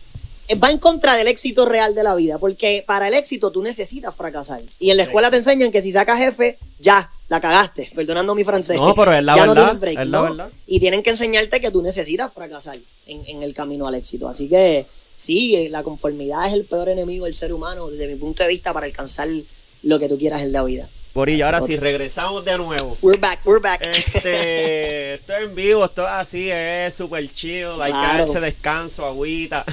eh, 0.48 0.54
va 0.54 0.70
en 0.70 0.78
contra 0.78 1.14
del 1.14 1.28
éxito 1.28 1.66
real 1.66 1.94
de 1.94 2.02
la 2.02 2.14
vida, 2.14 2.38
porque 2.38 2.82
para 2.86 3.08
el 3.08 3.14
éxito 3.14 3.50
tú 3.50 3.62
necesitas 3.62 4.14
fracasar. 4.14 4.62
Y 4.78 4.90
en 4.90 4.96
la 4.96 5.04
escuela 5.04 5.30
te 5.30 5.36
enseñan 5.36 5.70
que 5.70 5.82
si 5.82 5.92
sacas 5.92 6.20
F, 6.20 6.58
ya, 6.80 7.10
la 7.28 7.40
cagaste, 7.40 7.90
perdonando 7.94 8.34
mi 8.34 8.44
francés. 8.44 8.78
No, 8.78 8.94
pero 8.94 9.12
es 9.12 9.22
la 9.22 9.36
ya 9.36 9.46
no 9.46 9.52
verdad, 9.52 9.64
tienes 9.66 9.80
break, 9.80 9.98
es 9.98 10.08
la 10.08 10.18
¿no? 10.18 10.22
verdad. 10.24 10.50
Y 10.66 10.80
tienen 10.80 11.02
que 11.02 11.10
enseñarte 11.10 11.60
que 11.60 11.70
tú 11.70 11.82
necesitas 11.82 12.32
fracasar 12.32 12.78
en, 13.06 13.22
en 13.26 13.42
el 13.42 13.52
camino 13.52 13.86
al 13.86 13.94
éxito. 13.94 14.28
Así 14.28 14.48
que 14.48 14.86
sí, 15.16 15.54
eh, 15.56 15.68
la 15.68 15.82
conformidad 15.82 16.46
es 16.46 16.54
el 16.54 16.64
peor 16.64 16.88
enemigo 16.88 17.26
del 17.26 17.34
ser 17.34 17.52
humano 17.52 17.88
desde 17.90 18.08
mi 18.08 18.14
punto 18.14 18.42
de 18.42 18.48
vista 18.48 18.72
para 18.72 18.86
alcanzar 18.86 19.28
lo 19.82 19.98
que 19.98 20.08
tú 20.08 20.16
quieras 20.16 20.42
en 20.42 20.52
la 20.52 20.64
vida. 20.64 20.88
Corillo, 21.12 21.46
ahora 21.46 21.60
sí, 21.62 21.76
regresamos 21.76 22.44
de 22.44 22.56
nuevo. 22.58 22.96
We're 23.02 23.18
back, 23.18 23.40
we're 23.44 23.60
back. 23.60 23.80
Este, 23.82 25.14
esto 25.14 25.36
es 25.36 25.42
en 25.44 25.54
vivo, 25.54 25.84
esto 25.84 26.02
es 26.02 26.08
así, 26.12 26.48
es 26.50 26.94
súper 26.94 27.28
chill, 27.34 27.66
hay 27.80 27.90
que 27.92 27.98
Claro. 27.98 28.18
darse 28.18 28.40
descanso, 28.40 29.04
agüita. 29.04 29.64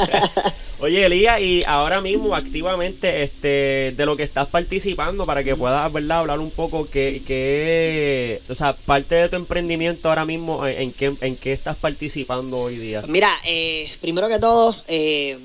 Oye, 0.80 1.04
Elías, 1.06 1.40
y 1.40 1.62
ahora 1.66 2.00
mismo 2.00 2.34
activamente 2.34 3.22
este, 3.22 3.92
de 3.96 4.06
lo 4.06 4.16
que 4.16 4.22
estás 4.24 4.48
participando 4.48 5.26
para 5.26 5.44
que 5.44 5.54
puedas, 5.54 5.92
¿verdad? 5.92 6.18
Hablar 6.20 6.40
un 6.40 6.50
poco 6.50 6.88
que, 6.88 7.22
que 7.26 8.40
o 8.48 8.54
sea, 8.54 8.72
parte 8.72 9.14
de 9.14 9.28
tu 9.28 9.36
emprendimiento 9.36 10.08
ahora 10.08 10.24
mismo, 10.24 10.66
¿en, 10.66 10.80
en 10.80 10.92
qué, 10.92 11.12
en 11.20 11.36
qué 11.36 11.52
estás 11.52 11.76
participando 11.76 12.58
hoy 12.58 12.76
día? 12.76 13.02
Mira, 13.06 13.30
eh, 13.46 13.88
primero 14.00 14.28
que 14.28 14.38
todo, 14.38 14.74
eh, 14.88 15.38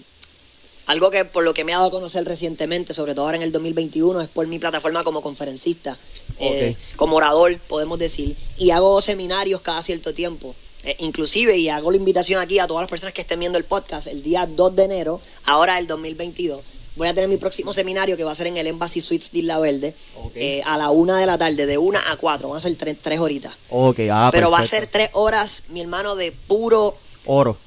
algo 0.86 1.12
que 1.12 1.26
por 1.26 1.44
lo 1.44 1.54
que 1.54 1.64
me 1.64 1.72
he 1.72 1.76
dado 1.76 1.88
a 1.88 1.92
conocer 1.92 2.26
recientemente, 2.26 2.94
sobre 2.94 3.16
todo 3.16 3.26
ahora 3.26 3.38
en 3.38 3.44
el 3.44 3.52
2021, 3.52 4.22
es 4.22 4.28
por 4.28 4.48
mi 4.48 4.60
plataforma 4.60 5.04
como 5.04 5.22
conferencista, 5.22 5.98
eh, 6.40 6.76
como 6.96 7.16
orador, 7.16 7.60
podemos 7.60 7.98
decir, 8.00 8.36
y 8.58 8.72
hago 8.72 9.02
seminarios 9.02 9.62
cada 9.62 9.82
cierto 9.82 10.14
tiempo. 10.14 10.56
Eh, 10.84 10.96
inclusive, 11.00 11.58
y 11.58 11.70
hago 11.70 11.90
la 11.90 11.98
invitación 11.98 12.40
aquí 12.40 12.60
a 12.60 12.68
todas 12.68 12.84
las 12.84 12.90
personas 12.90 13.14
que 13.14 13.22
estén 13.22 13.40
viendo 13.40 13.58
el 13.58 13.66
podcast, 13.66 14.08
el 14.08 14.22
día 14.22 14.46
2 14.46 14.76
de 14.76 14.84
enero, 14.84 15.22
ahora 15.46 15.78
del 15.78 15.88
2022, 15.88 16.62
voy 16.96 17.08
a 17.08 17.14
tener 17.16 17.28
mi 17.28 17.38
próximo 17.38 17.74
seminario 17.74 18.16
que 18.16 18.24
va 18.24 18.32
a 18.32 18.36
ser 18.36 18.48
en 18.48 18.58
el 18.58 18.68
Embassy 18.68 19.02
Suites 19.02 19.32
de 19.32 19.40
Isla 19.40 19.58
Verde, 19.58 19.96
eh, 20.36 20.62
a 20.64 20.78
la 20.78 20.92
una 20.92 21.20
de 21.20 21.26
la 21.26 21.40
tarde, 21.40 21.66
de 21.66 21.80
una 21.80 22.12
a 22.12 22.18
cuatro, 22.18 22.50
van 22.50 22.60
a 22.60 22.62
ser 22.62 22.76
tres, 22.76 22.98
tres 23.02 23.20
horitas. 23.20 23.56
Ah, 24.12 24.30
Pero 24.32 24.52
va 24.52 24.60
a 24.60 24.66
ser 24.68 24.86
tres 24.86 25.10
horas, 25.14 25.64
mi 25.70 25.82
hermano, 25.82 26.16
de 26.16 26.32
puro 26.32 26.96
Oro. 27.26 27.58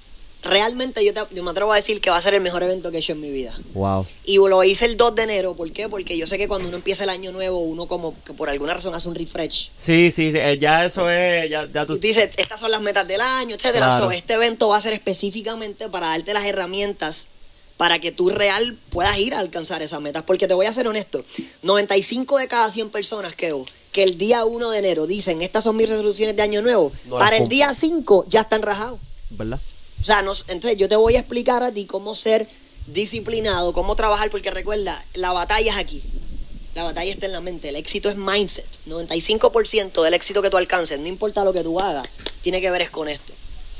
Realmente 0.42 1.04
yo, 1.04 1.12
te- 1.12 1.34
yo 1.34 1.42
me 1.42 1.50
atrevo 1.50 1.72
a 1.72 1.76
decir 1.76 2.00
que 2.00 2.10
va 2.10 2.16
a 2.16 2.22
ser 2.22 2.34
el 2.34 2.40
mejor 2.40 2.62
evento 2.62 2.90
que 2.90 2.98
he 2.98 3.00
hecho 3.00 3.12
en 3.12 3.20
mi 3.20 3.30
vida. 3.30 3.58
Wow. 3.74 4.06
Y 4.24 4.36
lo 4.36 4.62
hice 4.64 4.84
el 4.86 4.96
2 4.96 5.14
de 5.14 5.22
enero, 5.24 5.54
¿por 5.56 5.70
qué? 5.72 5.88
Porque 5.88 6.16
yo 6.16 6.26
sé 6.26 6.38
que 6.38 6.48
cuando 6.48 6.68
uno 6.68 6.76
empieza 6.76 7.04
el 7.04 7.10
año 7.10 7.32
nuevo, 7.32 7.58
uno 7.58 7.86
como 7.88 8.14
que 8.24 8.32
por 8.32 8.48
alguna 8.48 8.74
razón 8.74 8.94
hace 8.94 9.08
un 9.08 9.14
refresh. 9.14 9.70
Sí, 9.76 10.10
sí, 10.10 10.32
eh, 10.34 10.58
ya 10.60 10.84
eso 10.84 11.10
es, 11.10 11.50
ya, 11.50 11.66
ya 11.72 11.84
tú... 11.86 11.94
Y 11.96 11.98
dices, 11.98 12.30
estas 12.36 12.60
son 12.60 12.70
las 12.70 12.80
metas 12.80 13.06
del 13.06 13.20
año, 13.20 13.56
etcétera. 13.56 13.86
Claro. 13.86 14.04
So, 14.06 14.10
este 14.12 14.34
evento 14.34 14.68
va 14.68 14.76
a 14.76 14.80
ser 14.80 14.92
específicamente 14.92 15.88
para 15.88 16.08
darte 16.08 16.32
las 16.34 16.44
herramientas 16.44 17.28
para 17.76 18.00
que 18.00 18.10
tú 18.10 18.28
real 18.30 18.76
puedas 18.90 19.16
ir 19.18 19.34
a 19.34 19.38
alcanzar 19.38 19.82
esas 19.82 20.00
metas. 20.00 20.22
Porque 20.24 20.48
te 20.48 20.54
voy 20.54 20.66
a 20.66 20.72
ser 20.72 20.88
honesto, 20.88 21.24
95 21.62 22.38
de 22.38 22.48
cada 22.48 22.70
100 22.70 22.90
personas 22.90 23.34
que 23.34 23.54
que 23.92 24.02
el 24.02 24.18
día 24.18 24.44
1 24.44 24.70
de 24.70 24.78
enero 24.78 25.06
dicen, 25.06 25.40
estas 25.42 25.64
son 25.64 25.74
mis 25.76 25.88
resoluciones 25.88 26.36
de 26.36 26.42
año 26.42 26.60
nuevo, 26.60 26.92
No 27.06 27.18
para 27.18 27.36
el 27.38 27.48
día 27.48 27.72
5 27.74 28.26
ya 28.28 28.42
están 28.42 28.62
rajados. 28.62 29.00
¿Verdad? 29.30 29.60
O 30.00 30.04
sea, 30.04 30.22
no- 30.22 30.34
entonces 30.48 30.76
yo 30.76 30.88
te 30.88 30.96
voy 30.96 31.16
a 31.16 31.20
explicar 31.20 31.62
a 31.62 31.72
ti 31.72 31.84
cómo 31.86 32.14
ser 32.14 32.48
disciplinado, 32.86 33.72
cómo 33.72 33.96
trabajar, 33.96 34.30
porque 34.30 34.50
recuerda, 34.50 35.04
la 35.14 35.32
batalla 35.32 35.72
es 35.72 35.78
aquí. 35.78 36.02
La 36.74 36.84
batalla 36.84 37.10
está 37.10 37.26
en 37.26 37.32
la 37.32 37.40
mente. 37.40 37.68
El 37.70 37.76
éxito 37.76 38.08
es 38.08 38.16
mindset. 38.16 38.64
95% 38.86 40.02
del 40.02 40.14
éxito 40.14 40.42
que 40.42 40.50
tú 40.50 40.56
alcances, 40.56 40.98
no 41.00 41.08
importa 41.08 41.44
lo 41.44 41.52
que 41.52 41.62
tú 41.64 41.80
hagas, 41.80 42.06
tiene 42.42 42.60
que 42.60 42.70
ver 42.70 42.82
es 42.82 42.90
con 42.90 43.08
esto. 43.08 43.32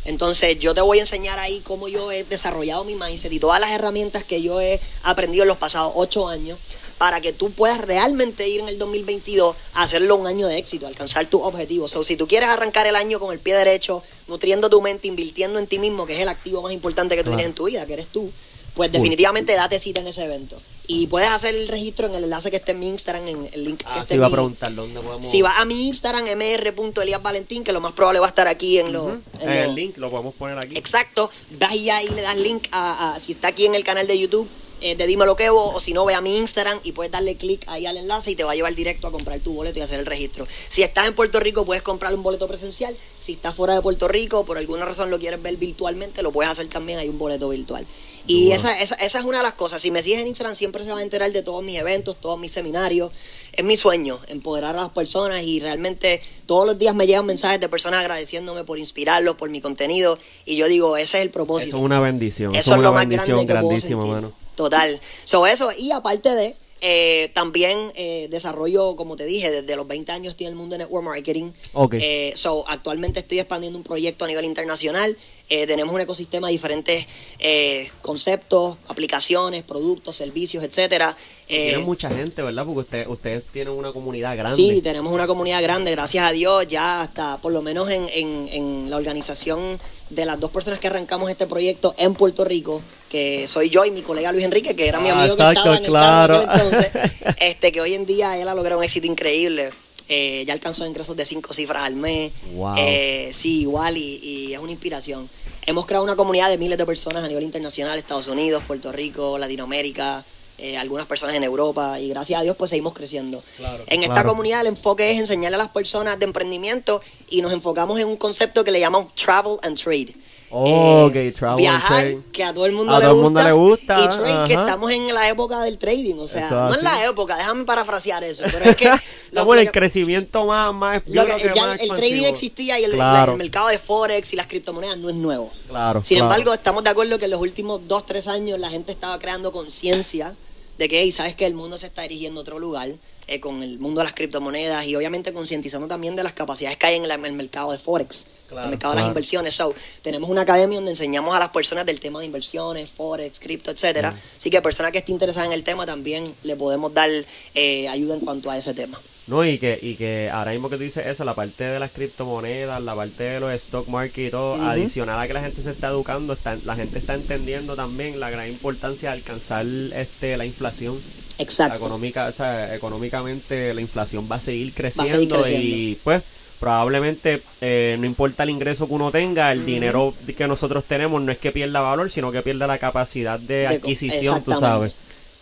Entonces 0.05 0.59
yo 0.59 0.75
te 0.75 0.81
voy 0.81 0.99
a 0.99 1.03
enseñar 1.03 1.39
ahí 1.39 1.61
cómo 1.61 1.89
yo 1.89 2.11
he 2.11 2.25
desarrollado 2.25 2.85
mi 2.85 2.95
mindset 2.95 3.33
y 3.33 3.41
todas 3.41 3.61
las 3.61 3.71
herramientas 3.73 4.25
que 4.25 4.43
yo 4.43 4.61
he 4.61 4.81
aprendido 5.03 5.43
en 5.45 5.49
los 5.49 5.59
pasados 5.59 5.93
ocho 5.95 6.29
años 6.29 6.59
para 6.99 7.21
que 7.21 7.33
tú 7.33 7.53
puedas 7.53 7.81
realmente 7.81 8.49
ir 8.49 8.61
en 8.61 8.69
el 8.69 8.77
2022 8.79 9.57
a 9.75 9.83
hacerlo 9.85 10.17
un 10.17 10.27
año 10.27 10.47
de 10.49 10.59
éxito, 10.59 10.87
alcanzar 10.87 11.27
tus 11.31 11.41
objetivos. 11.43 11.95
O 11.97 12.05
si 12.05 12.17
tú 12.17 12.27
quieres 12.27 12.49
arrancar 12.51 12.87
el 12.87 12.97
año 12.97 13.21
con 13.21 13.33
el 13.33 13.39
pie 13.39 13.55
derecho, 13.55 14.03
nutriendo 14.27 14.69
tu 14.69 14.83
mente, 14.83 15.09
invirtiendo 15.09 15.59
en 15.59 15.67
ti 15.67 15.79
mismo, 15.79 16.05
que 16.07 16.17
es 16.17 16.21
el 16.21 16.29
activo 16.29 16.61
más 16.61 16.73
importante 16.73 17.15
que 17.15 17.23
tú 17.23 17.31
Claro. 17.31 17.37
tienes 17.39 17.51
en 17.51 17.55
tu 17.55 17.65
vida, 17.67 17.87
que 17.87 17.93
eres 17.95 18.09
tú, 18.09 18.31
pues 18.75 18.93
definitivamente 18.93 19.55
date 19.55 19.79
cita 19.81 20.01
en 20.01 20.09
ese 20.09 20.25
evento. 20.25 20.61
Y 20.90 21.07
puedes 21.07 21.29
hacer 21.29 21.55
el 21.55 21.68
registro 21.68 22.07
en 22.07 22.14
el 22.14 22.24
enlace 22.24 22.51
que 22.51 22.57
esté 22.57 22.72
en 22.72 22.81
mi 22.81 22.88
Instagram, 22.88 23.29
en 23.29 23.48
el 23.53 23.62
link 23.64 23.81
que 23.81 23.85
Ah, 23.87 23.96
esté 23.98 24.07
sí, 24.07 24.14
en 24.14 24.20
iba 24.20 24.27
a 24.27 24.31
preguntar 24.31 24.74
dónde 24.74 24.98
podemos... 25.01 25.27
Si 25.27 25.42
vas 25.42 25.59
a 25.59 25.66
mi 25.66 25.87
Instagram, 25.87 26.24
mr.eliasvalentín, 26.35 27.62
que 27.62 27.72
lo 27.72 27.81
más 27.83 27.92
probable 27.92 28.20
va 28.20 28.27
a 28.27 28.31
estar 28.31 28.48
aquí 28.48 28.79
en, 28.79 28.92
los 28.92 29.18
en 29.40 29.51
el 29.51 29.66
los- 29.66 29.74
link 29.77 29.98
lo 29.98 30.11
podemos 30.11 30.35
poner 30.35 30.59
aquí. 30.59 30.77
Exacto, 30.79 31.31
vas 31.59 31.74
y 31.74 31.90
ahí 31.90 32.09
le 32.09 32.22
das 32.22 32.37
link 32.37 32.68
a, 32.72 33.12
a- 33.14 33.20
si 33.20 33.33
está 33.33 33.48
aquí 33.48 33.66
en 33.66 33.74
el 33.74 33.85
canal 33.85 34.07
de 34.07 34.18
YouTube, 34.18 34.48
eh, 34.81 34.94
de 34.94 35.07
Dímelo 35.09 35.35
Kevo, 35.37 35.74
o 35.74 35.81
si 35.81 35.92
no, 35.92 36.05
ve 36.05 36.14
a 36.14 36.20
mi 36.20 36.37
Instagram 36.38 36.79
y 36.85 36.92
puedes 36.92 37.11
darle 37.12 37.37
clic 37.37 37.64
ahí 37.66 37.85
al 37.85 37.96
enlace 37.96 38.31
y 38.31 38.37
te 38.37 38.44
va 38.44 38.53
a 38.53 38.55
llevar 38.55 38.74
directo 38.77 39.09
a 39.09 39.11
comprar 39.12 39.40
tu 39.40 39.53
boleto 39.53 39.81
y 39.81 39.83
hacer 39.83 39.98
el 39.98 40.07
registro. 40.07 40.46
Si 40.68 40.83
estás 40.85 41.07
en 41.09 41.14
Puerto 41.16 41.40
Rico, 41.40 41.64
puedes 41.66 41.83
comprar 41.83 42.14
un 42.14 42.22
boleto 42.22 42.46
presencial. 42.46 42.96
Si 43.18 43.33
estás 43.33 43.55
fuera 43.57 43.74
de 43.74 43.83
Puerto 43.83 44.07
Rico, 44.07 44.44
por 44.44 44.57
alguna 44.57 44.85
razón 44.85 45.11
lo 45.11 45.18
quieres 45.18 45.42
ver 45.42 45.57
virtualmente, 45.57 46.22
lo 46.22 46.31
puedes 46.31 46.51
hacer 46.51 46.68
también, 46.68 47.01
hay 47.01 47.09
un 47.09 47.18
boleto 47.18 47.48
virtual. 47.48 47.87
Y 48.29 48.53
esa, 48.53 48.79
esa, 48.79 48.95
esa 48.97 49.19
es 49.19 49.25
una 49.25 49.38
de 49.38 49.43
las 49.43 49.55
cosas. 49.55 49.81
Si 49.83 49.91
me 49.91 50.03
sigues 50.03 50.21
en 50.21 50.27
Instagram, 50.27 50.55
siempre 50.55 50.85
se 50.85 50.93
va 50.93 50.99
a 50.99 51.03
enterar 51.03 51.33
de 51.33 51.43
todos 51.43 51.64
mis 51.64 51.79
eventos, 51.79 52.17
todos 52.21 52.38
mis 52.38 52.53
seminarios. 52.53 53.11
Es 53.53 53.64
mi 53.64 53.77
sueño, 53.77 54.21
empoderar 54.29 54.77
a 54.77 54.81
las 54.83 54.91
personas 54.91 55.43
y 55.43 55.61
realmente 55.61 56.21
todos 56.47 56.67
los 56.67 56.79
días 56.79 56.95
me 56.95 57.07
llegan 57.07 57.27
mensajes 57.27 57.59
de 57.59 57.69
personas 57.69 58.01
agradeciéndome 58.01 58.64
por 58.64 58.79
inspirarlos, 58.79 59.37
por 59.37 59.51
mi 59.51 59.61
contenido. 59.61 60.19
Y 60.45 60.57
yo 60.57 60.69
digo, 60.69 60.97
ese 60.97 61.19
es 61.19 61.23
el 61.25 61.31
propósito. 61.31 61.71
Eso 61.71 61.79
es 61.79 61.85
una 61.85 62.01
bendición. 62.01 62.55
Eso 62.55 62.61
es 62.61 62.67
es 62.67 62.73
lo 62.73 62.79
una 62.81 62.91
más 62.93 63.01
bendición 63.09 63.37
grande 63.37 63.47
que 63.47 63.55
puedo 63.55 63.69
grandísima, 63.69 64.03
sentir. 64.03 64.14
mano. 64.14 64.33
Total. 64.55 65.01
So, 65.25 65.47
eso, 65.47 65.71
y 65.77 65.93
aparte 65.93 66.35
de, 66.35 66.57
eh, 66.81 67.31
también 67.35 67.93
eh, 67.95 68.29
desarrollo, 68.31 68.97
como 68.97 69.17
te 69.17 69.25
dije, 69.25 69.51
desde 69.51 69.77
los 69.77 69.87
20 69.87 70.12
años 70.12 70.29
estoy 70.29 70.47
en 70.47 70.53
el 70.53 70.57
mundo 70.57 70.75
de 70.75 70.85
network 70.85 71.05
marketing. 71.05 71.53
Ok. 71.73 71.95
Eh, 71.99 72.33
so, 72.37 72.64
actualmente 72.69 73.21
estoy 73.21 73.41
expandiendo 73.41 73.79
un 73.79 73.85
proyecto 73.85 74.25
a 74.25 74.29
nivel 74.29 74.45
internacional. 74.45 75.17
Eh, 75.49 75.67
tenemos 75.67 75.95
un 75.95 76.01
ecosistema 76.01 76.49
de 76.49 76.53
diferentes 76.53 77.07
eh, 77.38 77.91
conceptos, 78.03 78.77
aplicaciones, 78.87 79.62
productos, 79.62 80.17
servicios, 80.17 80.62
etcétera. 80.62 81.17
Eh, 81.49 81.69
Tienen 81.69 81.87
mucha 81.87 82.11
gente, 82.11 82.43
¿verdad? 82.43 82.64
Porque 82.67 82.81
ustedes, 82.81 83.07
ustedes 83.09 83.45
tienen 83.53 83.73
una 83.73 83.93
comunidad 83.93 84.37
grande. 84.37 84.57
Sí, 84.57 84.83
tenemos 84.83 85.12
una 85.12 85.27
comunidad 85.27 85.62
grande, 85.62 85.91
gracias 85.93 86.29
a 86.29 86.33
Dios, 86.33 86.67
ya 86.69 87.01
hasta 87.01 87.38
por 87.41 87.53
lo 87.53 87.62
menos 87.62 87.91
en, 87.91 88.07
en, 88.12 88.49
en 88.49 88.91
la 88.91 88.97
organización 88.99 89.81
de 90.11 90.27
las 90.27 90.38
dos 90.38 90.51
personas 90.51 90.81
que 90.81 90.88
arrancamos 90.88 91.31
este 91.31 91.47
proyecto 91.47 91.95
en 91.97 92.14
Puerto 92.14 92.45
Rico, 92.45 92.83
que 93.09 93.47
soy 93.49 93.71
yo 93.71 93.85
y 93.85 93.90
mi 93.90 94.03
colega 94.03 94.31
Luis 94.33 94.44
Enrique, 94.44 94.77
que 94.77 94.87
era 94.88 95.01
mi 95.01 95.09
Ah, 95.09 95.18
amigo 95.21 95.35
exacto, 95.35 95.62
que 95.64 95.77
estaba 95.77 95.77
en 95.79 95.85
el 95.85 95.92
carro 95.92 96.42
en 96.42 96.51
entonces, 96.51 96.90
este, 97.40 97.73
que 97.73 97.81
hoy 97.81 97.94
en 97.94 98.07
día 98.07 98.37
él 98.38 98.49
ha 98.49 98.55
logrado 98.55 98.79
un 98.79 98.85
éxito 98.85 99.07
increíble. 99.07 99.71
Eh, 100.11 100.44
ya 100.47 100.55
alcanzó 100.55 100.87
ingresos 100.87 101.16
de 101.16 101.27
cinco 101.27 101.53
cifras 101.53 101.83
al 101.85 101.94
mes. 101.94 102.33
Wow. 102.53 102.75
Eh, 102.79 103.31
sí, 103.35 103.61
igual, 103.61 103.97
y, 103.99 104.21
y 104.23 104.55
es 104.55 104.59
una 104.59 104.73
inspiración. 104.73 105.29
Hemos 105.66 105.85
creado 105.85 106.03
una 106.05 106.16
comunidad 106.16 106.49
de 106.49 106.57
miles 106.57 106.79
de 106.79 106.87
personas 106.87 107.23
a 107.25 107.29
nivel 107.29 107.44
internacional, 107.44 107.99
Estados 107.99 108.27
Unidos, 108.27 108.62
Puerto 108.66 108.90
Rico, 108.90 109.37
Latinoamérica, 109.37 110.25
eh, 110.57 110.79
algunas 110.79 111.05
personas 111.07 111.37
en 111.37 111.44
Europa, 111.44 112.01
y 112.01 112.09
gracias 112.09 112.40
a 112.40 112.42
Dios 112.42 112.57
pues 112.57 112.71
seguimos 112.71 112.94
creciendo. 112.94 113.44
Claro. 113.59 113.85
en 113.87 114.03
esta 114.03 114.14
Claro. 114.14 114.31
comunidad 114.31 114.62
el 114.62 114.68
enfoque 114.68 115.11
es 115.11 115.18
enseñarle 115.18 115.57
a 115.57 115.59
las 115.59 115.68
personas 115.68 116.18
de 116.18 116.25
emprendimiento 116.25 117.03
y 117.29 117.42
nos 117.42 117.53
enfocamos 117.53 118.01
en 118.01 118.09
un 118.09 118.16
concepto 118.16 118.64
que 118.64 118.71
le 118.71 118.81
llamamos 118.81 119.14
travel 119.14 119.59
and 119.62 119.79
trade. 119.79 120.14
Ok, 120.51 121.15
Eh, 121.17 121.33
travel 121.33 121.57
viajar, 121.59 122.15
que 122.33 122.43
a 122.45 122.55
todo 122.55 122.67
el 122.67 122.73
mundo, 122.73 122.95
A 122.95 122.99
le, 122.99 123.05
todo 123.05 123.15
gusta, 123.17 123.25
mundo 123.29 123.43
le 123.43 123.53
gusta, 123.53 124.01
y 124.01 124.09
trade, 124.09 124.45
que 124.47 124.53
estamos 124.55 124.91
en 124.91 125.13
la 125.15 125.29
época 125.29 125.61
del 125.63 125.77
trading, 125.79 126.17
o 126.19 126.27
sea, 126.29 126.49
no 126.51 126.75
en 126.75 126.83
la 126.85 127.05
época, 127.07 127.37
déjame 127.37 127.65
parafrasear 127.65 128.25
eso, 128.25 128.45
pero 128.51 128.65
es 128.65 128.77
que 128.77 128.91
lo 129.33 129.53
en 129.53 129.59
el 129.61 129.67
que- 129.67 129.73
crecimiento 129.73 130.47
más, 130.47 130.75
más 130.75 131.03
lo 131.07 131.27
que- 131.27 131.51
ya 131.55 131.67
más 131.67 131.81
el 131.81 131.89
trading 131.89 132.25
existía 132.25 132.79
y 132.81 132.85
el, 132.85 132.93
Claro. 132.93 133.33
el 133.33 133.39
mercado 133.39 133.69
de 133.69 133.79
Forex 133.79 134.33
y 134.33 134.37
las 134.37 134.47
criptomonedas 134.47 134.97
no 134.99 135.11
es 135.11 135.17
nuevo. 135.17 135.51
Claro, 135.69 136.03
Sin 136.03 136.17
claro. 136.19 136.33
embargo, 136.33 136.55
estamos 136.55 136.83
de 136.83 136.91
acuerdo 136.91 137.19
que 137.19 137.27
en 137.27 137.31
los 137.33 137.41
últimos 137.41 137.81
dos, 137.87 138.07
tres 138.07 138.27
años 138.27 138.59
la 138.59 138.71
gente 138.71 138.91
estaba 138.93 139.19
creando 139.19 139.53
conciencia 139.53 140.35
de 140.79 140.89
que, 140.89 141.01
hey, 141.01 141.13
sabes 141.13 141.35
que 141.35 141.45
el 141.45 141.55
mundo 141.55 141.77
se 141.77 141.87
está 141.87 142.03
dirigiendo 142.03 142.41
a 142.41 142.43
otro 142.43 142.59
lugar 142.59 142.89
eh, 143.29 143.38
con 143.41 143.62
el 143.62 143.79
mundo 143.79 144.01
de 144.01 144.05
las 144.07 144.14
criptomonedas 144.14 144.87
y 144.87 144.97
obviamente 144.97 145.33
concientizando 145.33 145.87
también 145.87 146.17
de 146.17 146.23
las 146.25 146.33
capacidades 146.33 146.77
que 146.79 146.87
hay 146.87 146.97
en, 146.97 147.07
la- 147.07 147.14
en 147.14 147.25
el 147.27 147.33
mercado 147.35 147.71
de 147.73 147.79
Forex, 147.79 148.27
Claro, 148.49 148.64
el 148.64 148.71
mercado 148.71 148.95
de 148.95 149.01
las 149.01 149.09
inversiones. 149.09 149.55
So, 149.55 149.75
tenemos 150.03 150.29
una 150.31 150.41
academia 150.41 150.77
donde 150.79 150.93
enseñamos 150.93 151.37
a 151.37 151.38
las 151.38 151.51
personas 151.51 151.85
del 151.87 152.01
tema 152.01 152.19
de 152.21 152.27
inversiones, 152.27 152.91
Forex, 152.91 153.38
cripto, 153.38 153.71
etcétera. 153.71 154.14
Así 154.37 154.49
que 154.51 154.61
persona 154.62 154.91
que 154.91 154.99
esté 154.99 155.12
interesada 155.12 155.47
en 155.47 155.53
el 155.53 155.62
tema 155.62 155.85
también 155.87 156.35
le 156.43 156.57
podemos 156.57 156.93
dar 156.95 157.11
eh, 157.55 157.88
ayuda 157.88 158.14
en 158.14 158.21
cuanto 158.21 158.51
a 158.51 158.57
ese 158.59 158.73
tema. 158.75 159.01
No, 159.27 159.45
y 159.45 159.59
que, 159.59 159.79
y 159.83 159.97
que 159.97 160.31
ahora 160.33 160.53
mismo 160.53 160.71
que 160.71 160.79
tú 160.79 160.85
dices 160.85 161.07
eso, 161.07 161.23
la 161.23 161.35
parte 161.35 161.62
de 161.64 161.79
las 161.79 161.91
criptomonedas, 161.93 162.83
la 162.83 162.95
parte 162.95 163.25
de 163.25 163.41
los 163.41 163.53
stock 163.53 163.87
market 163.88 164.29
y 164.29 164.31
todo, 164.31 164.55
adicional 164.67 165.21
a 165.21 165.27
que 165.27 165.35
la 165.35 165.43
gente 165.43 165.61
se 165.61 165.71
está 165.71 165.88
educando, 165.88 166.33
está, 166.33 166.57
la 166.64 166.75
gente 166.77 166.99
está 166.99 167.12
entendiendo 167.12 167.77
también 167.77 168.19
la 168.21 168.31
gran 168.31 168.49
importancia 168.49 169.11
de 169.11 169.17
alcanzar 169.17 169.67
este 169.95 170.38
la 170.38 170.47
inflación. 170.47 171.03
La 171.38 171.44
Exacto. 171.44 171.77
económica, 171.77 172.27
o 172.27 172.33
sea, 172.33 172.74
económicamente 172.74 173.72
la 173.72 173.81
inflación 173.81 174.29
va 174.31 174.37
a 174.37 174.40
seguir 174.40 174.72
a 174.72 174.77
creciendo, 174.77 175.12
seguir 175.12 175.29
creciendo. 175.29 175.77
y 175.77 175.98
pues 176.03 176.22
probablemente 176.59 177.42
eh, 177.61 177.96
no 177.98 178.07
importa 178.07 178.42
el 178.42 178.51
ingreso 178.51 178.88
que 178.88 178.94
uno 178.94 179.12
tenga, 179.12 179.53
el 179.53 179.64
dinero 179.64 180.14
que 180.37 180.48
nosotros 180.48 180.85
tenemos 180.85 181.22
no 181.22 181.31
es 181.31 181.38
que 181.38 181.53
pierda 181.53 181.81
valor, 181.81 182.11
sino 182.11 182.33
que 182.33 182.42
pierda 182.42 182.66
la 182.66 182.79
capacidad 182.79 183.38
de, 183.38 183.68
adquisición, 183.68 184.42
tú 184.42 184.53
sabes. 184.59 184.94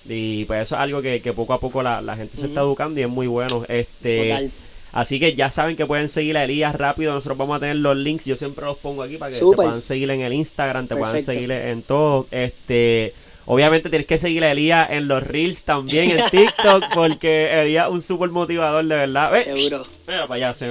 Y 0.08 0.44
pues 0.44 0.62
eso 0.62 0.76
es 0.76 0.80
algo 0.80 1.02
que, 1.02 1.20
que 1.20 1.32
poco 1.32 1.52
a 1.54 1.60
poco 1.60 1.82
la, 1.82 2.00
la 2.00 2.16
gente 2.16 2.36
se 2.36 2.46
está 2.46 2.60
educando 2.60 3.00
y 3.00 3.02
es 3.02 3.08
muy 3.08 3.26
bueno. 3.26 3.64
Este, 3.68 4.28
Total. 4.28 4.50
Así 4.96 5.20
que 5.20 5.34
ya 5.34 5.50
saben 5.50 5.76
que 5.76 5.84
pueden 5.84 6.08
seguir 6.08 6.38
a 6.38 6.44
Elías 6.44 6.74
rápido. 6.74 7.12
Nosotros 7.12 7.36
vamos 7.36 7.58
a 7.58 7.60
tener 7.60 7.76
los 7.76 7.96
links. 7.96 8.24
Yo 8.24 8.34
siempre 8.34 8.64
los 8.64 8.78
pongo 8.78 9.02
aquí 9.02 9.18
para 9.18 9.30
que 9.30 9.38
te 9.38 9.44
puedan 9.44 9.82
seguir 9.82 10.10
en 10.10 10.22
el 10.22 10.32
Instagram, 10.32 10.86
te 10.86 10.96
puedan 10.96 11.20
seguir 11.20 11.50
en 11.50 11.82
todo. 11.82 12.26
Este, 12.30 13.12
obviamente 13.46 13.88
tienes 13.88 14.06
que 14.06 14.18
seguir 14.18 14.44
a 14.44 14.50
Elías 14.52 14.88
en 14.90 15.08
los 15.08 15.22
reels 15.22 15.62
también 15.62 16.10
en 16.10 16.24
TikTok 16.30 16.84
porque 16.94 17.62
Elías 17.62 17.86
es 17.86 17.92
un 17.92 18.02
súper 18.02 18.30
motivador 18.30 18.84
de 18.84 18.94
verdad. 18.96 19.32
Ve, 19.32 19.44
Seguro. 19.44 19.86
Mira 20.06 20.26
para 20.28 20.34
allá, 20.48 20.52
se, 20.54 20.70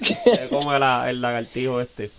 se 0.00 0.48
come 0.48 0.78
la- 0.78 1.08
el 1.10 1.20
lagartijo 1.20 1.80
este. 1.80 2.10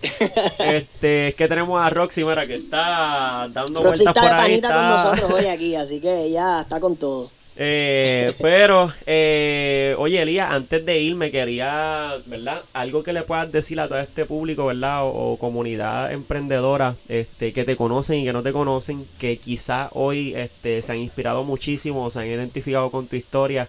Este, 0.59 1.29
es 1.29 1.35
que 1.35 1.47
tenemos 1.47 1.81
a 1.81 1.89
Roxy, 1.89 2.23
mira, 2.23 2.45
que 2.45 2.55
está 2.55 3.47
dando 3.51 3.81
Roxy 3.81 4.03
vueltas 4.03 4.07
está 4.07 4.13
por 4.13 4.23
de 4.23 4.35
ahí. 4.35 4.41
panita 4.61 4.67
está- 4.67 4.75
con 4.75 4.89
nosotros 4.89 5.31
hoy 5.39 5.45
aquí, 5.49 5.75
así 5.75 6.01
que 6.01 6.23
ella 6.23 6.61
está 6.61 6.79
con 6.79 6.97
todo. 6.97 7.31
Eh, 7.61 8.31
pero, 8.39 8.93
eh, 9.05 9.93
oye, 9.97 10.21
Elías, 10.21 10.49
antes 10.49 10.85
de 10.85 11.01
irme 11.01 11.29
quería, 11.29 12.15
¿verdad? 12.25 12.61
Algo 12.71 13.03
que 13.03 13.11
le 13.11 13.23
puedas 13.23 13.51
decir 13.51 13.81
a 13.81 13.89
todo 13.89 13.99
este 13.99 14.23
público, 14.25 14.67
¿verdad? 14.67 15.03
O, 15.03 15.33
o 15.33 15.37
comunidad 15.37 16.13
emprendedora 16.13 16.95
este, 17.09 17.51
que 17.51 17.65
te 17.65 17.75
conocen 17.75 18.19
y 18.19 18.23
que 18.23 18.31
no 18.31 18.43
te 18.43 18.53
conocen, 18.53 19.05
que 19.19 19.39
quizás 19.39 19.89
hoy 19.91 20.33
este, 20.37 20.81
se 20.81 20.93
han 20.93 20.99
inspirado 20.99 21.43
muchísimo, 21.43 22.05
o 22.05 22.11
se 22.11 22.19
han 22.19 22.27
identificado 22.27 22.89
con 22.91 23.07
tu 23.07 23.17
historia. 23.17 23.67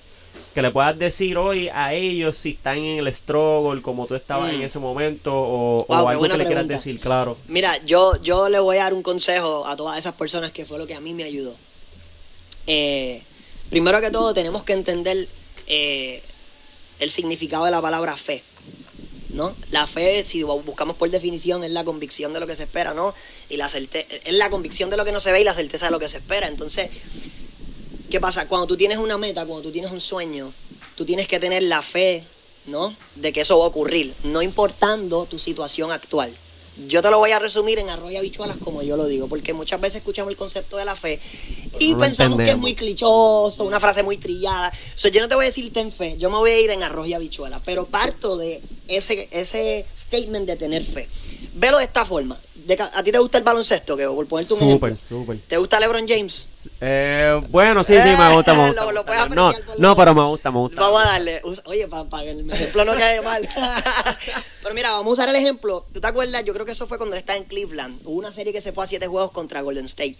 Que 0.55 0.62
le 0.62 0.70
puedas 0.70 0.96
decir 0.96 1.37
hoy 1.37 1.68
a 1.72 1.92
ellos 1.92 2.37
si 2.37 2.50
están 2.50 2.79
en 2.79 2.98
el 2.98 3.12
struggle, 3.12 3.83
como 3.83 4.07
tú 4.07 4.14
estabas 4.14 4.53
Mm. 4.53 4.55
en 4.55 4.62
ese 4.62 4.79
momento, 4.79 5.35
o, 5.35 5.81
o 5.81 5.87
Wow, 5.88 6.09
algo 6.09 6.29
que 6.29 6.38
le 6.38 6.46
quieras 6.46 6.68
decir, 6.68 7.00
claro. 7.00 7.37
Mira, 7.48 7.76
yo, 7.85 8.12
yo 8.22 8.48
le 8.48 8.61
voy 8.61 8.76
a 8.76 8.85
dar 8.85 8.94
un 8.94 9.03
consejo 9.03 9.66
a 9.66 9.74
todas 9.74 9.98
esas 9.98 10.14
personas 10.14 10.53
que 10.53 10.64
fue 10.64 10.79
lo 10.79 10.87
que 10.87 10.94
a 10.94 11.00
mí 11.00 11.12
me 11.12 11.24
ayudó. 11.24 11.57
Eh, 12.68 13.22
primero 13.70 14.00
que 14.00 14.11
todo, 14.11 14.35
tenemos 14.35 14.62
que 14.64 14.72
entender 14.74 15.28
eh, 15.66 16.22
el 16.98 17.11
significado 17.11 17.64
de 17.64 17.70
la 17.70 17.80
palabra 17.80 18.16
fe. 18.16 18.42
¿No? 19.33 19.54
La 19.70 19.87
fe, 19.87 20.24
si 20.24 20.42
bu- 20.42 20.64
buscamos 20.64 20.96
por 20.96 21.09
definición, 21.09 21.62
es 21.62 21.70
la 21.70 21.85
convicción 21.85 22.33
de 22.33 22.40
lo 22.40 22.48
que 22.48 22.56
se 22.56 22.64
espera, 22.64 22.94
¿no? 22.94 23.14
Y 23.48 23.59
la 23.59 23.68
certe 23.68 24.04
es 24.28 24.35
la 24.35 24.50
convicción 24.50 24.90
de 24.90 24.96
lo 24.96 25.04
que 25.04 25.12
no 25.12 25.20
se 25.20 25.30
ve 25.30 25.40
y 25.40 25.44
la 25.44 25.54
certeza 25.54 25.85
de 25.87 25.92
lo 25.92 26.00
que 26.00 26.09
se 26.09 26.16
espera. 26.16 26.48
Entonces, 26.48 26.90
¿qué 28.11 28.18
pasa? 28.18 28.48
Cuando 28.48 28.66
tú 28.66 28.76
tienes 28.76 28.98
una 28.98 29.18
meta, 29.18 29.46
cuando 29.46 29.62
tú 29.62 29.70
tienes 29.70 29.92
un 29.92 30.00
sueño, 30.00 30.52
tú 30.96 31.04
tienes 31.04 31.28
que 31.28 31.38
tener 31.38 31.62
la 31.62 31.80
fe, 31.80 32.24
¿no? 32.66 32.96
De 33.14 33.33
que 33.33 33.42
eso 33.42 33.56
va 33.56 33.66
a 33.66 33.68
ocurrir, 33.68 34.14
no 34.24 34.42
importando 34.42 35.26
tu 35.26 35.38
situación 35.38 35.92
actual. 35.92 36.37
Yo 36.88 37.02
te 37.02 37.10
lo 37.10 37.18
voy 37.18 37.30
a 37.32 37.38
resumir 37.38 37.78
en 37.78 37.90
arroz 37.90 38.12
y 38.12 38.16
habichuelas 38.16 38.56
como 38.56 38.82
yo 38.82 38.96
lo 38.96 39.06
digo, 39.06 39.28
porque 39.28 39.52
muchas 39.52 39.80
veces 39.80 39.96
escuchamos 39.96 40.30
el 40.30 40.36
concepto 40.36 40.76
de 40.76 40.84
la 40.84 40.96
fe 40.96 41.20
y 41.78 41.92
no 41.92 41.98
pensamos 41.98 42.38
que 42.38 42.50
es 42.50 42.58
muy 42.58 42.74
clichoso, 42.74 43.64
una 43.64 43.80
frase 43.80 44.02
muy 44.02 44.16
trillada. 44.16 44.72
So, 44.94 45.08
yo 45.08 45.20
no 45.20 45.28
te 45.28 45.34
voy 45.34 45.44
a 45.44 45.48
decir 45.48 45.72
ten 45.72 45.92
fe, 45.92 46.16
yo 46.18 46.30
me 46.30 46.36
voy 46.36 46.50
a 46.50 46.60
ir 46.60 46.70
en 46.70 46.82
arroz 46.82 47.08
y 47.08 47.14
habichuelas, 47.14 47.60
pero 47.64 47.86
parto 47.86 48.36
de 48.36 48.62
ese, 48.88 49.28
ese 49.30 49.86
statement 49.96 50.46
de 50.46 50.56
tener 50.56 50.84
fe. 50.84 51.08
Velo 51.54 51.78
de 51.78 51.84
esta 51.84 52.04
forma. 52.04 52.40
De 52.70 52.80
¿A 52.94 53.02
ti 53.02 53.11
te 53.11 53.18
gusta 53.18 53.37
el 53.38 53.42
baloncesto? 53.44 53.96
Que 53.96 54.06
por 54.06 54.26
ponerte 54.28 54.54
un 54.54 54.61
Súper, 54.61 54.92
ejemplo. 54.92 55.18
súper. 55.18 55.38
¿Te 55.40 55.56
gusta 55.56 55.80
LeBron 55.80 56.06
James? 56.06 56.46
Eh, 56.80 57.40
bueno, 57.48 57.83
sí, 57.83 57.94
sí, 57.94 58.09
me 58.16 58.33
gusta, 58.35 58.54
me 58.54 58.62
Eh, 58.62 58.66
gusta. 58.68 58.80
lo- 58.83 58.87
me 58.87 58.92
lo 58.92 59.00
gusta. 59.02 59.26
puedes 59.26 59.35
no, 59.35 59.52
no, 59.78 59.96
pero 59.96 60.14
me 60.14 60.22
gusta, 60.22 60.50
me 60.52 60.59
gusta. 60.59 60.80
Vamos 60.80 61.02
a 61.02 61.06
darle. 61.09 61.42
Oye, 61.64 61.88
para 61.88 62.22
que 62.22 62.30
el 62.30 62.48
ejemplo 62.50 62.85
no 62.85 62.94
quede 62.94 63.22
mal. 63.22 63.48
Pero 64.62 64.74
mira, 64.74 64.90
vamos 64.92 65.06
a 65.18 65.22
usar 65.22 65.28
el 65.30 65.37
ejemplo. 65.37 65.87
¿Tú 65.92 66.00
te 66.00 66.06
acuerdas? 66.06 66.44
Yo 66.44 66.52
creo 66.52 66.64
que 66.66 66.72
eso 66.72 66.87
fue 66.87 66.96
cuando 66.98 67.16
él 67.16 67.20
estaba 67.20 67.38
en 67.38 67.44
Cleveland. 67.44 68.02
Hubo 68.04 68.18
una 68.18 68.30
serie 68.33 68.52
que 68.52 68.61
se 68.61 68.72
fue 68.72 68.85
a 68.85 68.87
siete 68.87 69.06
juegos 69.06 69.30
contra 69.33 69.62
Golden 69.62 69.87
State. 69.87 70.18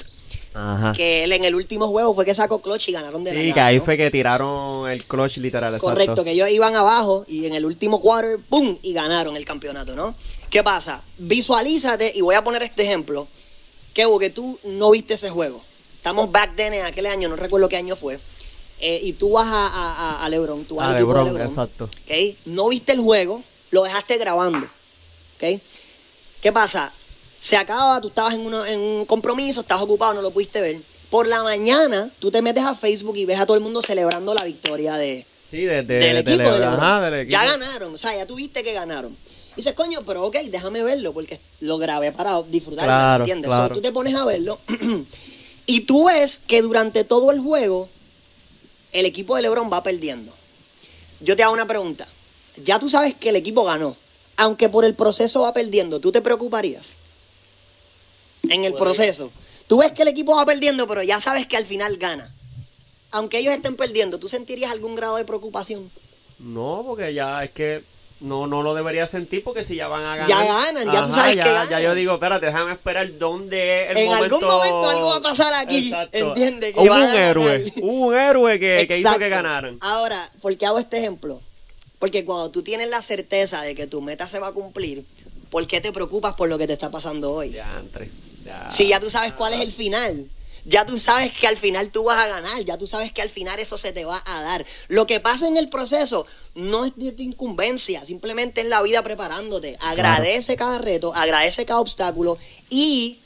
Ajá. 0.53 0.93
Que 0.93 1.23
él 1.25 1.33
en 1.33 1.45
el 1.45 1.55
último 1.55 1.87
juego 1.87 2.13
fue 2.15 2.25
que 2.25 2.35
sacó 2.35 2.61
clutch 2.61 2.89
y 2.89 2.93
ganaron 2.93 3.23
de 3.23 3.33
la 3.33 3.41
Sí, 3.41 3.47
que 3.47 3.51
nada, 3.51 3.67
ahí 3.67 3.79
¿no? 3.79 3.85
fue 3.85 3.97
que 3.97 4.11
tiraron 4.11 4.89
el 4.91 5.05
clutch 5.05 5.37
literal, 5.37 5.75
exacto. 5.75 5.95
Correcto, 5.95 6.25
que 6.25 6.33
ellos 6.33 6.51
iban 6.51 6.75
abajo 6.75 7.25
y 7.29 7.47
en 7.47 7.55
el 7.55 7.65
último 7.65 8.01
quarter, 8.01 8.41
¡pum! 8.49 8.77
y 8.83 8.93
ganaron 8.93 9.37
el 9.37 9.45
campeonato, 9.45 9.95
¿no? 9.95 10.15
¿Qué 10.51 10.65
pasa? 10.65 11.03
Visualízate, 11.19 12.13
y 12.15 12.21
voy 12.21 12.35
a 12.35 12.43
poner 12.43 12.63
este 12.65 12.83
ejemplo, 12.83 13.29
que 13.95 14.07
que 14.19 14.31
tú 14.31 14.59
no 14.65 14.91
viste 14.91 15.15
ese 15.15 15.31
juego. 15.31 15.63
Estamos 15.97 16.33
back 16.33 16.57
then 16.57 16.75
en 16.75 16.85
aquel 16.85 17.07
año, 17.07 17.29
no 17.29 17.37
recuerdo 17.37 17.69
qué 17.69 17.77
año 17.77 17.95
fue. 17.95 18.19
eh, 18.81 18.99
y 19.03 19.13
tú 19.13 19.33
vas 19.33 19.47
a, 19.47 20.25
a, 20.25 20.29
LeBron, 20.29 20.65
tú 20.65 20.77
vas 20.77 20.87
A 20.87 20.91
al 20.91 20.97
equipo 20.97 21.13
de 21.13 21.19
LeBron, 21.25 21.35
LeBron, 21.35 21.49
exacto. 21.49 21.85
¿ok? 21.85 22.37
No 22.47 22.69
viste 22.71 22.93
el 22.93 23.01
juego, 23.01 23.43
lo 23.71 23.83
dejaste 23.85 24.17
grabando. 24.19 24.67
¿ok? 25.37 25.61
¿Qué 26.41 26.53
pasa? 26.53 26.93
Se 27.41 27.57
acaba, 27.57 28.01
tú 28.03 28.09
estabas 28.09 28.35
en, 28.35 28.41
un 28.81 29.07
compromiso, 29.07 29.63
estás 29.63 29.81
ocupado, 29.81 30.13
no 30.13 30.21
lo 30.21 30.31
pudiste 30.31 30.61
ver. 30.61 30.83
Por 31.09 31.27
la 31.27 31.43
mañana, 31.43 32.11
tú 32.19 32.31
te 32.31 32.43
metes 32.43 32.63
a 32.63 32.75
Facebook 32.75 33.17
y 33.17 33.25
ves 33.25 33.41
a 33.41 33.47
todo 33.47 33.57
el 33.57 33.63
mundo 33.63 33.81
celebrando 33.81 34.35
la 34.35 34.45
victoria 34.45 34.95
de, 34.97 35.25
Sí, 35.51 35.63
de, 35.65 35.83
de- 35.83 35.95
del 35.99 36.15
de- 36.15 36.19
equipo. 36.21 36.43
de- 36.43 36.51
de 36.53 36.59
LeBron. 36.61 36.75
ajá, 36.81 37.01
del 37.11 37.15
equipo. 37.23 37.33
Ya 37.33 37.45
ganaron, 37.47 37.95
o 37.95 37.99
sea, 37.99 38.15
ya 38.15 38.27
tuviste 38.27 38.63
que 38.63 38.75
ganaron. 38.75 39.17
Y 39.53 39.57
dices, 39.57 39.73
coño, 39.73 40.03
pero 40.05 40.25
ok, 40.27 40.37
déjame 40.51 40.83
verlo 40.83 41.15
porque 41.15 41.41
lo 41.61 41.79
grabé 41.79 42.13
para 42.13 42.43
disfrutar, 42.43 42.85
Claro, 42.85 43.25
¿entiendes? 43.25 43.49
claro. 43.49 43.69
So, 43.69 43.75
tú 43.75 43.81
te 43.81 43.91
pones 43.91 44.15
a 44.15 44.27
verlo 44.27 44.61
y 45.67 45.81
tú 45.81 46.05
ves 46.09 46.43
que 46.47 46.61
durante 46.61 47.05
todo 47.05 47.31
el 47.31 47.41
juego 47.41 47.89
el 48.93 49.07
equipo 49.07 49.35
de 49.37 49.43
LeBron 49.43 49.73
va 49.73 49.83
perdiendo. 49.83 50.33
Yo 51.21 51.37
te 51.37 51.43
hago 51.43 51.55
una 51.55 51.67
pregunta. 51.67 52.07
Ya 52.63 52.79
tú 52.79 52.89
sabes 52.91 53.15
que 53.15 53.31
el 53.31 53.37
equipo 53.37 53.65
ganó, 53.65 53.97
aunque 54.37 54.69
por 54.69 54.85
el 54.85 54.95
proceso 54.95 55.41
va 55.41 55.53
perdiendo, 55.55 56.01
¿tú 56.01 56.13
te 56.13 56.21
preocuparías? 56.21 56.97
En 58.51 58.65
el 58.65 58.75
proceso. 58.75 59.31
Tú 59.67 59.79
ves 59.79 59.93
que 59.93 60.03
el 60.03 60.09
equipo 60.09 60.37
va 60.37 60.45
perdiendo, 60.45 60.87
pero 60.89 61.03
ya 61.03 61.21
sabes 61.21 61.47
que 61.47 61.57
al 61.57 61.65
final 61.67 61.97
gana. 61.97 62.35
Aunque 63.13 63.39
ellos 63.39 63.55
estén 63.55 63.77
perdiendo, 63.77 64.19
¿tú 64.19 64.29
sentirías 64.29 64.71
algún 64.71 64.95
grado 64.95 65.17
de 65.17 65.25
preocupación? 65.25 65.91
No, 66.39 66.85
porque 66.87 67.13
ya 67.15 67.43
es 67.45 67.51
que 67.51 67.83
no, 68.21 68.47
no 68.47 68.63
lo 68.63 68.75
debería 68.75 69.07
sentir 69.07 69.43
porque 69.43 69.65
si 69.65 69.77
ya 69.77 69.89
van 69.89 70.05
a 70.05 70.17
ganar. 70.17 70.29
Ya 70.29 70.45
ganan, 70.45 70.93
ya 70.93 71.07
tú 71.07 71.15
sabes 71.15 71.37
ya, 71.37 71.43
que 71.45 71.51
Ya 71.51 71.65
ganan. 71.65 71.83
yo 71.83 71.95
digo, 71.95 72.15
espérate, 72.15 72.47
déjame 72.47 72.73
esperar 72.73 73.19
dónde 73.19 73.85
es 73.85 73.91
el 73.93 73.97
En 73.99 74.07
momento. 74.11 74.25
algún 74.37 74.49
momento 74.49 74.91
algo 74.91 75.07
va 75.07 75.17
a 75.17 75.21
pasar 75.23 75.55
aquí. 75.55 75.93
¿entiendes? 76.13 76.75
Hubo 76.77 76.95
un 76.95 77.03
héroe, 77.03 77.73
hubo 77.83 78.07
un 78.09 78.15
héroe 78.17 78.59
que, 78.61 78.87
que 78.89 78.99
hizo 78.99 79.19
que 79.19 79.29
ganaran. 79.29 79.79
Ahora, 79.81 80.31
¿por 80.41 80.57
qué 80.57 80.67
hago 80.67 80.79
este 80.79 80.99
ejemplo? 80.99 81.41
Porque 81.99 82.25
cuando 82.25 82.51
tú 82.51 82.63
tienes 82.63 82.89
la 82.91 83.03
certeza 83.03 83.63
de 83.63 83.75
que 83.75 83.87
tu 83.87 84.01
meta 84.01 84.27
se 84.27 84.39
va 84.39 84.49
a 84.49 84.53
cumplir, 84.53 85.05
¿por 85.51 85.67
qué 85.67 85.81
te 85.81 85.93
preocupas 85.93 86.35
por 86.35 86.49
lo 86.49 86.59
que 86.59 86.67
te 86.67 86.73
está 86.75 86.91
pasando 86.91 87.33
hoy? 87.33 87.51
Ya, 87.53 87.79
entre. 87.79 88.11
Si 88.71 88.89
ya 88.89 89.01
tú 89.01 89.11
sabes 89.11 89.33
cuál 89.35 89.55
es 89.55 89.61
el 89.61 89.73
final. 89.73 90.31
Ya 90.67 90.85
tú 90.85 90.99
sabes 90.99 91.33
que 91.33 91.47
al 91.47 91.57
final 91.57 91.91
tú 91.91 92.05
vas 92.05 92.19
a 92.19 92.29
ganar, 92.29 92.63
ya 92.67 92.77
tú 92.77 92.87
sabes 92.87 93.13
que 93.13 93.23
al 93.23 93.31
final 93.31 93.59
eso 93.59 93.79
se 93.79 93.93
te 93.93 94.05
va 94.05 94.23
a 94.27 94.43
dar. 94.43 94.67
Lo 94.89 95.07
que 95.07 95.19
pasa 95.19 95.49
en 95.49 95.57
el 95.57 95.71
proceso 95.71 96.27
no 96.55 96.85
es 96.85 96.95
de 96.97 97.13
tu 97.13 97.23
incumbencia, 97.23 98.05
simplemente 98.05 98.61
es 98.61 98.67
la 98.67 98.83
vida 98.83 99.03
preparándote. 99.03 99.79
Agradece 99.81 100.57
cada 100.57 100.79
reto, 100.79 101.15
agradece 101.15 101.65
cada 101.65 101.81
obstáculo 101.81 102.37
y 102.69 103.21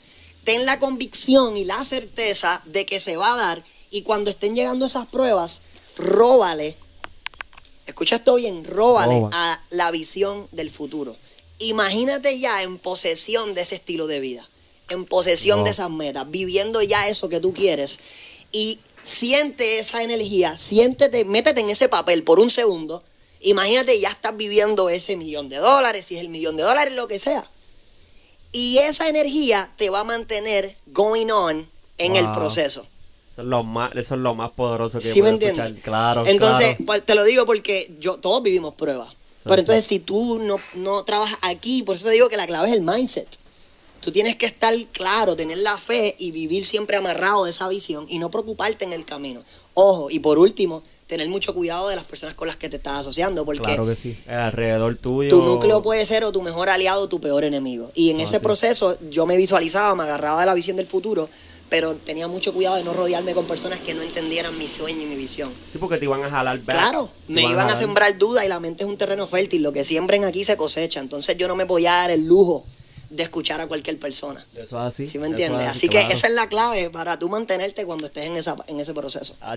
ten 0.45 0.65
la 0.65 0.79
convicción 0.79 1.57
y 1.57 1.65
la 1.65 1.83
certeza 1.83 2.61
de 2.65 2.85
que 2.85 3.01
se 3.01 3.17
va 3.17 3.33
a 3.33 3.37
dar 3.37 3.63
y 3.89 4.01
cuando 4.01 4.29
estén 4.29 4.55
llegando 4.55 4.85
esas 4.85 5.05
pruebas, 5.05 5.61
róbale, 5.97 6.75
escucha 7.85 8.17
esto 8.17 8.35
bien, 8.35 8.63
róbale 8.65 9.21
Roba. 9.21 9.29
a 9.31 9.63
la 9.69 9.91
visión 9.91 10.47
del 10.51 10.69
futuro. 10.69 11.15
Imagínate 11.59 12.39
ya 12.39 12.61
en 12.63 12.77
posesión 12.77 13.53
de 13.53 13.61
ese 13.61 13.75
estilo 13.75 14.07
de 14.07 14.19
vida, 14.19 14.49
en 14.89 15.05
posesión 15.05 15.59
No. 15.59 15.65
de 15.65 15.71
esas 15.71 15.89
metas, 15.89 16.29
viviendo 16.29 16.81
ya 16.81 17.07
eso 17.07 17.29
que 17.29 17.39
tú 17.39 17.53
quieres 17.53 17.99
y 18.51 18.79
siente 19.03 19.79
esa 19.79 20.03
energía, 20.03 20.57
siéntete, 20.57 21.25
métete 21.25 21.61
en 21.61 21.69
ese 21.69 21.89
papel 21.89 22.23
por 22.23 22.39
un 22.39 22.49
segundo. 22.49 23.03
Imagínate 23.41 23.99
ya 23.99 24.09
estás 24.09 24.35
viviendo 24.35 24.89
ese 24.89 25.17
millón 25.17 25.49
de 25.49 25.57
dólares, 25.57 26.05
si 26.07 26.15
es 26.15 26.21
el 26.21 26.29
millón 26.29 26.57
de 26.57 26.63
dólares, 26.63 26.93
lo 26.95 27.07
que 27.07 27.19
sea. 27.19 27.49
Y 28.51 28.77
esa 28.77 29.09
energía 29.09 29.71
te 29.77 29.89
va 29.89 29.99
a 29.99 30.03
mantener 30.03 30.77
going 30.87 31.29
on 31.29 31.69
en 31.97 32.15
el 32.15 32.31
proceso. 32.31 32.87
Eso 33.31 33.41
es 33.41 33.47
lo 33.47 33.63
más, 33.63 33.91
eso 33.95 34.15
es 34.15 34.21
lo 34.21 34.33
más 34.33 34.51
poderoso 34.51 34.99
que 34.99 35.11
¿Sí 35.11 35.21
me 35.21 35.31
escuchar. 35.31 35.73
Claro, 35.75 36.25
Entonces, 36.25 36.77
claro. 36.77 36.85
pues, 36.85 37.05
te 37.05 37.15
lo 37.15 37.23
digo 37.25 37.45
porque 37.45 37.91
yo 37.99 38.15
todos 38.17 38.41
vivimos 38.41 38.73
pruebas. 38.75 39.13
Pero 39.43 39.59
entonces, 39.59 39.85
si 39.85 39.99
tú 39.99 40.39
no, 40.39 40.57
no 40.73 41.03
trabajas 41.03 41.37
aquí, 41.43 41.83
por 41.83 41.97
eso 41.97 42.05
te 42.05 42.11
digo 42.11 42.29
que 42.29 42.37
la 42.37 42.47
clave 42.47 42.69
es 42.69 42.73
el 42.73 42.81
mindset. 42.81 43.27
Tú 44.05 44.11
tienes 44.11 44.35
que 44.35 44.45
estar 44.45 44.71
claro, 44.91 45.35
tener 45.35 45.57
la 45.57 45.79
fe 45.79 46.15
y 46.19 46.29
vivir 46.29 46.63
siempre 46.67 46.95
amarrado 46.95 47.45
de 47.45 47.49
esa 47.49 47.67
visión 47.67 48.05
y 48.07 48.19
no 48.19 48.29
preocuparte 48.29 48.85
en 48.85 48.93
el 48.93 49.03
camino. 49.03 49.41
Ojo, 49.73 50.11
y 50.11 50.19
por 50.19 50.37
último, 50.37 50.83
tener 51.07 51.27
mucho 51.27 51.55
cuidado 51.55 51.89
de 51.89 51.95
las 51.95 52.05
personas 52.05 52.35
con 52.35 52.47
las 52.47 52.55
que 52.55 52.69
te 52.69 52.75
estás 52.77 52.99
asociando, 52.99 53.43
porque 53.45 53.63
Claro 53.63 53.87
que 53.87 53.95
sí. 53.95 54.15
Alrededor 54.27 54.95
tuyo. 54.97 55.27
tu 55.31 55.41
núcleo 55.41 55.81
puede 55.81 56.05
ser 56.05 56.23
o 56.23 56.31
tu 56.31 56.43
mejor 56.43 56.69
aliado 56.69 57.01
o 57.01 57.09
tu 57.09 57.19
peor 57.19 57.43
enemigo. 57.45 57.89
Y 57.95 58.11
en 58.11 58.19
Ah, 58.19 58.23
ese 58.25 58.37
sí. 58.37 58.43
proceso 58.43 58.95
yo 59.09 59.25
me 59.25 59.37
visualizaba, 59.37 59.95
me 59.95 60.03
agarraba 60.03 60.39
de 60.41 60.45
la 60.45 60.53
visión 60.53 60.77
del 60.77 60.85
futuro, 60.85 61.27
pero 61.71 61.95
tenía 61.95 62.27
mucho 62.27 62.53
cuidado 62.53 62.75
de 62.75 62.83
no 62.83 62.93
rodearme 62.93 63.33
con 63.33 63.47
personas 63.47 63.79
que 63.79 63.95
no 63.95 64.03
entendieran 64.03 64.55
mi 64.55 64.67
sueño 64.67 65.01
y 65.01 65.05
mi 65.07 65.15
visión. 65.15 65.51
Sí, 65.71 65.79
porque 65.79 65.97
te 65.97 66.05
iban 66.05 66.23
a 66.23 66.29
jalar 66.29 66.59
back. 66.59 66.77
Claro, 66.77 67.09
Te 67.25 67.33
me 67.33 67.41
iban 67.41 67.71
a 67.71 67.75
sembrar 67.75 68.19
dudas 68.19 68.45
y 68.45 68.49
la 68.49 68.59
mente 68.59 68.83
es 68.83 68.87
un 68.89 68.97
terreno 68.97 69.25
fértil. 69.25 69.63
Lo 69.63 69.73
que 69.73 69.83
siembren 69.83 70.25
aquí 70.25 70.43
se 70.43 70.57
cosecha. 70.57 70.99
Entonces 70.99 71.35
yo 71.37 71.47
no 71.47 71.55
me 71.55 71.65
podía 71.65 71.93
dar 71.93 72.11
el 72.11 72.27
lujo 72.27 72.65
de 73.09 73.23
escuchar 73.23 73.61
a 73.61 73.67
cualquier 73.67 73.97
persona. 73.99 74.45
Eso 74.55 74.77
es 74.77 74.87
así. 74.93 75.07
¿Sí 75.07 75.17
me 75.19 75.27
entiendes? 75.27 75.61
es 75.63 75.67
Así, 75.69 75.87
claro. 75.89 76.07
que 76.07 76.13
esa 76.13 76.27
es 76.27 76.33
la 76.33 76.47
clave 76.47 76.89
para 76.89 77.17
tú 77.19 77.29
mantenerte 77.29 77.85
cuando 77.85 78.05
estés 78.07 78.25
en, 78.25 78.37
esa, 78.37 78.55
en 78.67 78.79
ese 78.79 78.93
proceso. 78.93 79.35
Ah. 79.41 79.55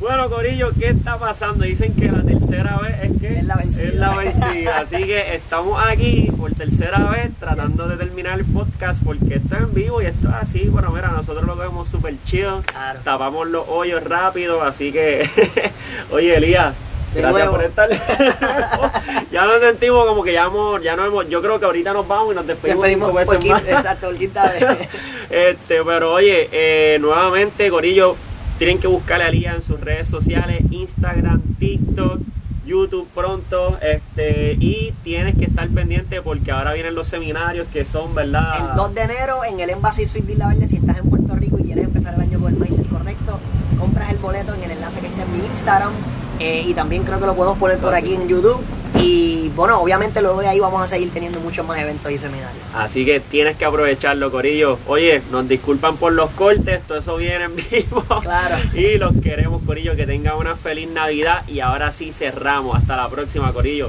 Bueno, 0.00 0.30
Corillo, 0.30 0.70
¿qué 0.78 0.88
está 0.90 1.18
pasando? 1.18 1.64
Dicen 1.64 1.92
que 1.94 2.06
la 2.10 2.22
tercera 2.22 2.78
vez 2.78 2.94
es 3.02 3.20
que 3.20 3.38
Es 3.40 3.44
la 3.44 3.56
vencida. 3.56 3.84
es 3.88 3.94
la 3.96 4.14
vencida. 4.16 4.78
Así 4.80 4.96
que 5.02 5.34
estamos 5.34 5.82
aquí 5.84 6.30
por 6.38 6.54
tercera 6.54 6.98
vez 7.10 7.30
tratando 7.38 7.88
de 7.88 7.96
terminar 7.96 8.38
el 8.38 8.44
podcast 8.46 9.02
porque 9.04 9.34
esto 9.34 9.56
es 9.56 9.62
en 9.62 9.74
vivo 9.74 10.00
y 10.00 10.06
esto 10.06 10.28
es 10.28 10.34
así. 10.34 10.68
Bueno, 10.68 10.90
mira, 10.92 11.08
nosotros 11.08 11.44
lo 11.44 11.56
vemos 11.56 11.88
súper 11.88 12.14
chido. 12.24 12.62
Claro. 12.62 13.00
Tapamos 13.02 13.48
los 13.48 13.66
hoyos 13.68 14.02
rápido, 14.04 14.62
así 14.62 14.92
que... 14.92 15.28
Oye, 16.12 16.36
Elías. 16.36 16.74
De 17.14 17.20
Gracias 17.22 17.50
nuevo. 17.50 17.52
por 17.56 17.64
estar. 17.64 17.88
ya 19.32 19.46
nos 19.46 19.60
sentimos 19.60 20.06
como 20.06 20.22
que 20.22 20.32
ya 20.32 20.44
hemos, 20.44 20.82
ya 20.82 20.94
no 20.94 21.04
hemos, 21.06 21.28
yo 21.28 21.40
creo 21.40 21.58
que 21.58 21.64
ahorita 21.64 21.92
nos 21.92 22.06
vamos 22.06 22.32
y 22.32 22.36
nos 22.36 22.46
despedimos 22.46 22.86
cinco 22.86 23.06
por 23.12 23.14
veces 23.14 23.38
quinta- 23.38 23.54
más. 23.54 23.68
exacto, 23.68 24.10
vez. 24.10 24.88
Este, 25.30 25.82
pero 25.84 26.12
oye, 26.14 26.48
eh, 26.52 26.98
nuevamente, 27.00 27.68
Corillo, 27.70 28.16
tienen 28.58 28.78
que 28.78 28.86
buscarle 28.88 29.24
a 29.24 29.30
Lía 29.30 29.54
en 29.54 29.62
sus 29.62 29.78
redes 29.80 30.08
sociales, 30.08 30.62
Instagram, 30.70 31.40
TikTok, 31.58 32.20
YouTube 32.66 33.08
pronto, 33.14 33.78
este, 33.80 34.56
y 34.60 34.92
tienes 35.04 35.36
que 35.36 35.44
estar 35.46 35.68
pendiente 35.68 36.20
porque 36.22 36.50
ahora 36.52 36.72
vienen 36.74 36.94
los 36.94 37.08
seminarios 37.08 37.66
que 37.68 37.84
son, 37.86 38.14
¿verdad? 38.14 38.70
El 38.70 38.76
2 38.76 38.94
de 38.94 39.00
enero 39.02 39.44
en 39.44 39.60
el 39.60 39.70
Embassy 39.70 40.04
Suite 40.06 40.26
Villa 40.26 40.48
Verde, 40.48 40.68
si 40.68 40.76
estás 40.76 40.98
en 40.98 41.08
Puerto 41.08 41.34
Rico 41.36 41.56
y 41.58 41.64
quieres 41.64 41.84
empezar 41.84 42.14
el 42.14 42.20
año 42.22 42.38
con 42.40 42.52
el 42.54 42.58
mindset 42.60 42.88
correcto, 42.90 43.38
compras 43.78 44.10
el 44.10 44.18
boleto 44.18 44.54
en 44.54 44.62
el 44.64 44.70
enlace 44.72 45.00
que 45.00 45.06
está 45.06 45.22
en 45.22 45.32
mi 45.38 45.46
Instagram 45.46 45.92
eh, 46.38 46.64
y 46.66 46.74
también 46.74 47.04
creo 47.04 47.18
que 47.18 47.26
lo 47.26 47.34
podemos 47.34 47.58
poner 47.58 47.78
por 47.78 47.94
aquí 47.94 48.14
en 48.14 48.28
YouTube. 48.28 48.62
Y 49.00 49.50
bueno, 49.54 49.80
obviamente 49.80 50.22
luego 50.22 50.40
de 50.40 50.48
ahí 50.48 50.60
vamos 50.60 50.82
a 50.82 50.88
seguir 50.88 51.10
teniendo 51.10 51.40
muchos 51.40 51.66
más 51.66 51.78
eventos 51.78 52.10
y 52.10 52.18
seminarios. 52.18 52.62
Así 52.74 53.04
que 53.04 53.20
tienes 53.20 53.56
que 53.56 53.64
aprovecharlo, 53.64 54.30
Corillo. 54.30 54.78
Oye, 54.86 55.22
nos 55.30 55.46
disculpan 55.48 55.96
por 55.96 56.12
los 56.12 56.30
cortes, 56.30 56.82
todo 56.82 56.98
eso 56.98 57.16
viene 57.16 57.44
en 57.44 57.56
vivo. 57.56 58.02
Claro. 58.22 58.56
Y 58.74 58.98
los 58.98 59.12
queremos, 59.22 59.62
Corillo, 59.64 59.94
que 59.96 60.06
tengan 60.06 60.36
una 60.36 60.56
feliz 60.56 60.88
Navidad. 60.88 61.42
Y 61.48 61.60
ahora 61.60 61.92
sí 61.92 62.12
cerramos. 62.12 62.76
Hasta 62.76 62.96
la 62.96 63.08
próxima, 63.08 63.52
Corillo. 63.52 63.88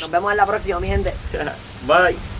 Nos 0.00 0.10
vemos 0.10 0.30
en 0.30 0.36
la 0.36 0.46
próxima, 0.46 0.80
mi 0.80 0.88
gente. 0.88 1.14
Bye. 1.86 2.35